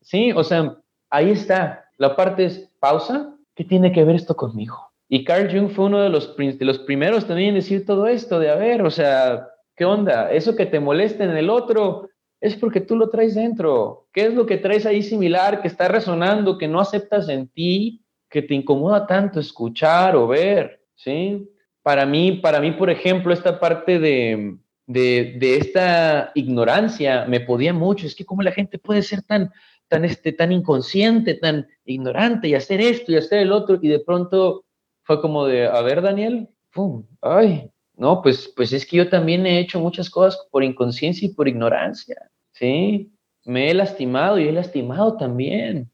Sí, 0.00 0.32
o 0.32 0.44
sea, 0.44 0.76
ahí 1.08 1.30
está. 1.30 1.84
La 1.96 2.16
parte 2.16 2.44
es 2.44 2.70
pausa. 2.78 3.34
¿Qué 3.54 3.64
tiene 3.64 3.92
que 3.92 4.04
ver 4.04 4.16
esto 4.16 4.34
conmigo? 4.34 4.90
Y 5.08 5.24
Carl 5.24 5.50
Jung 5.50 5.70
fue 5.70 5.86
uno 5.86 6.00
de 6.00 6.08
los, 6.08 6.36
de 6.36 6.64
los 6.64 6.78
primeros 6.78 7.26
también 7.26 7.50
en 7.50 7.54
decir 7.56 7.84
todo 7.84 8.06
esto, 8.06 8.38
de 8.38 8.48
a 8.48 8.54
ver, 8.54 8.82
o 8.82 8.90
sea, 8.90 9.48
¿qué 9.76 9.84
onda? 9.84 10.30
Eso 10.30 10.54
que 10.54 10.66
te 10.66 10.78
molesta 10.78 11.24
en 11.24 11.36
el 11.36 11.50
otro 11.50 12.08
es 12.40 12.54
porque 12.56 12.80
tú 12.80 12.96
lo 12.96 13.10
traes 13.10 13.34
dentro. 13.34 14.08
¿Qué 14.12 14.26
es 14.26 14.34
lo 14.34 14.46
que 14.46 14.56
traes 14.56 14.86
ahí 14.86 15.02
similar, 15.02 15.60
que 15.60 15.68
está 15.68 15.88
resonando, 15.88 16.58
que 16.58 16.68
no 16.68 16.80
aceptas 16.80 17.28
en 17.28 17.48
ti, 17.48 18.04
que 18.28 18.42
te 18.42 18.54
incomoda 18.54 19.06
tanto 19.06 19.40
escuchar 19.40 20.16
o 20.16 20.26
ver? 20.28 20.80
¿Sí? 20.94 21.50
Para 21.82 22.06
mí, 22.06 22.32
para 22.32 22.60
mí, 22.60 22.72
por 22.72 22.90
ejemplo, 22.90 23.32
esta 23.32 23.58
parte 23.58 23.98
de, 23.98 24.56
de, 24.86 25.56
esta 25.56 26.32
ignorancia 26.34 27.24
me 27.26 27.40
podía 27.40 27.72
mucho. 27.72 28.06
Es 28.06 28.14
que 28.14 28.24
cómo 28.24 28.42
la 28.42 28.52
gente 28.52 28.78
puede 28.78 29.02
ser 29.02 29.22
tan, 29.22 29.50
tan, 29.88 30.04
este, 30.04 30.32
tan 30.32 30.52
inconsciente, 30.52 31.34
tan 31.34 31.66
ignorante 31.84 32.48
y 32.48 32.54
hacer 32.54 32.80
esto 32.80 33.12
y 33.12 33.16
hacer 33.16 33.40
el 33.40 33.52
otro. 33.52 33.78
Y 33.80 33.88
de 33.88 34.00
pronto 34.00 34.64
fue 35.02 35.20
como 35.20 35.46
de, 35.46 35.66
a 35.66 35.80
ver, 35.82 36.02
Daniel, 36.02 36.48
¡pum! 36.72 37.06
¡Ay! 37.20 37.70
No, 37.94 38.22
pues, 38.22 38.52
pues 38.56 38.72
es 38.72 38.86
que 38.86 38.96
yo 38.96 39.08
también 39.08 39.46
he 39.46 39.60
hecho 39.60 39.78
muchas 39.78 40.08
cosas 40.08 40.40
por 40.50 40.64
inconsciencia 40.64 41.26
y 41.26 41.34
por 41.34 41.48
ignorancia. 41.48 42.16
¿Sí? 42.52 43.12
Me 43.44 43.70
he 43.70 43.74
lastimado 43.74 44.38
y 44.38 44.48
he 44.48 44.52
lastimado 44.52 45.16
también. 45.16 45.90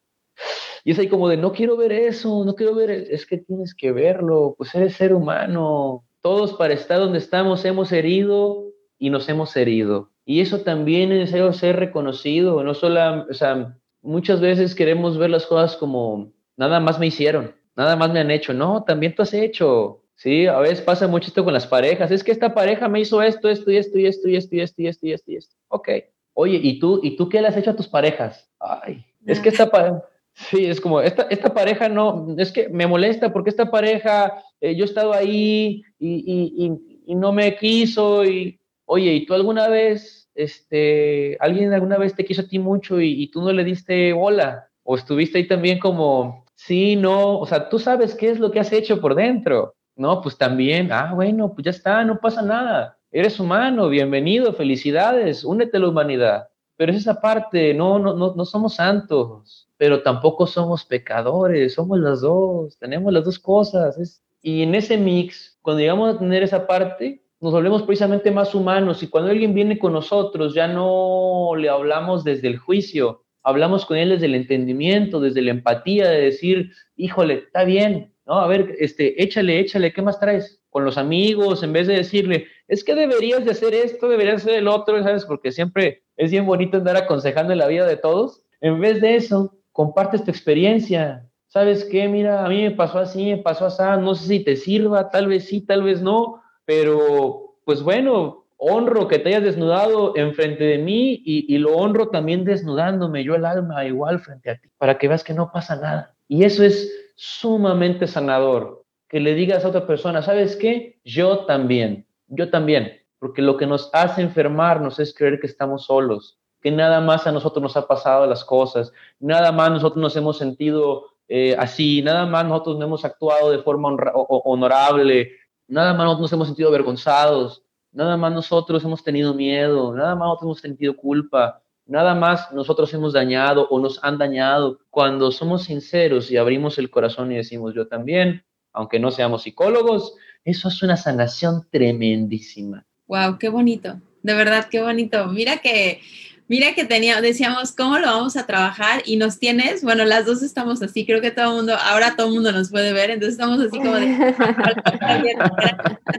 Y 0.87 0.93
es 0.93 1.01
ahí 1.01 1.09
como 1.09 1.29
de, 1.29 1.37
no 1.37 1.51
quiero 1.51 1.77
ver 1.77 1.91
eso, 1.91 2.45
no 2.45 2.55
quiero 2.55 2.73
ver, 2.73 2.91
es 2.93 3.27
que 3.27 3.39
tienes 3.39 3.75
que 3.75 3.91
verlo, 3.91 4.55
pues 4.57 4.73
eres 4.73 4.95
ser 4.95 5.13
humano. 5.15 6.05
Todos 6.21 6.53
para 6.53 6.75
estar 6.75 7.01
donde 7.01 7.19
estamos 7.19 7.65
hemos 7.65 7.91
herido 7.91 8.69
y 8.97 9.11
nos 9.11 9.29
hemos 9.29 9.57
herido. 9.57 10.13
Y 10.25 10.43
eso 10.43 10.61
también 10.61 11.11
es 11.11 11.19
necesario 11.19 11.53
ser 11.55 11.75
reconocido, 11.75 12.63
no 12.63 12.73
solo, 12.73 13.27
o 13.29 13.35
sea, 13.35 13.77
muchas 14.01 14.41
veces 14.41 14.77
queremos 14.77 15.19
ver 15.19 15.31
las 15.31 15.47
cosas 15.47 15.77
como, 15.77 16.31
nada 16.57 16.79
más 16.79 17.01
me 17.01 17.09
hicieron, 17.09 17.53
nada 17.75 17.97
más 17.97 18.13
me 18.13 18.21
han 18.21 18.31
hecho. 18.31 18.55
No, 18.55 18.85
también 18.85 19.13
tú 19.13 19.23
has 19.23 19.35
hecho. 19.35 20.05
Sí, 20.15 20.47
a 20.47 20.61
veces 20.61 20.83
pasa 20.83 21.09
mucho 21.09 21.27
esto 21.27 21.43
con 21.43 21.53
las 21.53 21.67
parejas. 21.67 22.13
Es 22.13 22.23
que 22.23 22.31
esta 22.31 22.55
pareja 22.55 22.89
me 22.89 23.01
hizo 23.01 23.21
esto, 23.23 23.49
esto 23.49 23.73
y 23.73 23.79
esto 23.79 23.99
y 23.99 24.07
esto 24.07 24.29
y 24.29 24.37
esto 24.37 24.55
y 24.55 24.61
esto 24.61 24.83
y 24.83 24.87
esto 24.87 25.07
y 25.09 25.13
esto 25.13 25.31
y 25.33 25.37
esto. 25.37 25.57
Ok. 25.67 25.89
Oye, 26.35 26.61
¿y 26.63 26.79
tú, 26.79 27.01
¿y 27.03 27.17
tú 27.17 27.29
qué 27.29 27.43
le 27.43 27.49
has 27.49 27.57
hecho 27.57 27.73
a 27.73 27.77
tus 27.77 27.89
parejas? 27.89 28.49
Ay, 28.61 29.05
es 29.25 29.41
que 29.41 29.49
esta 29.49 29.69
pareja 29.69 30.05
Sí, 30.37 30.67
es 30.67 30.83
como, 30.83 31.01
esta, 31.01 31.23
esta 31.31 31.55
pareja 31.55 31.89
no, 31.89 32.35
es 32.37 32.53
que 32.53 32.69
me 32.69 32.87
molesta 32.87 33.33
porque 33.33 33.49
esta 33.49 33.71
pareja, 33.71 34.43
eh, 34.61 34.77
yo 34.77 34.85
he 34.85 34.89
estado 34.89 35.15
ahí 35.15 35.83
y, 35.99 36.15
y, 36.27 36.73
y, 37.07 37.15
no 37.15 37.33
me 37.33 37.57
quiso 37.57 38.23
y, 38.23 38.61
oye, 38.85 39.15
¿y 39.15 39.25
tú 39.25 39.33
alguna 39.33 39.69
vez, 39.69 40.29
este, 40.35 41.39
alguien 41.41 41.73
alguna 41.73 41.97
vez 41.97 42.15
te 42.15 42.25
quiso 42.27 42.43
a 42.43 42.49
ti 42.49 42.59
mucho 42.59 43.01
y, 43.01 43.29
tú 43.31 43.41
no 43.41 43.51
le 43.51 43.65
diste 43.65 44.13
bola? 44.13 44.69
¿O 44.83 44.97
estuviste 44.97 45.39
ahí 45.39 45.49
también 45.49 45.79
como, 45.79 46.45
sí, 46.55 46.97
no, 46.97 47.39
o 47.39 47.47
sea, 47.47 47.71
tú 47.71 47.79
sabes 47.79 48.15
qué 48.15 48.29
es 48.31 48.39
lo 48.39 48.51
que 48.51 48.61
has 48.61 48.73
hecho 48.73 49.01
por 49.01 49.15
dentro? 49.15 49.75
No, 49.97 50.21
pues 50.21 50.37
también, 50.37 50.93
ah, 50.93 51.13
bueno, 51.15 51.55
pues 51.55 51.65
ya 51.65 51.71
está, 51.71 52.05
no 52.05 52.21
pasa 52.21 52.43
nada. 52.43 52.99
Eres 53.11 53.41
humano, 53.41 53.89
bienvenido, 53.89 54.53
felicidades, 54.53 55.45
únete 55.45 55.79
a 55.79 55.81
la 55.81 55.89
humanidad. 55.89 56.49
Pero 56.77 56.93
es 56.93 56.99
esa 56.99 57.23
parte, 57.23 57.73
no, 57.73 57.99
no, 57.99 58.13
no, 58.13 58.35
no 58.35 58.45
somos 58.45 58.75
santos 58.75 59.66
pero 59.77 60.03
tampoco 60.03 60.47
somos 60.47 60.85
pecadores, 60.85 61.75
somos 61.75 61.99
las 61.99 62.21
dos, 62.21 62.79
tenemos 62.79 63.13
las 63.13 63.25
dos 63.25 63.39
cosas. 63.39 64.23
y 64.43 64.63
en 64.63 64.75
ese 64.75 64.97
mix, 64.97 65.59
cuando 65.63 65.81
llegamos 65.81 66.15
a 66.15 66.19
tener 66.19 66.43
esa 66.43 66.67
parte, 66.67 67.23
nos 67.41 67.53
volvemos 67.53 67.83
precisamente 67.83 68.31
más 68.31 68.55
humanos 68.55 69.03
y 69.03 69.09
cuando 69.09 69.31
alguien 69.31 69.55
viene 69.55 69.79
con 69.79 69.93
nosotros, 69.93 70.55
ya 70.55 70.67
no 70.69 71.53
le 71.57 71.69
hablamos 71.69 72.25
desde 72.25 72.49
el 72.49 72.59
juicio, 72.59 73.25
hablamos 73.43 73.85
con 73.85 73.97
él 73.97 74.11
desde 74.11 74.27
el 74.27 74.35
entendimiento, 74.35 75.21
desde 75.21 75.43
la 75.43 75.51
empatía, 75.51 76.09
de 76.09 76.23
decir, 76.23 76.73
híjole, 76.97 77.45
está 77.47 77.65
bien, 77.65 78.13
¿no? 78.27 78.41
A 78.41 78.47
ver, 78.47 78.75
este, 78.79 79.23
échale, 79.23 79.61
échale, 79.61 79.93
¿qué 79.93 80.03
más 80.03 80.19
traes? 80.19 80.63
Con 80.71 80.85
los 80.85 80.99
amigos, 80.99 81.63
en 81.63 81.73
vez 81.73 81.87
de 81.87 81.95
decirle, 81.95 82.47
es 82.69 82.83
que 82.83 82.95
deberías 82.95 83.45
de 83.45 83.53
hacer 83.53 83.75
esto, 83.75 84.09
deberías 84.09 84.43
hacer 84.43 84.55
el 84.55 84.69
otro, 84.69 85.03
¿sabes? 85.03 85.25
Porque 85.25 85.53
siempre 85.53 86.03
es 86.17 86.31
bien 86.31 86.47
bonito 86.47 86.79
andar 86.79 86.97
aconsejando 86.97 87.53
en 87.53 87.59
la 87.59 87.69
vida 87.69 87.87
de 87.87 87.97
todos. 87.97 88.43
En 88.61 88.81
vez 88.81 89.01
de 89.01 89.17
eso, 89.17 89.55
compartes 89.77 90.25
tu 90.25 90.31
experiencia. 90.31 91.29
¿Sabes 91.49 91.85
qué? 91.85 92.09
Mira, 92.09 92.47
a 92.47 92.49
mí 92.49 92.63
me 92.63 92.71
pasó 92.71 92.99
así, 92.99 93.27
me 93.27 93.37
pasó 93.37 93.67
así, 93.67 93.83
no 94.01 94.15
sé 94.15 94.27
si 94.27 94.41
te 94.41 94.57
sirva, 94.57 95.11
tal 95.11 95.27
vez 95.27 95.49
sí, 95.49 95.61
tal 95.61 95.83
vez 95.83 96.01
no, 96.01 96.41
pero 96.65 97.59
pues 97.63 97.83
bueno, 97.83 98.47
honro 98.57 99.07
que 99.07 99.19
te 99.19 99.29
hayas 99.29 99.43
desnudado 99.43 100.17
enfrente 100.17 100.65
de 100.65 100.79
mí 100.79 101.21
y, 101.27 101.59
lo 101.59 101.77
honro 101.77 102.09
también 102.09 102.45
desnudándome 102.45 103.23
yo 103.23 103.35
el 103.35 103.45
alma 103.45 103.85
igual 103.85 104.19
frente 104.21 104.49
a 104.49 104.57
ti, 104.57 104.69
para 104.79 104.97
que 104.97 105.09
veas 105.09 105.23
que 105.23 105.35
no 105.35 105.53
pasa 105.53 105.77
nada. 105.77 106.17
Y 106.27 106.45
eso 106.45 106.65
es 106.65 106.91
sumamente 107.15 108.07
sanador, 108.07 108.87
que 109.11 109.21
le 109.21 109.35
digas 109.35 109.63
a 109.65 109.69
otra 109.69 109.87
persona, 109.87 110.23
¿sabes 110.23 110.57
qué? 110.57 111.01
Yo 111.05 111.45
también, 111.45 112.07
yo 112.29 112.49
también, 112.49 113.03
porque 113.19 113.43
lo 113.43 113.59
que 113.59 113.67
nos 113.67 113.91
hace 113.93 114.23
enfermarnos 114.23 114.99
es 115.01 115.15
creer 115.15 115.39
que 115.39 115.47
estamos 115.47 115.85
solos, 115.85 116.36
que 116.61 116.71
nada 116.71 117.01
más 117.01 117.27
a 117.27 117.33
nosotros 117.33 117.63
nos 117.63 117.77
ha 117.77 117.87
pasado 117.87 118.27
las 118.27 118.45
cosas, 118.45 118.93
nada 119.21 119.53
más 119.53 119.71
nosotros 119.71 120.01
nos 120.03 120.17
hemos 120.17 120.39
sentido 120.39 121.07
eh, 121.29 121.57
así, 121.59 122.03
nada 122.03 122.27
más 122.27 122.45
nosotros 122.45 122.79
no 122.79 122.85
hemos 122.85 123.05
actuado 123.05 123.51
de 123.51 123.59
forma 123.59 123.89
honorable, 123.89 125.33
nada 125.69 125.93
más 125.93 126.05
nosotros 126.05 126.23
nos 126.23 126.33
hemos 126.33 126.49
sentido 126.49 126.69
avergonzados, 126.69 127.63
nada 127.93 128.17
más 128.17 128.33
nosotros 128.33 128.85
hemos 128.85 129.03
tenido 129.03 129.35
miedo, 129.35 129.93
nada 129.95 130.15
más 130.15 130.27
nosotros 130.27 130.47
hemos 130.47 130.61
sentido 130.61 130.97
culpa, 130.97 131.63
nada 131.87 132.15
más 132.15 132.53
nosotros 132.53 132.93
hemos 132.95 133.13
dañado 133.13 133.67
o 133.71 133.79
nos 133.81 134.03
han 134.05 134.19
dañado. 134.19 134.81
Cuando 134.91 135.33
somos 135.33 135.65
sinceros 135.65 136.31
y 136.31 136.37
abrimos 136.37 136.79
el 136.79 136.91
corazón 136.91 137.33
y 137.33 137.37
decimos 137.37 137.75
yo 137.75 137.89
también, 137.89 138.45
aunque 138.73 138.99
no 138.99 139.11
seamos 139.11 139.43
psicólogos, 139.43 140.15
eso 140.45 140.69
es 140.69 140.83
una 140.83 140.97
sanación 140.97 141.67
tremendísima. 141.71 142.85
Wow, 143.07 143.39
qué 143.39 143.49
bonito. 143.49 144.01
De 144.23 144.35
verdad, 144.35 144.69
qué 144.71 144.83
bonito. 144.83 145.27
Mira 145.29 145.59
que 145.59 146.01
Mira 146.49 146.75
que 146.75 146.85
tenía, 146.85 147.21
decíamos, 147.21 147.73
¿cómo 147.73 147.99
lo 147.99 148.07
vamos 148.07 148.37
a 148.37 148.47
trabajar? 148.47 149.03
Y 149.05 149.17
nos 149.17 149.41
tienes, 149.41 149.83
bueno, 149.83 150.05
las 150.05 150.27
dos 150.27 150.43
estamos 150.43 150.81
así, 150.81 151.05
creo 151.05 151.21
que 151.21 151.33
todo 151.33 151.51
el 151.51 151.57
mundo, 151.57 151.75
ahora 151.75 152.15
todo 152.15 152.29
el 152.29 152.35
mundo 152.35 152.53
nos 152.53 152.71
puede 152.71 152.93
ver, 152.93 153.11
entonces 153.11 153.33
estamos 153.33 153.59
así 153.59 153.77
como 153.77 153.95
de, 153.95 154.07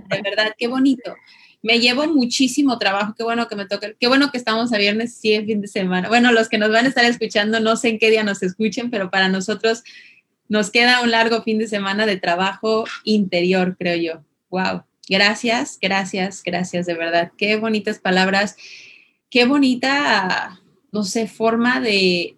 de 0.10 0.22
verdad, 0.22 0.54
qué 0.58 0.68
bonito. 0.68 1.16
Me 1.64 1.80
llevo 1.80 2.06
muchísimo 2.08 2.78
trabajo, 2.78 3.16
qué 3.18 3.24
bueno 3.24 3.48
que 3.48 3.56
me 3.56 3.66
toque, 3.66 3.96
qué 3.98 4.08
bueno 4.08 4.30
que 4.30 4.38
estamos 4.38 4.74
a 4.74 4.78
viernes, 4.78 5.16
sí, 5.16 5.34
el 5.34 5.46
fin 5.46 5.62
de 5.62 5.68
semana. 5.68 6.10
Bueno, 6.10 6.34
los 6.34 6.50
que 6.50 6.58
nos 6.58 6.72
van 6.72 6.86
a 6.86 6.90
estar 6.90 7.06
escuchando, 7.06 7.62
no 7.62 7.78
sé 7.78 7.90
en 7.90 8.00
qué 8.00 8.10
día 8.10 8.24
nos 8.24 8.44
escuchen, 8.44 8.92
pero 8.92 9.10
para 9.10 9.30
nosotros 9.30 9.84
nos 10.50 10.72
queda 10.72 11.02
un 11.02 11.12
largo 11.12 11.42
fin 11.42 11.58
de 11.58 11.68
semana 11.68 12.06
de 12.06 12.18
trabajo 12.18 12.84
interior, 13.04 13.78
creo 13.80 13.96
yo. 13.96 14.24
Wow. 14.50 14.84
Gracias, 15.10 15.78
gracias, 15.82 16.44
gracias, 16.44 16.86
de 16.86 16.94
verdad. 16.94 17.32
Qué 17.38 17.56
bonitas 17.56 18.00
palabras 18.00 18.58
qué 19.30 19.46
bonita, 19.46 20.60
no 20.92 21.04
sé, 21.04 21.28
forma 21.28 21.80
de, 21.80 22.36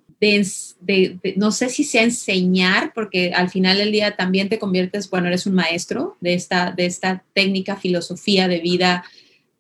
no 1.35 1.51
sé 1.51 1.69
si 1.69 1.83
sea 1.83 2.03
enseñar, 2.03 2.91
porque 2.93 3.33
al 3.33 3.49
final 3.49 3.77
del 3.77 3.91
día 3.91 4.15
también 4.15 4.49
te 4.49 4.59
conviertes, 4.59 5.09
bueno, 5.09 5.27
eres 5.27 5.45
un 5.45 5.53
maestro 5.53 6.17
de 6.19 6.33
esta, 6.33 6.71
de 6.71 6.85
esta 6.85 7.23
técnica, 7.33 7.75
filosofía 7.75 8.47
de 8.47 8.59
vida, 8.59 9.05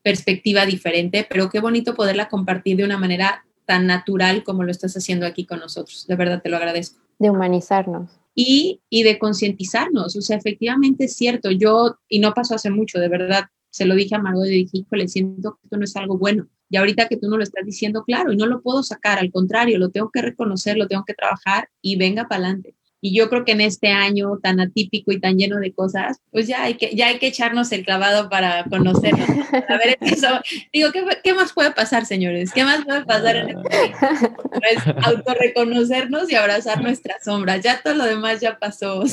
perspectiva 0.01 0.65
diferente, 0.65 1.25
pero 1.29 1.49
qué 1.49 1.59
bonito 1.59 1.95
poderla 1.95 2.29
compartir 2.29 2.77
de 2.77 2.83
una 2.83 2.97
manera 2.97 3.45
tan 3.65 3.85
natural 3.85 4.43
como 4.43 4.63
lo 4.63 4.71
estás 4.71 4.95
haciendo 4.97 5.25
aquí 5.25 5.45
con 5.45 5.59
nosotros. 5.59 6.07
De 6.07 6.15
verdad, 6.15 6.41
te 6.41 6.49
lo 6.49 6.57
agradezco. 6.57 6.99
De 7.19 7.29
humanizarnos. 7.29 8.09
Y, 8.33 8.81
y 8.89 9.03
de 9.03 9.19
concientizarnos. 9.19 10.15
O 10.15 10.21
sea, 10.21 10.37
efectivamente 10.37 11.05
es 11.05 11.15
cierto, 11.15 11.51
yo, 11.51 11.99
y 12.07 12.19
no 12.19 12.33
pasó 12.33 12.55
hace 12.55 12.69
mucho, 12.69 12.97
de 12.97 13.09
verdad, 13.09 13.45
se 13.69 13.85
lo 13.85 13.93
dije 13.93 14.15
a 14.15 14.19
Margot 14.19 14.47
y 14.47 14.63
dije, 14.63 14.79
híjole, 14.79 15.07
siento 15.07 15.53
que 15.53 15.59
esto 15.65 15.77
no 15.77 15.83
es 15.83 15.95
algo 15.95 16.17
bueno. 16.17 16.47
Y 16.69 16.77
ahorita 16.77 17.07
que 17.07 17.17
tú 17.17 17.27
no 17.29 17.37
lo 17.37 17.43
estás 17.43 17.65
diciendo, 17.65 18.03
claro, 18.03 18.31
y 18.31 18.37
no 18.37 18.45
lo 18.45 18.61
puedo 18.61 18.83
sacar, 18.83 19.19
al 19.19 19.31
contrario, 19.31 19.77
lo 19.77 19.89
tengo 19.89 20.11
que 20.11 20.21
reconocer, 20.21 20.77
lo 20.77 20.87
tengo 20.87 21.03
que 21.05 21.13
trabajar 21.13 21.69
y 21.81 21.95
venga 21.97 22.27
para 22.27 22.45
adelante. 22.45 22.75
Y 23.01 23.15
yo 23.15 23.29
creo 23.29 23.45
que 23.45 23.53
en 23.53 23.61
este 23.61 23.87
año 23.89 24.39
tan 24.43 24.59
atípico 24.59 25.11
y 25.13 25.21
tan 25.21 25.37
lleno 25.37 25.57
de 25.57 25.73
cosas, 25.73 26.17
pues 26.31 26.47
ya 26.47 26.63
hay 26.63 26.73
que, 26.73 26.93
ya 26.93 27.07
hay 27.07 27.17
que 27.17 27.27
echarnos 27.27 27.71
el 27.71 27.85
clavado 27.85 28.29
para 28.29 28.65
conocernos. 28.65 29.29
A 29.69 29.77
ver, 29.77 29.97
eso, 30.01 30.27
digo, 30.73 30.91
¿qué, 30.91 31.05
¿qué, 31.23 31.33
más 31.33 31.53
puede 31.53 31.71
pasar, 31.71 32.05
señores? 32.05 32.51
¿Qué 32.51 32.63
más 32.65 32.83
puede 32.83 33.05
pasar 33.05 33.37
en 33.37 33.57
este 33.57 33.77
año? 33.77 34.35
Pues 34.51 35.05
autorreconocernos 35.05 36.29
y 36.29 36.35
abrazar 36.35 36.81
nuestras 36.81 37.23
sombras. 37.23 37.63
Ya 37.63 37.81
todo 37.81 37.93
lo 37.95 38.03
demás 38.03 38.41
ya 38.41 38.59
pasó. 38.59 39.03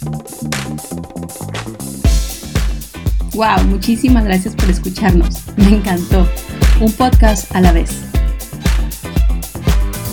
Wow, 3.35 3.64
muchísimas 3.64 4.24
gracias 4.24 4.55
por 4.55 4.70
escucharnos. 4.70 5.43
Me 5.57 5.68
encantó. 5.68 6.28
Un 6.80 6.93
podcast 6.93 7.53
a 7.55 7.61
la 7.61 7.72
vez. 7.72 7.91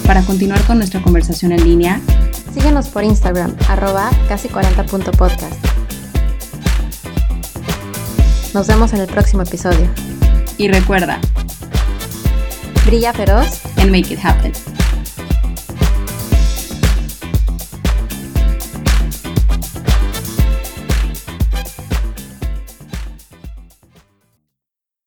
Para 0.07 0.23
continuar 0.23 0.59
con 0.65 0.79
nuestra 0.79 1.01
conversación 1.03 1.51
en 1.51 1.63
línea, 1.63 2.01
síguenos 2.51 2.89
por 2.89 3.03
Instagram, 3.03 3.55
arroba 3.69 4.09
casi 4.27 4.49
40.podcast. 4.49 5.53
Nos 8.55 8.67
vemos 8.67 8.91
en 8.93 9.01
el 9.01 9.07
próximo 9.07 9.43
episodio. 9.43 9.87
Y 10.57 10.67
recuerda, 10.67 11.19
brilla 12.85 13.13
feroz 13.13 13.61
and 13.77 13.91
make 13.91 14.11
it 14.11 14.19
happen. 14.23 14.51